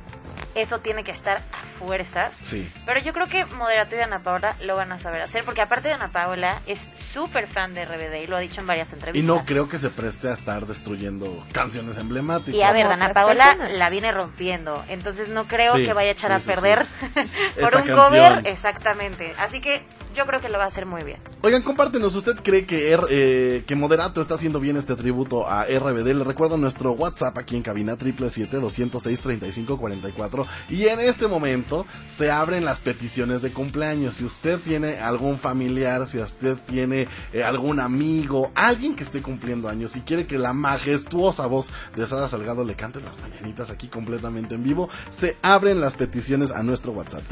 eso 0.55 0.79
tiene 0.79 1.03
que 1.03 1.11
estar 1.11 1.37
a 1.37 1.65
fuerzas. 1.77 2.35
Sí. 2.41 2.71
Pero 2.85 2.99
yo 2.99 3.13
creo 3.13 3.27
que 3.27 3.45
Moderato 3.45 3.95
y 3.95 3.99
Ana 3.99 4.19
Paola 4.19 4.55
lo 4.61 4.75
van 4.75 4.91
a 4.91 4.99
saber 4.99 5.21
hacer, 5.21 5.43
porque 5.45 5.61
aparte 5.61 5.87
de 5.89 5.93
Ana 5.93 6.11
Paola 6.11 6.61
es 6.65 6.89
súper 6.97 7.47
fan 7.47 7.73
de 7.73 7.85
RBD 7.85 8.23
y 8.23 8.27
lo 8.27 8.35
ha 8.35 8.39
dicho 8.39 8.59
en 8.61 8.67
varias 8.67 8.91
Y 8.91 8.95
entrevistas. 8.95 9.27
no 9.27 9.45
creo 9.45 9.69
que 9.69 9.77
se 9.79 9.89
preste 9.89 10.29
a 10.29 10.33
estar 10.33 10.65
destruyendo 10.65 11.45
canciones 11.51 11.97
emblemáticas. 11.97 12.53
Y 12.55 12.61
a 12.63 12.71
ver, 12.71 12.87
Ana 12.87 13.11
Paola 13.11 13.45
personas. 13.49 13.73
la 13.77 13.89
viene 13.89 14.11
rompiendo, 14.11 14.83
entonces 14.89 15.29
no 15.29 15.45
creo 15.45 15.75
Sí, 15.75 15.85
que 15.85 15.93
vaya 15.93 16.09
a 16.09 16.13
echar 16.13 16.29
sí, 16.31 16.35
a 16.35 16.39
sí, 16.39 16.45
perder 16.47 16.85
por 17.13 17.25
Esta 17.25 17.65
un 17.65 17.71
canción. 17.87 17.97
cover, 17.99 18.47
exactamente. 18.47 19.33
Así 19.37 19.61
que 19.61 19.83
yo 20.15 20.25
creo 20.25 20.41
que 20.41 20.49
lo 20.49 20.57
va 20.57 20.65
a 20.65 20.67
hacer 20.67 20.85
muy 20.85 21.03
bien. 21.03 21.19
Oigan, 21.41 21.61
compártenos, 21.61 22.15
¿usted 22.15 22.35
cree 22.43 22.65
que, 22.65 22.91
R- 22.91 23.03
eh, 23.09 23.63
que 23.65 23.75
Moderato 23.75 24.21
está 24.21 24.35
haciendo 24.35 24.59
bien 24.59 24.77
este 24.77 24.95
tributo 24.95 25.47
a 25.47 25.65
RBD? 25.65 26.13
Le 26.13 26.23
recuerdo 26.23 26.57
nuestro 26.57 26.91
WhatsApp 26.91 27.37
aquí 27.37 27.55
en 27.55 27.63
cabina 27.63 27.95
777-206-3544 27.97 30.45
y 30.69 30.87
en 30.87 30.99
este 30.99 31.27
momento 31.27 31.85
se 32.07 32.31
abren 32.31 32.65
las 32.65 32.79
peticiones 32.79 33.41
de 33.41 33.51
cumpleaños. 33.53 34.15
Si 34.15 34.25
usted 34.25 34.59
tiene 34.59 34.99
algún 34.99 35.37
familiar, 35.37 36.07
si 36.07 36.19
usted 36.19 36.57
tiene 36.67 37.07
eh, 37.33 37.43
algún 37.43 37.79
amigo, 37.79 38.51
alguien 38.55 38.95
que 38.95 39.03
esté 39.03 39.21
cumpliendo 39.21 39.69
años 39.69 39.95
y 39.95 40.01
quiere 40.01 40.25
que 40.27 40.37
la 40.37 40.53
majestuosa 40.53 41.45
voz 41.45 41.69
de 41.95 42.05
Sara 42.07 42.27
Salgado 42.27 42.63
le 42.65 42.75
cante 42.75 42.99
las 43.01 43.19
mañanitas 43.21 43.69
aquí 43.69 43.87
completamente 43.87 44.55
en 44.55 44.63
vivo, 44.63 44.89
se 45.09 45.37
abren 45.41 45.79
las 45.81 45.95
peticiones 45.95 46.51
a 46.51 46.63
nuestro 46.63 46.91
WhatsApp 46.91 47.23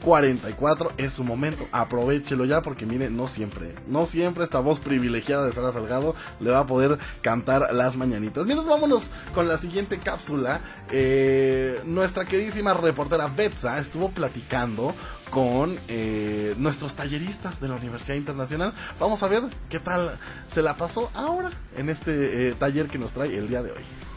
777-206-3544. 0.00 0.92
Es 0.96 1.12
su 1.14 1.24
momento, 1.24 1.66
aprovechelo 1.72 2.44
ya 2.44 2.62
porque 2.62 2.86
mire, 2.86 3.10
no 3.10 3.28
siempre, 3.28 3.74
no 3.86 4.06
siempre 4.06 4.44
esta 4.44 4.60
voz 4.60 4.80
privilegiada 4.80 5.46
de 5.46 5.52
Sara 5.52 5.72
Salgado 5.72 6.14
le 6.40 6.50
va 6.50 6.60
a 6.60 6.66
poder 6.66 6.98
cantar 7.20 7.72
las 7.74 7.96
mañanitas. 7.96 8.46
Mientras 8.46 8.68
vámonos 8.68 9.08
con 9.34 9.48
la 9.48 9.58
siguiente 9.58 9.98
cápsula, 9.98 10.60
eh, 10.90 11.80
nuestra 11.84 12.24
queridísima 12.24 12.74
reportera 12.74 13.28
Betsa 13.28 13.78
estuvo 13.78 14.10
platicando 14.10 14.94
con 15.30 15.78
eh, 15.88 16.54
nuestros 16.58 16.94
talleristas 16.94 17.58
de 17.58 17.68
la 17.68 17.76
Universidad 17.76 18.16
Internacional. 18.16 18.74
Vamos 19.00 19.22
a 19.22 19.28
ver 19.28 19.44
qué 19.70 19.80
tal 19.80 20.18
se 20.50 20.60
la 20.60 20.76
pasó 20.76 21.10
ahora 21.14 21.50
en 21.76 21.88
este 21.88 22.48
eh, 22.48 22.54
taller 22.58 22.88
que 22.88 22.98
nos 22.98 23.12
trae 23.12 23.36
el 23.36 23.48
día 23.48 23.62
de 23.62 23.72
hoy. 23.72 24.11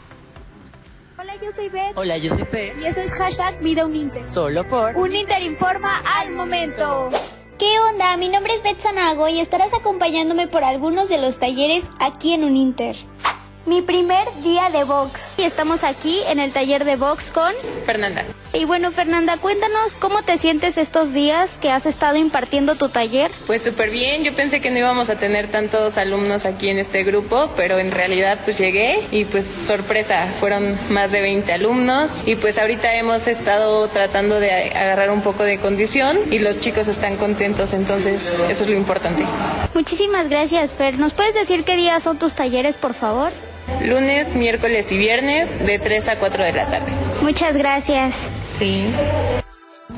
Hola, 1.36 1.44
yo 1.44 1.52
soy 1.52 1.68
Beth. 1.68 1.92
Hola, 1.96 2.16
yo 2.16 2.30
soy 2.30 2.44
Fe. 2.46 2.72
Y 2.80 2.86
esto 2.86 3.02
es 3.02 3.12
hashtag 3.12 3.60
Vida 3.60 3.84
Uninter. 3.84 4.28
Solo 4.30 4.66
por 4.66 4.96
Un 4.96 5.14
Inter 5.14 5.42
informa 5.42 6.02
al 6.18 6.30
momento. 6.30 7.10
¿Qué 7.58 7.78
onda? 7.90 8.16
Mi 8.16 8.30
nombre 8.30 8.54
es 8.54 8.62
Beth 8.62 8.80
Sanago 8.80 9.28
y 9.28 9.40
estarás 9.40 9.74
acompañándome 9.74 10.48
por 10.48 10.64
algunos 10.64 11.10
de 11.10 11.18
los 11.18 11.38
talleres 11.38 11.90
aquí 12.00 12.32
en 12.32 12.44
Uninter. 12.44 12.96
Mi 13.66 13.82
primer 13.82 14.26
día 14.42 14.70
de 14.70 14.84
box. 14.84 15.38
Y 15.38 15.42
estamos 15.42 15.84
aquí 15.84 16.22
en 16.26 16.40
el 16.40 16.52
taller 16.52 16.86
de 16.86 16.96
box 16.96 17.30
con 17.32 17.52
Fernanda. 17.84 18.24
Y 18.56 18.64
bueno, 18.64 18.90
Fernanda, 18.90 19.36
cuéntanos 19.36 19.94
cómo 19.98 20.22
te 20.22 20.38
sientes 20.38 20.78
estos 20.78 21.12
días 21.12 21.58
que 21.60 21.70
has 21.70 21.84
estado 21.84 22.16
impartiendo 22.16 22.74
tu 22.74 22.88
taller. 22.88 23.30
Pues 23.46 23.60
súper 23.60 23.90
bien, 23.90 24.24
yo 24.24 24.34
pensé 24.34 24.62
que 24.62 24.70
no 24.70 24.78
íbamos 24.78 25.10
a 25.10 25.16
tener 25.16 25.50
tantos 25.50 25.98
alumnos 25.98 26.46
aquí 26.46 26.70
en 26.70 26.78
este 26.78 27.04
grupo, 27.04 27.50
pero 27.54 27.78
en 27.78 27.90
realidad 27.90 28.38
pues 28.44 28.56
llegué 28.56 29.00
y 29.12 29.26
pues 29.26 29.44
sorpresa, 29.44 30.26
fueron 30.40 30.78
más 30.88 31.12
de 31.12 31.20
20 31.20 31.52
alumnos 31.52 32.22
y 32.24 32.36
pues 32.36 32.58
ahorita 32.58 32.94
hemos 32.94 33.28
estado 33.28 33.88
tratando 33.88 34.40
de 34.40 34.50
agarrar 34.50 35.10
un 35.10 35.20
poco 35.20 35.42
de 35.42 35.58
condición 35.58 36.18
y 36.30 36.38
los 36.38 36.58
chicos 36.58 36.88
están 36.88 37.16
contentos, 37.18 37.74
entonces 37.74 38.34
eso 38.48 38.64
es 38.64 38.70
lo 38.70 38.76
importante. 38.76 39.22
Muchísimas 39.74 40.30
gracias, 40.30 40.72
Fer. 40.72 40.98
¿Nos 40.98 41.12
puedes 41.12 41.34
decir 41.34 41.64
qué 41.64 41.76
días 41.76 42.02
son 42.02 42.18
tus 42.18 42.32
talleres, 42.32 42.76
por 42.76 42.94
favor? 42.94 43.32
Lunes, 43.82 44.34
miércoles 44.34 44.90
y 44.92 44.98
viernes 44.98 45.58
de 45.64 45.78
3 45.78 46.08
a 46.08 46.18
4 46.18 46.44
de 46.44 46.52
la 46.52 46.66
tarde. 46.66 46.92
Muchas 47.22 47.56
gracias. 47.56 48.30
Sí. 48.52 48.86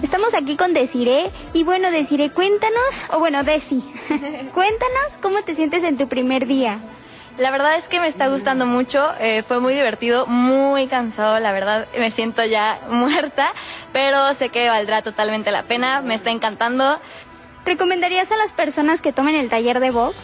Estamos 0.03 0.35
aquí 0.35 0.57
con 0.57 0.75
Desiree 0.75 1.31
y 1.53 1.64
bueno, 1.64 1.91
Desiree, 1.91 2.31
cuéntanos, 2.31 3.05
o 3.11 3.19
bueno, 3.19 3.43
Desi, 3.45 3.81
cuéntanos 4.55 5.19
cómo 5.21 5.43
te 5.43 5.55
sientes 5.55 5.83
en 5.85 5.97
tu 5.97 6.09
primer 6.09 6.47
día. 6.47 6.79
La 7.37 7.51
verdad 7.51 7.77
es 7.77 7.89
que 7.89 8.01
me 8.01 8.09
está 8.09 8.29
gustando 8.29 8.66
mucho, 8.66 9.12
eh, 9.21 9.43
fue 9.43 9.61
muy 9.61 9.75
divertido, 9.75 10.27
muy 10.27 10.87
cansado, 10.89 11.39
la 11.39 11.53
verdad 11.53 11.87
me 11.97 12.11
siento 12.11 12.45
ya 12.45 12.81
muerta, 12.91 13.53
pero 13.93 14.35
sé 14.35 14.49
que 14.49 14.69
valdrá 14.69 15.03
totalmente 15.03 15.51
la 15.51 15.64
pena, 15.64 16.01
me 16.01 16.14
está 16.14 16.31
encantando. 16.31 16.99
¿Recomendarías 17.64 18.33
a 18.33 18.37
las 18.37 18.53
personas 18.53 19.01
que 19.01 19.12
tomen 19.12 19.35
el 19.35 19.51
taller 19.51 19.81
de 19.81 19.91
box? 19.91 20.16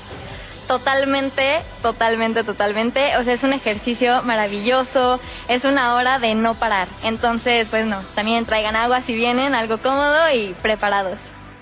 Totalmente, 0.67 1.61
totalmente, 1.83 2.43
totalmente. 2.43 3.17
O 3.19 3.23
sea, 3.23 3.35
es 3.35 3.43
un 3.43 3.53
ejercicio 3.53 4.23
maravilloso, 4.23 5.21
es 5.49 5.65
una 5.65 5.95
hora 5.95 6.19
de 6.19 6.35
no 6.35 6.55
parar. 6.55 6.89
Entonces, 7.03 7.69
pues 7.69 7.85
no, 7.87 8.01
también 8.15 8.45
traigan 8.47 8.75
agua 8.77 9.01
si 9.03 9.15
vienen, 9.15 9.55
algo 9.55 9.79
cómodo 9.79 10.31
y 10.33 10.55
preparados. 10.63 11.19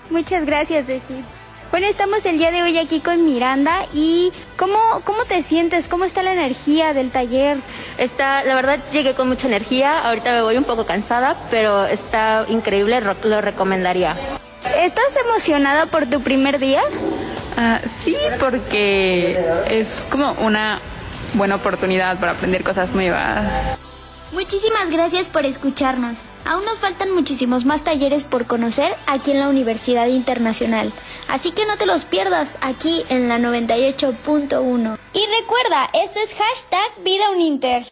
Muchas 0.09 0.45
gracias, 0.45 0.87
Desi. 0.87 1.23
Bueno, 1.71 1.87
estamos 1.87 2.23
el 2.27 2.37
día 2.37 2.51
de 2.51 2.61
hoy 2.61 2.77
aquí 2.77 2.99
con 2.99 3.25
Miranda 3.25 3.85
y 3.93 4.31
¿cómo, 4.57 4.77
cómo 5.05 5.25
te 5.25 5.41
sientes? 5.41 5.87
¿Cómo 5.87 6.05
está 6.05 6.21
la 6.21 6.31
energía 6.33 6.93
del 6.93 7.09
taller? 7.09 7.57
Está, 7.97 8.43
la 8.43 8.53
verdad 8.53 8.77
llegué 8.91 9.15
con 9.15 9.27
mucha 9.27 9.47
energía, 9.47 9.99
ahorita 10.07 10.29
me 10.31 10.43
voy 10.43 10.55
un 10.57 10.65
poco 10.65 10.85
cansada, 10.85 11.35
pero 11.49 11.85
está 11.85 12.45
increíble, 12.47 12.99
ro- 12.99 13.15
lo 13.23 13.41
recomendaría. 13.41 14.15
¿Estás 14.77 15.15
emocionada 15.25 15.87
por 15.87 16.07
tu 16.07 16.21
primer 16.21 16.59
día? 16.59 16.81
Ah, 17.57 17.79
sí, 18.03 18.15
porque 18.39 19.39
es 19.69 20.07
como 20.09 20.31
una 20.33 20.79
buena 21.33 21.55
oportunidad 21.55 22.19
para 22.19 22.33
aprender 22.33 22.63
cosas 22.63 22.91
nuevas. 22.91 23.77
Muchísimas 24.31 24.89
gracias 24.89 25.27
por 25.27 25.45
escucharnos. 25.45 26.17
Aún 26.45 26.65
nos 26.65 26.79
faltan 26.79 27.13
muchísimos 27.13 27.65
más 27.65 27.83
talleres 27.83 28.23
por 28.23 28.47
conocer 28.47 28.95
aquí 29.05 29.31
en 29.31 29.39
la 29.39 29.47
Universidad 29.47 30.07
Internacional. 30.07 30.91
Así 31.27 31.51
que 31.51 31.65
no 31.65 31.77
te 31.77 31.85
los 31.85 32.05
pierdas 32.05 32.57
aquí 32.61 33.05
en 33.09 33.29
la 33.29 33.37
98.1. 33.37 34.97
Y 35.13 35.25
recuerda, 35.39 35.89
esto 35.93 36.19
es 36.19 36.33
hashtag 36.33 37.03
Vida 37.03 37.29
Uninter. 37.29 37.85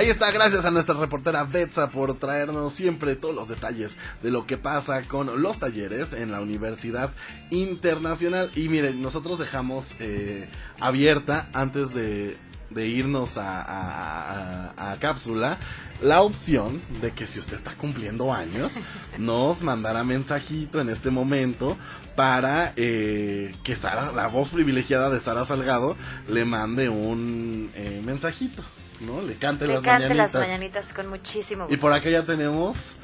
Ahí 0.00 0.08
está, 0.08 0.30
gracias 0.30 0.64
a 0.64 0.70
nuestra 0.70 0.94
reportera 0.94 1.44
Betsa 1.44 1.90
por 1.90 2.14
traernos 2.18 2.72
siempre 2.72 3.16
todos 3.16 3.34
los 3.34 3.48
detalles 3.48 3.98
de 4.22 4.30
lo 4.30 4.46
que 4.46 4.56
pasa 4.56 5.02
con 5.02 5.42
los 5.42 5.58
talleres 5.58 6.14
en 6.14 6.30
la 6.32 6.40
Universidad 6.40 7.14
Internacional. 7.50 8.50
Y 8.56 8.70
miren, 8.70 9.02
nosotros 9.02 9.38
dejamos 9.38 9.94
eh, 10.00 10.48
abierta 10.78 11.50
antes 11.52 11.92
de, 11.92 12.38
de 12.70 12.86
irnos 12.88 13.36
a, 13.36 13.60
a- 13.60 14.70
a- 14.74 14.92
a 14.92 14.98
cápsula 15.00 15.58
la 16.00 16.22
opción 16.22 16.80
de 17.02 17.12
que 17.12 17.26
si 17.26 17.38
usted 17.38 17.56
está 17.58 17.74
cumpliendo 17.76 18.32
años, 18.32 18.80
nos 19.18 19.60
mandara 19.60 20.02
mensajito 20.02 20.80
en 20.80 20.88
este 20.88 21.10
momento 21.10 21.76
para 22.16 22.72
eh, 22.76 23.54
que 23.64 23.76
Sara, 23.76 24.12
la 24.12 24.28
voz 24.28 24.48
privilegiada 24.48 25.10
de 25.10 25.20
Sara 25.20 25.44
Salgado, 25.44 25.94
le 26.26 26.46
mande 26.46 26.88
un 26.88 27.70
eh, 27.74 28.00
mensajito. 28.02 28.62
¿No? 29.00 29.22
Le 29.22 29.34
cante 29.36 29.66
Le 29.66 29.74
las 29.74 29.82
cante 29.82 30.08
mañanitas. 30.08 30.34
las 30.34 30.48
mañanitas 30.48 30.92
con 30.92 31.08
muchísimo 31.08 31.64
gusto. 31.64 31.74
Y 31.74 31.78
por 31.78 31.92
acá 31.92 32.08
ya 32.10 32.22
tenemos 32.22 32.96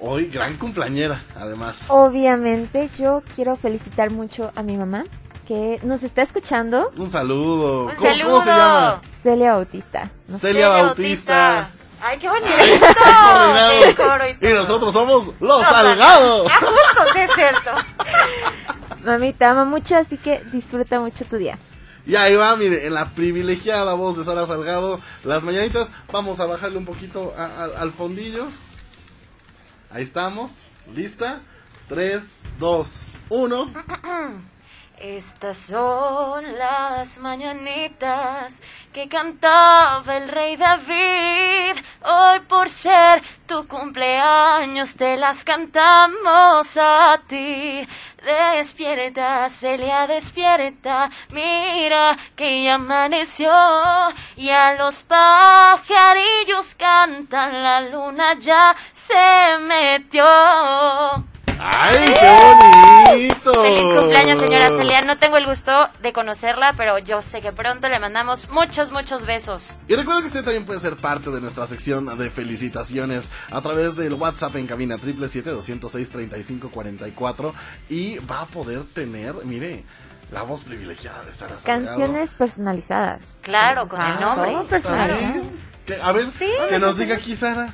hoy 0.00 0.26
gran 0.26 0.56
cumpleañera, 0.56 1.22
además. 1.36 1.86
Obviamente, 1.88 2.90
yo 2.98 3.22
quiero 3.34 3.56
felicitar 3.56 4.10
mucho 4.10 4.50
a 4.54 4.62
mi 4.62 4.76
mamá 4.76 5.04
que 5.46 5.80
nos 5.82 6.02
está 6.02 6.22
escuchando. 6.22 6.92
Un 6.96 7.10
saludo. 7.10 7.86
Un 7.86 7.94
¿Cómo, 7.96 8.00
saludo. 8.02 8.30
cómo 8.30 8.42
se 8.44 8.50
llama? 8.50 9.00
Celia 9.06 9.52
Bautista. 9.54 10.10
No. 10.28 10.38
Celia 10.38 10.68
Bautista. 10.68 11.70
¡Ay, 12.04 12.18
qué 12.18 12.28
bonito! 12.28 12.48
El 13.86 13.94
coro 13.94 14.24
y 14.28 14.46
Y 14.46 14.52
nosotros 14.54 14.92
somos 14.92 15.26
los 15.26 15.34
Los 15.40 15.62
Salgado. 15.66 16.46
Ah, 16.50 16.58
justo, 16.60 17.12
sí 17.12 17.20
es 17.20 17.30
cierto. 17.34 17.70
Mami, 19.04 19.32
te 19.32 19.44
amo 19.44 19.64
mucho, 19.66 19.96
así 19.96 20.16
que 20.16 20.42
disfruta 20.52 20.98
mucho 21.00 21.24
tu 21.24 21.36
día. 21.36 21.58
Y 22.06 22.16
ahí 22.16 22.34
va, 22.34 22.56
mire, 22.56 22.86
en 22.86 22.94
la 22.94 23.14
privilegiada 23.14 23.94
voz 23.94 24.16
de 24.18 24.24
Sara 24.24 24.46
Salgado, 24.46 25.00
las 25.24 25.44
mañanitas. 25.44 25.90
Vamos 26.12 26.40
a 26.40 26.46
bajarle 26.46 26.78
un 26.78 26.84
poquito 26.84 27.32
a- 27.36 27.64
al 27.64 27.92
fondillo. 27.92 28.46
Ahí 29.90 30.02
estamos. 30.02 30.52
¿Lista? 30.94 31.40
3, 31.88 32.44
2, 32.58 33.12
1. 33.28 33.72
Estas 35.02 35.58
son 35.58 36.56
las 36.56 37.18
mañanitas 37.18 38.62
que 38.92 39.08
cantaba 39.08 40.16
el 40.16 40.28
rey 40.28 40.56
David. 40.56 41.74
Hoy 42.04 42.38
por 42.46 42.70
ser 42.70 43.20
tu 43.48 43.66
cumpleaños 43.66 44.94
te 44.94 45.16
las 45.16 45.42
cantamos 45.42 46.76
a 46.76 47.20
ti. 47.26 47.84
Despierta, 48.24 49.50
Celia, 49.50 50.06
despierta. 50.06 51.10
Mira 51.30 52.16
que 52.36 52.62
ya 52.62 52.74
amaneció 52.74 53.50
y 54.36 54.50
a 54.50 54.74
los 54.74 55.02
pajarillos 55.02 56.76
cantan. 56.76 57.60
La 57.60 57.80
luna 57.80 58.38
ya 58.38 58.76
se 58.92 59.58
metió. 59.62 61.31
¡Ay, 61.64 62.12
qué 62.18 63.08
bonito! 63.08 63.62
Feliz 63.62 63.84
cumpleaños, 63.96 64.40
señora 64.40 64.70
Celia. 64.70 65.02
No 65.02 65.16
tengo 65.18 65.36
el 65.36 65.46
gusto 65.46 65.70
de 66.02 66.12
conocerla, 66.12 66.74
pero 66.76 66.98
yo 66.98 67.22
sé 67.22 67.40
que 67.40 67.52
pronto 67.52 67.88
le 67.88 68.00
mandamos 68.00 68.50
muchos, 68.50 68.90
muchos 68.90 69.24
besos. 69.26 69.78
Y 69.86 69.94
recuerda 69.94 70.22
que 70.22 70.26
usted 70.26 70.42
también 70.42 70.66
puede 70.66 70.80
ser 70.80 70.96
parte 70.96 71.30
de 71.30 71.40
nuestra 71.40 71.68
sección 71.68 72.18
de 72.18 72.30
felicitaciones 72.30 73.30
a 73.50 73.60
través 73.60 73.94
del 73.94 74.14
WhatsApp 74.14 74.56
en 74.56 74.66
cabina 74.66 74.96
777-206-3544 74.96 77.52
y 77.88 78.18
va 78.18 78.40
a 78.40 78.46
poder 78.46 78.82
tener, 78.92 79.36
mire, 79.44 79.84
la 80.32 80.42
voz 80.42 80.64
privilegiada 80.64 81.22
de 81.22 81.32
Sara 81.32 81.56
Salgado. 81.58 81.86
Canciones 81.86 82.34
personalizadas. 82.34 83.36
Claro, 83.40 83.86
con 83.86 84.00
el 84.00 84.18
nombre. 84.18 84.50
Todo 84.50 84.66
personalizado. 84.66 85.44
A 86.02 86.12
ver, 86.12 86.26
que 86.70 86.80
nos 86.80 86.98
diga 86.98 87.14
aquí 87.14 87.36
Sara. 87.36 87.72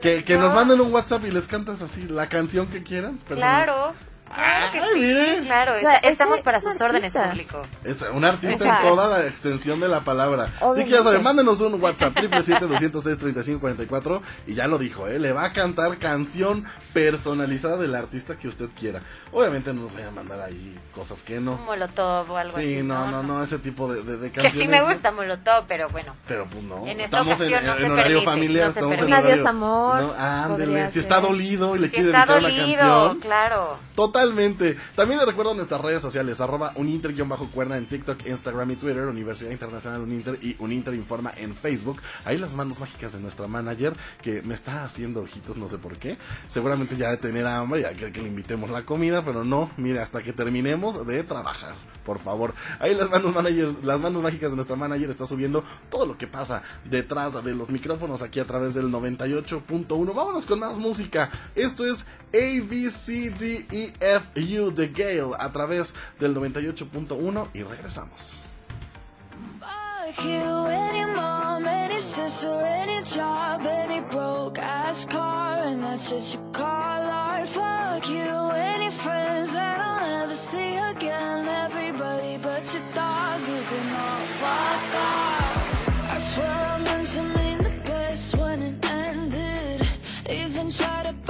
Que, 0.00 0.24
que 0.24 0.36
nos 0.36 0.54
manden 0.54 0.80
un 0.80 0.92
WhatsApp 0.92 1.24
y 1.26 1.30
les 1.30 1.46
cantas 1.46 1.82
así 1.82 2.06
la 2.08 2.28
canción 2.28 2.68
que 2.68 2.82
quieran. 2.82 3.18
personal. 3.18 3.64
Claro. 3.64 4.09
Claro 4.34 4.72
que 4.72 4.80
sí, 4.80 4.86
mire. 5.00 5.40
claro. 5.44 5.74
O 5.74 5.78
sea, 5.78 5.96
est- 5.96 6.04
estamos 6.04 6.42
para 6.42 6.60
sus 6.60 6.80
órdenes, 6.80 7.14
público. 7.14 7.62
Es 7.84 7.96
un 8.12 8.24
artista 8.24 8.56
O 8.56 8.58
sea, 8.58 8.80
en 8.82 8.88
toda 8.88 9.08
la 9.18 9.26
extensión 9.26 9.80
de 9.80 9.88
la 9.88 10.00
palabra. 10.00 10.52
Así 10.60 10.84
que 10.84 10.90
ya 10.90 11.02
saben, 11.02 11.22
mándenos 11.22 11.60
un 11.60 11.80
WhatsApp 11.82 12.14
777-206-3544 12.16 14.20
y 14.46 14.54
ya 14.54 14.66
lo 14.66 14.78
dijo, 14.78 15.06
¿eh? 15.08 15.18
Le 15.18 15.32
va 15.32 15.44
a 15.44 15.52
cantar 15.52 15.96
canción 15.98 16.64
personalizada 16.92 17.76
del 17.76 17.94
artista 17.94 18.36
que 18.38 18.48
usted 18.48 18.68
quiera. 18.78 19.00
Obviamente 19.32 19.72
no 19.72 19.82
nos 19.82 19.92
vayan 19.94 20.08
a 20.08 20.12
mandar 20.12 20.40
ahí 20.40 20.78
cosas 20.94 21.22
que 21.22 21.40
no. 21.40 21.52
Un 21.54 21.64
molotov 21.64 22.30
o 22.30 22.36
algo 22.36 22.56
Sí, 22.56 22.74
así. 22.76 22.82
no, 22.82 23.10
no, 23.10 23.22
no, 23.22 23.42
ese 23.42 23.58
tipo 23.58 23.92
de, 23.92 24.02
de, 24.02 24.16
de 24.16 24.30
Que 24.30 24.42
canciones. 24.42 24.60
sí 24.62 24.68
me 24.68 24.82
gusta 24.82 25.10
molotov, 25.10 25.64
pero 25.66 25.88
bueno. 25.88 26.14
Pero 26.26 26.46
pues 26.46 26.62
no. 26.64 26.86
En 26.86 27.00
esta 27.00 27.18
estamos 27.18 27.34
ocasión 27.36 27.60
en, 27.60 27.66
no 27.66 27.72
en 27.72 27.78
se 27.78 27.84
horario 27.90 28.02
permite, 28.04 28.24
familiar, 28.24 28.64
no 28.66 28.70
se 28.72 28.80
estamos 28.80 28.94
en 28.94 28.98
permite. 29.06 29.18
horario. 29.18 29.34
Adiós, 29.34 29.46
amor, 29.46 30.02
No, 30.02 30.14
ándele. 30.18 30.90
Si 30.90 30.98
está 30.98 31.20
dolido 31.20 31.76
y 31.76 31.78
le 31.80 31.86
Si 31.88 31.94
quiere 31.94 32.06
dedicar 32.12 32.38
una 32.38 32.48
canción. 32.48 33.20
claro. 33.20 33.78
Totalmente. 34.20 34.76
También 34.96 35.18
les 35.18 35.26
recuerdo 35.26 35.54
nuestras 35.54 35.80
redes 35.80 36.02
sociales, 36.02 36.42
arroba 36.42 36.74
uninter-cuerna 36.76 37.78
en 37.78 37.86
TikTok, 37.86 38.26
Instagram 38.26 38.72
y 38.72 38.76
Twitter, 38.76 39.06
Universidad 39.06 39.50
Internacional 39.50 40.02
Uninter 40.02 40.38
y 40.42 40.56
Uninter 40.58 40.92
Informa 40.92 41.32
en 41.38 41.56
Facebook. 41.56 42.02
Ahí 42.26 42.36
las 42.36 42.52
manos 42.52 42.78
mágicas 42.78 43.14
de 43.14 43.20
nuestra 43.20 43.48
manager, 43.48 43.94
que 44.20 44.42
me 44.42 44.52
está 44.52 44.84
haciendo 44.84 45.22
ojitos, 45.22 45.56
no 45.56 45.68
sé 45.68 45.78
por 45.78 45.96
qué. 45.96 46.18
Seguramente 46.48 46.98
ya 46.98 47.08
de 47.08 47.16
tener 47.16 47.46
hambre, 47.46 47.80
ya 47.80 47.92
quiere 47.94 48.12
que 48.12 48.20
le 48.20 48.28
invitemos 48.28 48.68
la 48.68 48.84
comida, 48.84 49.24
pero 49.24 49.42
no, 49.42 49.70
mire, 49.78 50.00
hasta 50.00 50.22
que 50.22 50.34
terminemos 50.34 51.06
de 51.06 51.24
trabajar. 51.24 51.74
Por 52.04 52.18
favor, 52.18 52.54
ahí 52.78 52.94
las 52.94 53.10
manos 53.10 53.34
manager, 53.34 53.74
las 53.84 54.00
manos 54.00 54.22
mágicas 54.22 54.50
de 54.50 54.56
nuestra 54.56 54.74
manager 54.74 55.10
está 55.10 55.26
subiendo 55.26 55.62
todo 55.90 56.06
lo 56.06 56.16
que 56.16 56.26
pasa 56.26 56.62
detrás 56.84 57.44
de 57.44 57.54
los 57.54 57.68
micrófonos 57.68 58.22
aquí 58.22 58.40
a 58.40 58.46
través 58.46 58.74
del 58.74 58.86
98.1. 58.90 60.14
Vámonos 60.14 60.46
con 60.46 60.58
más 60.58 60.78
música. 60.78 61.30
Esto 61.54 61.86
es 61.86 62.04
A 62.32 62.60
B 62.62 62.90
C 62.90 63.30
D 63.30 63.66
E 63.70 63.92
F 64.00 64.58
U 64.58 64.70
de 64.70 64.88
Gale 64.88 65.34
a 65.38 65.50
través 65.50 65.94
del 66.18 66.34
98.1 66.34 67.48
y 67.54 67.62
regresamos. 67.62 68.44
Meant 87.20 87.62
to 91.16 91.29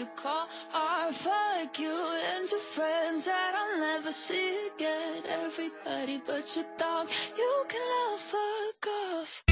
you 0.00 0.06
call 0.16 0.48
art. 0.72 1.12
Fuck 1.12 1.78
you 1.78 1.96
and 2.34 2.50
your 2.50 2.60
friends 2.60 3.26
that 3.26 3.52
I'll 3.54 3.78
never 3.78 4.10
see 4.10 4.68
again. 4.74 5.22
Everybody 5.28 6.22
but 6.26 6.56
your 6.56 6.64
dog, 6.78 7.06
you 7.36 7.64
can 7.68 7.84
love 7.94 8.20
fuck 8.32 8.86
off. 9.02 9.42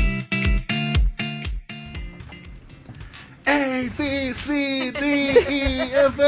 A, 3.47 3.91
B, 3.97 4.33
C, 4.33 4.91
D, 4.91 5.05
E, 5.49 5.93
F. 5.93 6.19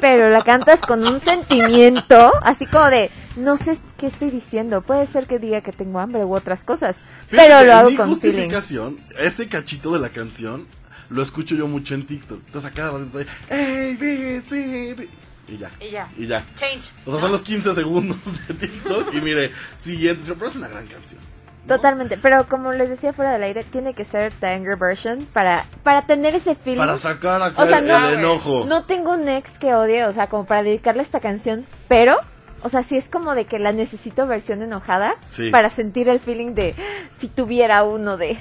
Pero 0.00 0.30
la 0.30 0.42
cantas 0.42 0.82
con 0.82 1.06
un 1.06 1.20
sentimiento, 1.20 2.32
así 2.42 2.66
como 2.66 2.86
de, 2.90 3.10
no 3.36 3.56
sé 3.56 3.78
qué 3.96 4.06
estoy 4.06 4.30
diciendo. 4.30 4.82
Puede 4.82 5.06
ser 5.06 5.26
que 5.26 5.38
diga 5.38 5.60
que 5.60 5.72
tengo 5.72 5.98
hambre 6.00 6.24
u 6.24 6.34
otras 6.34 6.64
cosas, 6.64 7.02
pero 7.30 7.64
lo 7.64 7.72
hago 7.72 7.90
mi 7.90 7.96
con 7.96 8.14
feeling. 8.16 8.48
justificación, 8.48 9.00
ese 9.18 9.48
cachito 9.48 9.92
de 9.92 10.00
la 10.00 10.10
canción, 10.10 10.66
lo 11.08 11.22
escucho 11.22 11.54
yo 11.54 11.66
mucho 11.66 11.94
en 11.94 12.06
TikTok. 12.06 12.40
Entonces 12.46 12.70
a 12.70 12.74
cada 12.74 12.90
rato 12.92 13.04
estoy, 13.04 13.26
A, 13.50 13.98
B, 13.98 14.40
C, 14.42 14.94
D. 14.94 15.08
Y 15.48 15.58
ya. 15.58 15.70
Y 15.80 15.90
ya. 15.90 16.10
Y 16.18 16.26
ya. 16.26 16.44
Change. 16.56 16.90
O 17.04 17.12
sea, 17.12 17.20
son 17.20 17.32
los 17.32 17.42
15 17.42 17.74
segundos 17.74 18.18
de 18.48 18.54
TikTok. 18.54 19.14
y 19.14 19.20
mire, 19.20 19.52
siguiente. 19.76 20.24
Pero 20.26 20.48
es 20.48 20.56
una 20.56 20.68
gran 20.68 20.86
canción. 20.86 21.20
Totalmente, 21.66 22.16
pero 22.16 22.48
como 22.48 22.72
les 22.72 22.88
decía 22.90 23.12
fuera 23.12 23.32
del 23.32 23.42
aire, 23.42 23.64
tiene 23.64 23.92
que 23.94 24.04
ser 24.04 24.32
the 24.34 24.46
anger 24.46 24.76
version 24.76 25.26
para, 25.32 25.66
para 25.82 26.02
tener 26.06 26.34
ese 26.36 26.54
feeling. 26.54 26.78
Para 26.78 26.96
sacar 26.96 27.42
acá 27.42 27.60
O 27.60 27.66
sea, 27.66 27.78
el, 27.78 27.88
no, 27.88 28.08
el 28.08 28.18
enojo. 28.20 28.64
No 28.66 28.84
tengo 28.84 29.12
un 29.14 29.28
ex 29.28 29.58
que 29.58 29.74
odie, 29.74 30.04
o 30.04 30.12
sea, 30.12 30.28
como 30.28 30.46
para 30.46 30.62
dedicarle 30.62 31.02
esta 31.02 31.18
canción, 31.18 31.66
pero, 31.88 32.16
o 32.62 32.68
sea, 32.68 32.84
sí 32.84 32.96
es 32.96 33.08
como 33.08 33.34
de 33.34 33.46
que 33.46 33.58
la 33.58 33.72
necesito 33.72 34.28
versión 34.28 34.62
enojada 34.62 35.16
Sí. 35.28 35.50
para 35.50 35.68
sentir 35.70 36.08
el 36.08 36.20
feeling 36.20 36.54
de 36.54 36.76
si 37.10 37.26
tuviera 37.28 37.82
uno 37.82 38.16
de... 38.16 38.38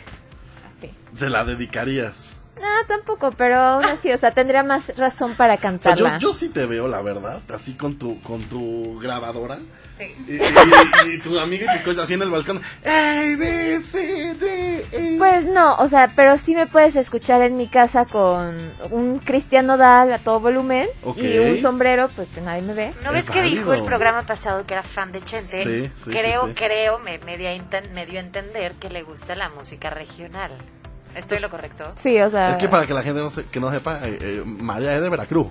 Así. 0.67 0.91
Se 1.15 1.30
la 1.32 1.43
dedicarías. 1.43 2.35
No, 2.60 2.88
tampoco, 2.88 3.32
pero 3.32 3.58
aún 3.58 3.86
así, 3.86 4.12
o 4.12 4.18
sea, 4.18 4.32
tendría 4.32 4.64
más 4.64 4.95
razón 4.97 5.36
para 5.36 5.56
O 5.56 5.58
sea, 5.58 5.72
cantarla. 5.72 6.18
yo, 6.20 6.30
yo 6.30 6.34
sí 6.34 6.49
te 6.49 6.66
veo, 6.66 6.88
la 6.88 7.01
verdad, 7.01 7.41
así 7.53 7.74
con 7.74 7.97
tu, 7.97 8.22
con 8.22 8.41
tu 8.43 8.97
grabadora. 8.99 9.60
Sí. 9.97 10.14
Y, 10.28 10.34
y- 10.34 11.14
y 11.16 11.20
tu 11.20 11.39
amiga 11.39 11.72
que 11.72 11.82
coño 11.84 12.01
así 12.01 12.16
en 12.16 12.22
el 12.22 12.30
balcón. 12.30 12.62
A, 12.86 13.22
B, 13.38 13.80
C, 13.82 14.34
D, 14.34 14.86
E. 14.91 15.16
Pues 15.18 15.47
no, 15.47 15.76
o 15.78 15.88
sea, 15.88 16.12
pero 16.16 16.38
sí 16.38 16.53
me 16.53 16.68
puedes 16.68 16.97
escuchar 16.97 17.41
en 17.41 17.56
mi 17.56 17.68
casa 17.70 18.03
con 18.06 18.72
un 18.91 19.20
Cristiano 19.20 19.78
Dal 19.78 20.12
a 20.12 20.18
todo 20.20 20.41
volumen 20.41 20.89
y 21.16 21.38
un 21.39 21.58
sombrero, 21.60 22.10
pues 22.14 22.28
que 22.30 22.41
nadie 22.41 22.62
me 22.62 22.74
ve. 22.74 22.93
¿No 23.03 23.14
ves 23.14 23.30
que 23.30 23.41
dijo 23.41 23.74
el 23.74 23.84
programa 23.86 24.24
pasado 24.24 24.66
que 24.66 24.74
era 24.74 24.84
fan 24.84 25.14
de 25.14 25.24
Chente? 25.24 25.64
Sí, 25.64 25.91
sí, 26.03 26.10
creo, 26.12 26.43
sí, 26.43 26.49
sí. 26.49 26.56
creo, 26.56 26.99
me, 26.99 27.18
me, 27.20 27.38
dio 27.38 27.47
a 27.47 27.53
entender 27.53 28.74
que 28.74 28.89
le 28.89 29.01
gusta 29.03 29.34
la 29.36 29.47
música 29.49 29.89
regional. 29.89 30.51
¿Estoy 31.16 31.39
lo 31.39 31.49
correcto? 31.49 31.91
Sí, 31.95 32.20
o 32.22 32.30
sea... 32.30 32.51
Es 32.51 32.57
que 32.57 32.68
para 32.70 32.86
que 32.86 32.93
la 32.93 33.01
gente 33.03 33.22
no 33.22 33.30
se, 33.30 33.45
que 33.45 33.59
no 33.59 33.70
sepa, 33.72 33.99
eh, 34.07 34.18
eh, 34.22 34.43
María 34.45 34.95
es 34.95 35.01
de 35.01 35.09
Veracruz. 35.09 35.47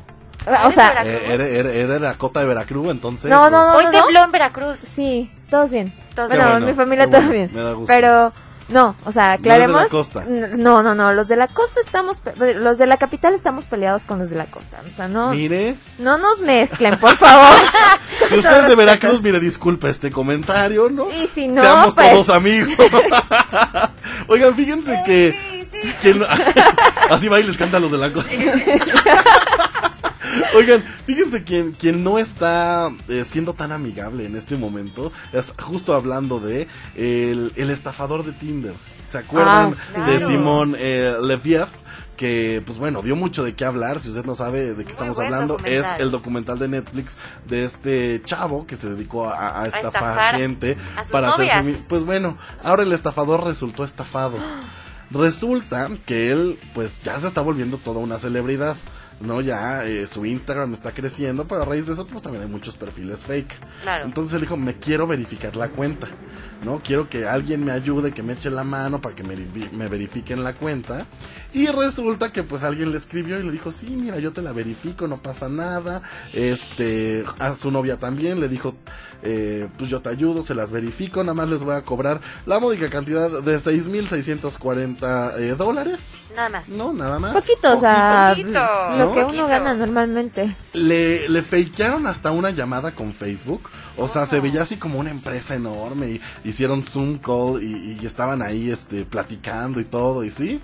O 0.65 0.71
sea... 0.71 1.05
Eh, 1.05 1.33
eres, 1.35 1.49
eres- 1.53 1.75
eres 1.75 1.89
de 1.89 2.01
la 2.01 2.15
cota 2.19 2.41
de 2.41 2.47
Veracruz, 2.47 2.91
entonces. 2.91 3.31
No, 3.31 3.49
no, 3.51 3.65
no, 3.71 3.77
Hoy 3.79 3.85
no, 3.85 3.91
te 3.91 3.97
no. 3.99 4.05
habló 4.05 4.25
en 4.25 4.33
Veracruz. 4.33 4.79
Sí, 4.79 5.31
todos 5.51 5.71
bien. 5.71 5.93
Todos 6.15 6.29
bueno, 6.29 6.45
bien. 6.45 6.57
en 6.59 6.65
mi 6.67 6.73
bueno, 6.73 6.83
familia 6.83 7.05
qué 7.07 7.11
todo 7.13 7.21
bueno, 7.23 7.33
bien. 7.35 7.51
me 7.55 7.61
da 7.63 7.73
gusto. 7.73 7.87
Pero 7.87 8.33
no, 8.69 8.95
o 9.05 9.13
sea, 9.13 9.25
No 9.25 9.33
eres 9.33 9.43
de 9.43 9.49
la 9.49 9.55
aclaremos. 9.83 9.87
costa. 9.89 10.25
No, 10.29 10.83
no, 10.83 10.95
no, 10.95 11.13
los 11.13 11.29
de 11.29 11.37
la 11.37 11.49
costa 11.49 11.81
estamos 11.85 12.21
pe- 12.21 12.55
los 12.55 12.79
de 12.79 12.87
la 12.87 12.97
capital 12.99 13.35
estamos 13.35 13.67
peleados 13.67 14.05
con 14.07 14.19
los 14.19 14.31
de 14.31 14.37
la 14.37 14.47
costa, 14.47 14.81
o 14.87 14.91
sea, 14.91 15.07
no 15.09 15.31
Mire, 15.33 15.77
no 15.99 16.17
nos 16.19 16.41
mezclen, 16.41 16.99
por 16.99 17.15
favor. 17.17 17.59
si 18.31 18.37
usted 18.39 18.63
es 18.63 18.69
de 18.69 18.75
Veracruz, 18.75 19.21
mire, 19.23 19.39
disculpe 19.41 19.91
este 19.91 20.11
comentario, 20.11 20.89
¿no? 20.91 21.11
Y 21.11 21.27
si 21.27 21.47
no, 21.49 21.61
Seamos 21.63 21.95
pues- 21.95 22.11
todos 22.13 22.29
amigos. 22.31 22.71
Oigan, 24.29 24.55
fíjense 24.55 25.03
que. 25.05 25.54
No- 26.15 26.27
así 27.11 27.29
va 27.29 27.41
y 27.41 27.45
les 27.45 27.57
canta 27.57 27.77
a 27.79 27.81
los 27.81 27.91
de 27.93 27.99
la 27.99 28.13
costa. 28.13 28.31
Oigan, 30.57 30.85
fíjense 31.07 31.45
quien, 31.45 31.73
quien 31.73 32.03
no 32.05 32.19
está 32.19 32.91
eh, 33.09 33.25
siendo 33.25 33.55
tan 33.55 33.73
amigable 33.73 34.25
en 34.27 34.37
este 34.37 34.57
momento 34.57 35.13
es 35.33 35.53
justo 35.63 35.95
hablando 35.95 36.41
de 36.41 36.67
el, 36.97 37.53
el 37.57 37.71
estafador 37.71 38.25
de 38.25 38.33
Tinder. 38.33 38.75
¿Se 39.09 39.19
acuerdan 39.19 39.73
Ah, 39.97 40.01
de. 40.11 40.21
Simón 40.21 40.75
eh, 40.79 41.17
Leviev? 41.23 41.67
Que, 42.17 42.63
pues 42.65 42.79
bueno, 42.79 43.03
dio 43.03 43.17
mucho 43.17 43.43
de 43.43 43.55
qué 43.57 43.65
hablar. 43.65 44.01
Si 44.01 44.09
usted 44.09 44.25
no 44.25 44.37
sabe 44.37 44.75
de 44.75 44.85
qué 44.85 44.93
estamos 44.93 45.19
hablando, 45.19 45.57
es 45.65 45.85
el 45.99 46.13
documental 46.13 46.61
de 46.61 46.69
Netflix 46.69 47.17
de 47.49 47.65
este 47.65 48.23
chavo 48.25 48.67
que 48.69 48.77
se 48.77 48.89
dedicó 48.89 49.29
a, 49.29 49.63
a 49.63 49.67
estafar, 49.67 49.87
estafar 49.87 50.37
gente 50.37 50.77
a 50.97 51.03
para 51.11 51.33
hacer 51.35 51.47
novias. 51.57 51.79
Pues 51.89 52.05
bueno, 52.05 52.39
ahora 52.63 52.85
el 52.85 52.93
estafador 52.93 53.45
resultó 53.45 53.85
estafado. 53.85 54.37
Resulta 55.15 55.89
que 56.05 56.33
él, 56.33 56.59
pues 56.75 57.01
ya 57.03 57.21
se 57.21 57.29
está 57.29 57.41
volviendo 57.41 57.79
toda 57.79 58.01
una 58.01 58.19
celebridad. 58.19 58.77
¿No? 59.25 59.41
Ya 59.41 59.85
eh, 59.87 60.07
su 60.07 60.25
Instagram 60.27 60.73
está 60.73 60.93
creciendo, 60.93 61.47
pero 61.49 61.63
a 61.63 61.65
raíz 61.65 61.87
de 61.87 61.93
eso, 61.95 62.07
pues 62.07 62.23
también 62.23 62.45
hay 62.45 62.51
muchos 62.51 62.77
perfiles 62.77 63.21
fake. 63.27 63.55
Claro. 63.83 64.05
Entonces 64.05 64.35
él 64.35 64.43
dijo, 64.43 64.57
me 64.57 64.75
quiero 64.79 65.07
verificar 65.07 65.57
la 65.57 65.69
cuenta, 65.69 66.07
¿no? 66.65 66.81
Quiero 66.85 67.09
que 67.09 67.27
alguien 67.27 67.65
me 67.65 67.73
ayude, 67.73 68.13
que 68.13 68.23
me 68.23 68.35
eche 68.35 68.51
la 68.51 68.65
mano 68.65 69.01
para 69.01 69.15
que 69.15 69.23
me, 69.23 69.35
verifi- 69.37 69.71
me 69.73 69.89
verifiquen 69.89 70.45
la 70.45 70.55
cuenta. 70.55 71.07
Y 71.53 71.67
resulta 71.69 72.33
que 72.33 72.43
pues 72.43 72.65
alguien 72.65 72.91
le 72.91 72.99
escribió 72.99 73.39
y 73.39 73.45
le 73.45 73.53
dijo, 73.53 73.71
sí, 73.71 73.87
mira, 73.89 74.19
yo 74.19 74.33
te 74.33 74.43
la 74.43 74.53
verifico, 74.53 75.07
no 75.07 75.19
pasa 75.19 75.49
nada. 75.49 76.03
Este, 76.33 77.25
a 77.39 77.55
su 77.55 77.71
novia 77.71 77.97
también 77.99 78.41
le 78.41 78.49
dijo, 78.49 78.75
eh, 79.23 79.69
pues 79.79 79.89
yo 79.89 80.01
te 80.01 80.09
ayudo, 80.09 80.45
se 80.45 80.55
las 80.55 80.71
verifico, 80.73 81.23
nada 81.23 81.35
más 81.35 81.49
les 81.49 81.63
voy 81.63 81.75
a 81.77 81.83
cobrar 81.83 82.21
la 82.47 82.59
módica 82.59 82.91
cantidad 82.91 83.31
de 83.31 83.57
6.640 83.59 85.39
eh, 85.39 85.55
dólares. 85.57 86.25
Nada 86.35 86.49
más. 86.49 86.69
No, 86.71 86.93
nada 86.93 87.19
más. 87.19 87.35
Poquito, 87.35 87.73
o 87.75 87.81
sea, 87.81 88.33
Poquito. 88.37 88.59
Lo 89.15 89.27
que 89.29 89.37
¿No? 89.37 89.43
uno 89.45 89.49
gana 89.49 89.75
normalmente. 89.75 90.55
Le, 90.73 91.29
le 91.29 91.43
fakearon 91.43 92.07
hasta 92.07 92.31
una 92.33 92.51
llamada 92.51 92.93
con 92.93 93.13
Facebook. 93.13 93.71
O 93.97 94.09
sea, 94.09 94.27
se 94.27 94.41
veía 94.41 94.63
así 94.63 94.77
como 94.77 94.99
una 94.99 95.11
empresa 95.11 95.55
enorme. 95.55 96.11
Y 96.11 96.21
hicieron 96.49 96.83
Zoom 96.83 97.19
call 97.19 97.63
y, 97.63 97.99
y 98.01 98.07
estaban 98.07 98.43
ahí 98.43 98.71
este, 98.71 99.05
platicando 99.05 99.81
y 99.81 99.85
todo. 99.85 100.25
Y 100.25 100.31
sí. 100.31 100.61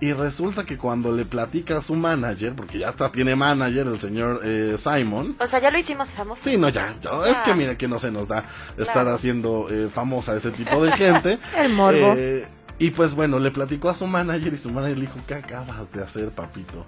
Y 0.00 0.12
resulta 0.12 0.64
que 0.66 0.76
cuando 0.76 1.12
le 1.12 1.24
platica 1.24 1.78
a 1.78 1.80
su 1.80 1.94
manager, 1.94 2.54
porque 2.54 2.78
ya 2.80 2.88
hasta 2.90 3.10
tiene 3.12 3.36
manager 3.36 3.86
el 3.86 4.00
señor 4.00 4.40
eh, 4.44 4.74
Simon. 4.76 5.36
O 5.38 5.46
sea, 5.46 5.60
ya 5.62 5.70
lo 5.70 5.78
hicimos 5.78 6.10
famoso. 6.10 6.42
Sí, 6.42 6.56
no, 6.58 6.68
ya, 6.68 6.92
ya, 7.00 7.10
es 7.30 7.40
que 7.42 7.54
mira 7.54 7.78
que 7.78 7.86
no 7.88 7.98
se 7.98 8.10
nos 8.10 8.26
da 8.28 8.44
estar 8.76 8.92
Claro. 8.92 9.14
haciendo 9.14 9.68
eh, 9.70 9.88
famosa 9.94 10.36
ese 10.36 10.50
tipo 10.50 10.84
de 10.84 10.90
gente. 10.92 11.38
El 11.56 11.72
morbo. 11.72 12.14
Eh, 12.18 12.44
y 12.78 12.90
pues 12.90 13.14
bueno, 13.14 13.38
le 13.38 13.52
platicó 13.52 13.88
a 13.88 13.94
su 13.94 14.06
manager 14.08 14.52
y 14.52 14.56
su 14.58 14.68
manager 14.68 14.98
le 14.98 15.06
dijo, 15.06 15.20
¿qué 15.28 15.34
acabas 15.34 15.90
de 15.92 16.02
hacer, 16.02 16.30
papito? 16.30 16.84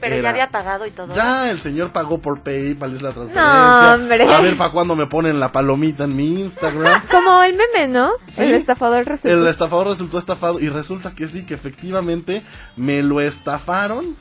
Pero 0.00 0.14
Era- 0.16 0.22
ya 0.24 0.30
había 0.30 0.50
pagado 0.50 0.86
y 0.86 0.90
todo. 0.90 1.14
Ya, 1.14 1.50
el 1.50 1.58
señor 1.60 1.90
pagó 1.92 2.18
por 2.18 2.40
PayPal, 2.42 2.92
es 2.94 3.02
la 3.02 3.12
transferencia. 3.12 3.42
No, 3.42 3.94
hombre. 3.94 4.24
A 4.34 4.40
ver 4.40 4.56
para 4.56 4.70
cuándo 4.70 4.94
me 4.94 5.06
ponen 5.06 5.40
la 5.40 5.52
palomita 5.52 6.04
en 6.04 6.14
mi 6.16 6.40
Instagram. 6.42 7.02
Como 7.10 7.42
el 7.42 7.56
meme, 7.56 7.88
¿no? 7.88 8.10
Sí. 8.26 8.44
El 8.44 8.54
estafador 8.54 9.06
resultó. 9.06 9.36
El 9.36 9.46
estafador 9.46 9.86
resultó 9.88 10.18
estafado 10.18 10.60
y 10.60 10.68
resulta 10.68 11.14
que 11.14 11.28
sí, 11.28 11.46
que 11.46 11.54
efectivamente 11.54 12.42
me 12.76 13.02
lo 13.02 13.20
estafaron 13.20 14.16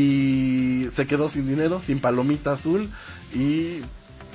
y 0.00 0.86
se 0.92 1.06
quedó 1.06 1.28
sin 1.28 1.46
dinero, 1.48 1.80
sin 1.80 2.00
palomita 2.00 2.52
azul 2.52 2.90
y, 3.34 3.80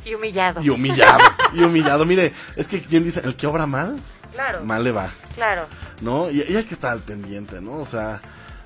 Y 0.05 0.13
humillado. 0.15 0.61
y 0.61 0.69
humillado. 0.69 1.19
y 1.53 1.61
humillado. 1.63 2.05
Mire, 2.05 2.33
es 2.55 2.67
que 2.67 2.81
quien 2.81 3.03
dice, 3.03 3.21
el 3.23 3.35
que 3.35 3.47
obra 3.47 3.65
mal, 3.67 3.97
Claro. 4.33 4.63
mal 4.63 4.83
le 4.83 4.91
va. 4.91 5.09
Claro. 5.35 5.67
¿no? 6.01 6.29
Y, 6.31 6.41
y 6.41 6.55
hay 6.55 6.63
que 6.63 6.73
estar 6.73 6.91
al 6.93 6.99
pendiente, 6.99 7.61
¿no? 7.61 7.73
O 7.73 7.85
sea, 7.85 8.21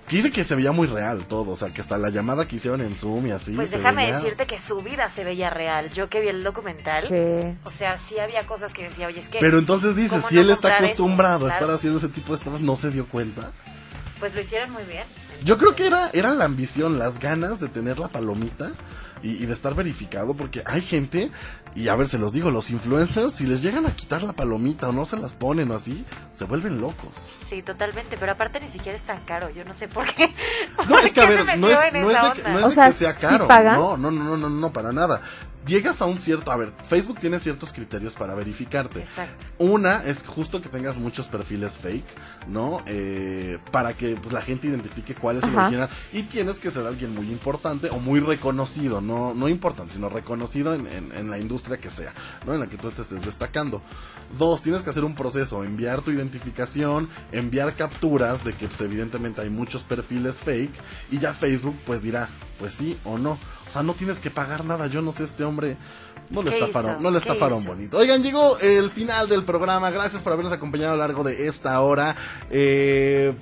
Que 0.08 0.18
dice 0.18 0.30
que 0.32 0.44
se 0.44 0.54
veía 0.56 0.72
muy 0.72 0.88
real 0.88 1.26
todo, 1.28 1.52
o 1.52 1.58
sea, 1.58 1.70
que 1.74 1.82
hasta 1.82 1.98
la 1.98 2.10
llamada 2.10 2.48
que 2.48 2.58
hicieron 2.58 2.82
en 2.82 2.94
Zoom 2.96 3.26
y 3.26 3.32
así. 3.32 3.54
Pues 3.54 3.72
se 3.72 3.78
déjame 3.78 4.04
veía- 4.04 4.18
decirte 4.20 4.46
que 4.46 4.60
su 4.60 4.82
vida 4.84 5.10
se 5.10 5.24
veía 5.24 5.50
real. 5.50 5.92
Yo 5.94 6.10
que 6.10 6.20
vi 6.22 6.28
el 6.28 6.44
documental, 6.44 7.04
Sí. 7.04 7.58
o 7.64 7.72
sea, 7.72 7.98
sí 7.98 8.20
había 8.20 8.46
cosas 8.46 8.72
que 8.72 8.84
decía, 8.84 9.08
oye, 9.08 9.20
es 9.22 9.30
que... 9.30 9.40
Pero 9.40 9.58
entonces 9.58 9.96
dice, 9.96 10.18
¿cómo 10.18 10.28
si 10.30 10.36
no 10.36 10.42
él 10.42 10.50
está 10.52 10.62
comprar 10.70 10.78
eso? 10.84 10.86
acostumbrado 10.94 11.46
a 11.48 11.50
Claro. 11.50 11.62
estar 11.66 11.76
haciendo 11.76 11.98
ese 11.98 12.10
tipo 12.10 12.38
de 12.38 12.44
cosas, 12.44 12.62
no 12.62 12.76
se 12.76 12.92
dio 12.92 13.08
cuenta. 13.08 13.52
Pues 14.20 14.36
lo 14.36 14.42
hicieron 14.42 14.70
muy 14.72 14.84
bien. 14.84 15.04
Yo 15.44 15.58
creo 15.58 15.76
que 15.76 15.88
era, 15.88 16.10
era 16.14 16.30
la 16.32 16.46
ambición, 16.46 17.00
las 17.00 17.20
ganas 17.20 17.60
de 17.60 17.68
tener 17.68 17.98
la 17.98 18.08
palomita 18.08 18.72
y, 19.26 19.42
y 19.44 19.46
de 19.48 19.54
estar 19.54 19.74
verificado, 19.74 20.36
porque 20.36 20.62
hay 20.66 20.82
gente, 20.82 21.32
y 21.74 21.88
a 21.88 21.96
ver, 21.96 22.08
se 22.08 22.20
los 22.20 22.32
digo, 22.32 22.52
los 22.52 22.70
influencers, 22.70 23.34
si 23.34 23.48
les 23.48 23.64
llegan 23.64 23.88
a 23.88 23.92
quitar 23.96 24.22
la 24.22 24.34
palomita 24.34 24.90
o 24.90 24.92
no 24.92 25.06
se 25.06 25.18
las 25.18 25.34
ponen 25.34 25.72
o 25.72 25.74
así, 25.74 26.06
se 26.32 26.46
vuelven 26.46 26.80
locos. 26.80 27.40
Sí, 27.44 27.64
totalmente, 27.64 28.18
pero 28.18 28.34
aparte 28.34 28.60
ni 28.60 28.68
siquiera 28.68 28.96
es 28.96 29.04
tan 29.04 29.26
caro, 29.26 29.50
yo 29.50 29.66
no 29.66 29.74
sé 29.74 29.88
por 29.88 30.06
qué. 30.14 30.34
No, 30.88 31.00
es 31.00 31.14
que 31.14 31.22
a 31.22 31.26
ver, 31.26 31.58
no 31.58 31.68
es, 31.70 31.80
en 31.94 32.02
no 32.02 32.12
es 32.12 32.22
de, 32.22 32.32
que, 32.34 32.48
onda? 32.48 32.50
no 32.52 32.60
es 32.60 32.66
O 32.66 32.70
de 32.70 32.76
sea, 32.76 32.88
que 32.88 32.94
sea 32.94 33.14
¿sí 33.14 33.22
caro. 33.22 33.48
pagan? 33.48 33.76
No, 33.80 33.98
no, 33.98 34.12
no, 34.12 34.24
no, 34.24 34.38
no, 34.38 34.50
no, 34.50 34.74
para 34.74 34.92
nada. 34.92 35.22
Llegas 35.66 36.00
a 36.04 36.06
un 36.06 36.20
cierto, 36.20 36.52
a 36.52 36.58
ver, 36.58 36.74
Facebook 36.88 37.20
tiene 37.20 37.40
ciertos 37.40 37.74
criterios 37.74 38.14
para 38.16 38.36
verificarte. 38.36 39.00
Exacto. 39.00 39.46
Una 39.58 40.04
es 40.04 40.24
justo 40.24 40.62
que 40.62 40.70
tengas 40.70 40.96
muchos 40.98 41.28
perfiles 41.28 41.80
fake, 41.80 42.06
¿no? 42.48 42.84
Eh, 42.86 43.58
para 43.72 43.94
que 43.94 44.16
pues, 44.16 44.32
la 44.32 44.42
gente 44.42 44.68
identifique 44.68 45.16
cuál 45.16 45.38
es 45.38 45.44
el 45.46 45.58
original. 45.58 45.90
Y 46.14 46.22
tienes 46.24 46.60
que 46.60 46.70
ser 46.70 46.86
alguien 46.86 47.16
muy 47.16 47.32
importante 47.32 47.90
o 47.90 47.98
muy 47.98 48.20
reconocido, 48.20 49.02
no, 49.02 49.15
no 49.36 49.48
importante, 49.50 49.94
sino 49.94 50.10
reconocido 50.10 50.74
en, 50.74 50.88
en- 50.88 51.12
en 51.16 51.30
la 51.30 51.38
industria 51.40 51.78
que 51.78 51.90
sea, 51.90 52.14
¿no? 52.46 52.54
En 52.54 52.60
la 52.60 52.68
que 52.68 52.78
tú 52.78 52.90
te 52.92 53.02
estés 53.02 53.24
destacando. 53.24 53.82
Dos, 54.40 54.62
tienes 54.62 54.82
que 54.82 54.90
hacer 54.90 55.04
un 55.04 55.16
proceso, 55.16 55.64
enviar 55.64 56.02
tu 56.02 56.12
identificación, 56.12 57.08
enviar 57.32 57.74
capturas 57.76 58.44
de 58.44 58.54
que 58.54 58.68
pues, 58.68 58.82
evidentemente 58.82 59.42
hay 59.42 59.50
muchos 59.50 59.84
perfiles 59.84 60.38
fake 60.38 60.74
y 61.12 61.20
ya 61.20 61.34
Facebook 61.34 61.78
pues 61.86 62.02
dirá, 62.02 62.30
pues 62.60 62.74
sí 62.74 62.98
o 63.06 63.18
no. 63.18 63.38
O 63.68 63.72
sea, 63.72 63.84
no 63.84 63.94
tienes 63.94 64.20
que 64.20 64.30
pagar 64.32 64.66
nada, 64.66 64.88
yo 64.88 65.02
no 65.02 65.12
sé, 65.12 65.24
este 65.24 65.44
hombre 65.44 65.78
no 66.30 66.42
le 66.42 66.50
¿Qué 66.52 66.58
estafaron, 66.58 66.92
hizo? 66.94 67.02
no 67.02 67.12
le 67.12 67.20
¿Qué 67.20 67.28
estafaron 67.30 67.64
bonito. 67.66 67.98
Oigan, 67.98 68.24
llegó 68.24 68.58
el 68.60 68.90
final 68.90 69.30
del 69.30 69.44
programa, 69.44 69.90
gracias 69.92 70.22
por 70.22 70.34
habernos 70.34 70.54
acompañado 70.54 70.94
a 70.94 70.96
lo 70.96 71.02
largo 71.04 71.24
de 71.24 71.48
esta 71.48 71.80
hora. 71.82 72.16
Eh... 72.50 73.36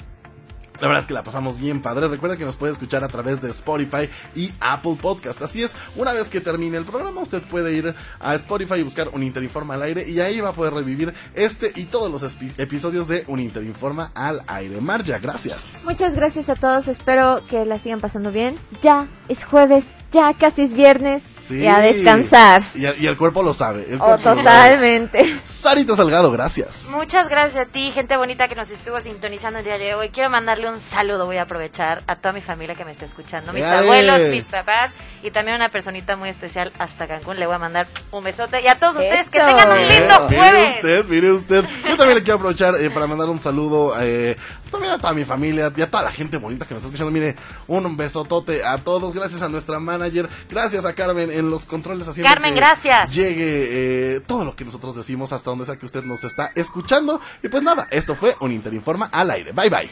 La 0.84 0.90
verdad 0.90 1.04
es 1.04 1.08
que 1.08 1.14
la 1.14 1.24
pasamos 1.24 1.58
bien 1.58 1.82
padre. 1.82 2.10
Recuerda 2.10 2.36
que 2.36 2.44
nos 2.44 2.58
puede 2.58 2.74
escuchar 2.74 3.06
a 3.06 3.08
través 3.08 3.42
de 3.42 3.50
Spotify 3.52 4.10
y 4.36 4.54
Apple 4.60 4.98
Podcast. 5.02 5.42
Así 5.42 5.64
es, 5.64 5.74
una 5.96 6.12
vez 6.12 6.30
que 6.30 6.42
termine 6.42 6.76
el 6.76 6.84
programa, 6.84 7.22
usted 7.22 7.42
puede 7.42 7.72
ir 7.72 7.96
a 8.20 8.36
Spotify 8.36 8.80
y 8.80 8.84
buscar 8.84 9.08
un 9.14 9.24
Interinforma 9.24 9.76
al 9.76 9.84
aire 9.84 10.06
y 10.06 10.20
ahí 10.20 10.42
va 10.42 10.50
a 10.50 10.52
poder 10.52 10.74
revivir 10.74 11.14
este 11.36 11.72
y 11.78 11.86
todos 11.86 12.12
los 12.12 12.36
episodios 12.58 13.08
de 13.08 13.24
Un 13.28 13.40
Interinforma 13.40 14.12
al 14.14 14.42
aire. 14.46 14.82
Marja, 14.82 15.20
gracias. 15.20 15.80
Muchas 15.86 16.18
gracias 16.18 16.50
a 16.50 16.56
todos, 16.56 16.90
espero 16.90 17.40
que 17.50 17.64
la 17.64 17.80
sigan 17.80 18.02
pasando 18.02 18.34
bien. 18.34 18.58
Ya 18.82 19.08
es 19.30 19.46
jueves, 19.46 19.86
ya 20.14 20.34
casi 20.36 20.61
es 20.61 20.74
viernes 20.74 21.24
Sí. 21.39 21.57
y 21.57 21.68
a 21.68 21.80
descansar. 21.80 22.61
Y, 22.76 22.86
el- 22.86 23.01
y 23.01 23.07
el 23.07 23.18
cuerpo 23.18 23.43
lo 23.43 23.53
sabe. 23.53 23.86
el 23.89 23.99
Oh, 23.99 24.11
lo 24.16 24.24
sabe. 24.24 24.41
totalmente. 24.41 25.39
Sarita 25.43 25.95
Salgado, 25.95 26.32
gracias. 26.32 26.88
Muchas 26.91 27.28
gracias 27.28 27.68
a 27.68 27.70
ti, 27.70 27.91
gente 27.91 28.16
bonita 28.16 28.47
que 28.47 28.55
nos 28.55 28.72
estuvo 28.72 29.01
sintonizando 29.01 29.59
el 29.59 29.66
día 29.66 29.78
de 29.78 29.95
hoy. 29.95 30.09
Quiero 30.09 30.30
mandarle 30.30 30.70
un 30.70 30.80
saludo, 30.80 31.26
voy 31.26 31.38
a 31.38 31.41
aprovechar 31.43 32.03
a 32.07 32.16
toda 32.16 32.32
mi 32.34 32.41
familia 32.41 32.76
que 32.76 32.86
me 32.86 32.91
está 32.91 33.05
escuchando, 33.05 33.51
mis 33.51 33.64
abuelos, 33.64 34.30
mis 34.30 34.45
papás 34.47 34.93
y 35.24 35.32
también 35.32 35.55
una 35.57 35.70
personita 35.70 36.16
muy 36.16 36.30
especial 36.30 36.72
hasta 36.80 37.07
Cancún. 37.07 37.39
Le 37.39 37.45
voy 37.45 37.55
a 37.55 37.59
mandar 37.59 37.88
un 38.11 38.24
besote 38.24 38.61
y 38.61 38.68
a 38.68 38.76
todos 38.80 38.95
ustedes 38.95 39.30
que 39.30 39.39
tengan 39.39 39.72
un 39.72 39.88
lindo 39.88 40.28
Mire 40.30 40.38
jueves. 40.41 40.76
usted, 40.76 41.05
mire 41.05 41.32
usted. 41.32 41.66
Yo 41.89 41.97
también 41.97 42.18
le 42.20 42.24
quiero 42.24 42.36
aprovechar 42.38 42.76
eh, 42.76 42.89
para 42.91 43.07
mandar 43.07 43.30
un 43.30 43.39
saludo 43.39 43.93
eh, 43.99 44.38
también 44.74 44.93
a 44.93 44.97
toda 44.97 45.13
mi 45.13 45.24
familia 45.24 45.71
y 45.76 45.82
a 45.82 45.89
toda 45.89 46.03
la 46.03 46.11
gente 46.11 46.38
bonita 46.38 46.65
que 46.65 46.74
nos 46.74 46.84
está 46.84 46.89
escuchando. 46.89 47.11
Mire, 47.11 47.36
un 47.67 47.95
besotote 47.95 48.65
a 48.65 48.78
todos. 48.80 49.13
Gracias 49.13 49.41
a 49.41 49.49
nuestra 49.49 49.80
manager. 49.80 50.28
Gracias 50.49 50.84
a 50.86 50.93
Carmen 50.93 51.32
en 51.32 51.49
los 51.49 51.65
controles 51.65 52.07
haciendo 52.07 52.30
Carmen, 52.30 52.53
que 52.53 52.59
gracias. 52.59 53.13
Llegue 53.13 54.15
eh, 54.15 54.19
todo 54.21 54.43
lo 54.43 54.55
que 54.55 54.65
nosotros 54.65 54.95
decimos 54.95 55.32
hasta 55.32 55.49
donde 55.49 55.65
sea 55.65 55.78
que 55.78 55.86
usted 55.86 56.03
nos 56.03 56.24
está 56.24 56.51
escuchando. 56.55 57.21
Y 57.41 57.47
pues 57.47 57.63
nada, 57.63 57.88
esto 57.89 58.15
fue 58.15 58.36
un 58.41 58.51
Interinforma 58.51 59.05
al 59.05 59.32
aire. 59.32 59.51
Bye 59.53 59.69
bye. 59.69 59.89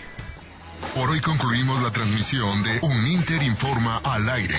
Por 0.95 1.09
hoy 1.09 1.21
concluimos 1.21 1.81
la 1.81 1.91
transmisión 1.91 2.63
de 2.63 2.79
Un 2.81 3.07
Inter 3.07 3.41
Informa 3.43 4.01
al 4.03 4.29
aire. 4.29 4.55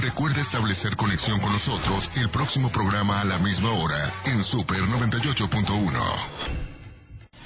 Recuerda 0.00 0.40
establecer 0.40 0.96
conexión 0.96 1.38
con 1.38 1.52
nosotros 1.52 2.10
el 2.16 2.28
próximo 2.28 2.70
programa 2.70 3.20
a 3.20 3.24
la 3.24 3.38
misma 3.38 3.70
hora 3.70 4.12
en 4.24 4.42
Super 4.42 4.80
98.1. 4.80 6.65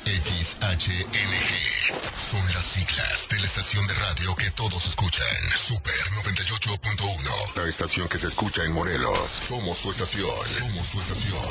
XHNG 0.04 1.90
son 2.14 2.52
las 2.52 2.64
siglas 2.64 3.28
de 3.28 3.38
la 3.38 3.44
estación 3.44 3.86
de 3.86 3.94
radio 3.94 4.34
que 4.36 4.50
todos 4.52 4.86
escuchan. 4.86 5.26
Super 5.56 5.94
98.1. 6.24 7.56
La 7.56 7.68
estación 7.68 8.08
que 8.08 8.18
se 8.18 8.28
escucha 8.28 8.64
en 8.64 8.72
Morelos. 8.72 9.30
Somos 9.30 9.78
su 9.78 9.90
estación. 9.90 10.30
Somos 10.46 10.86
su 10.86 11.00
estación. 11.00 11.44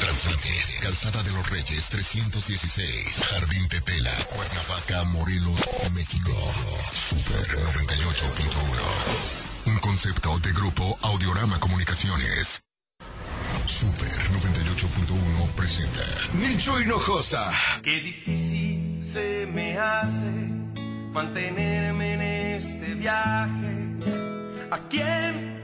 Transmite 0.00 0.78
Calzada 0.80 1.22
de 1.22 1.30
los 1.30 1.48
Reyes 1.50 1.88
316. 1.88 3.24
Jardín 3.30 3.68
Tetela, 3.68 4.14
Cuernavaca, 4.34 5.04
Morelos, 5.04 5.60
México. 5.92 6.32
Super 6.92 7.46
98.1. 7.86 9.66
Un 9.66 9.78
concepto 9.78 10.38
de 10.40 10.52
grupo 10.52 10.98
Audiorama 11.02 11.60
Comunicaciones. 11.60 12.67
Super 13.68 14.08
98.1 14.08 15.46
presenta. 15.54 16.00
Nicho 16.32 16.80
Hinojosa. 16.80 17.52
Qué 17.82 18.00
difícil 18.00 18.96
se 18.98 19.46
me 19.52 19.76
hace 19.78 20.30
mantenerme 21.12 22.14
en 22.14 22.22
este 22.22 22.94
viaje. 22.94 23.76
¿A 24.70 24.78
quién 24.88 25.57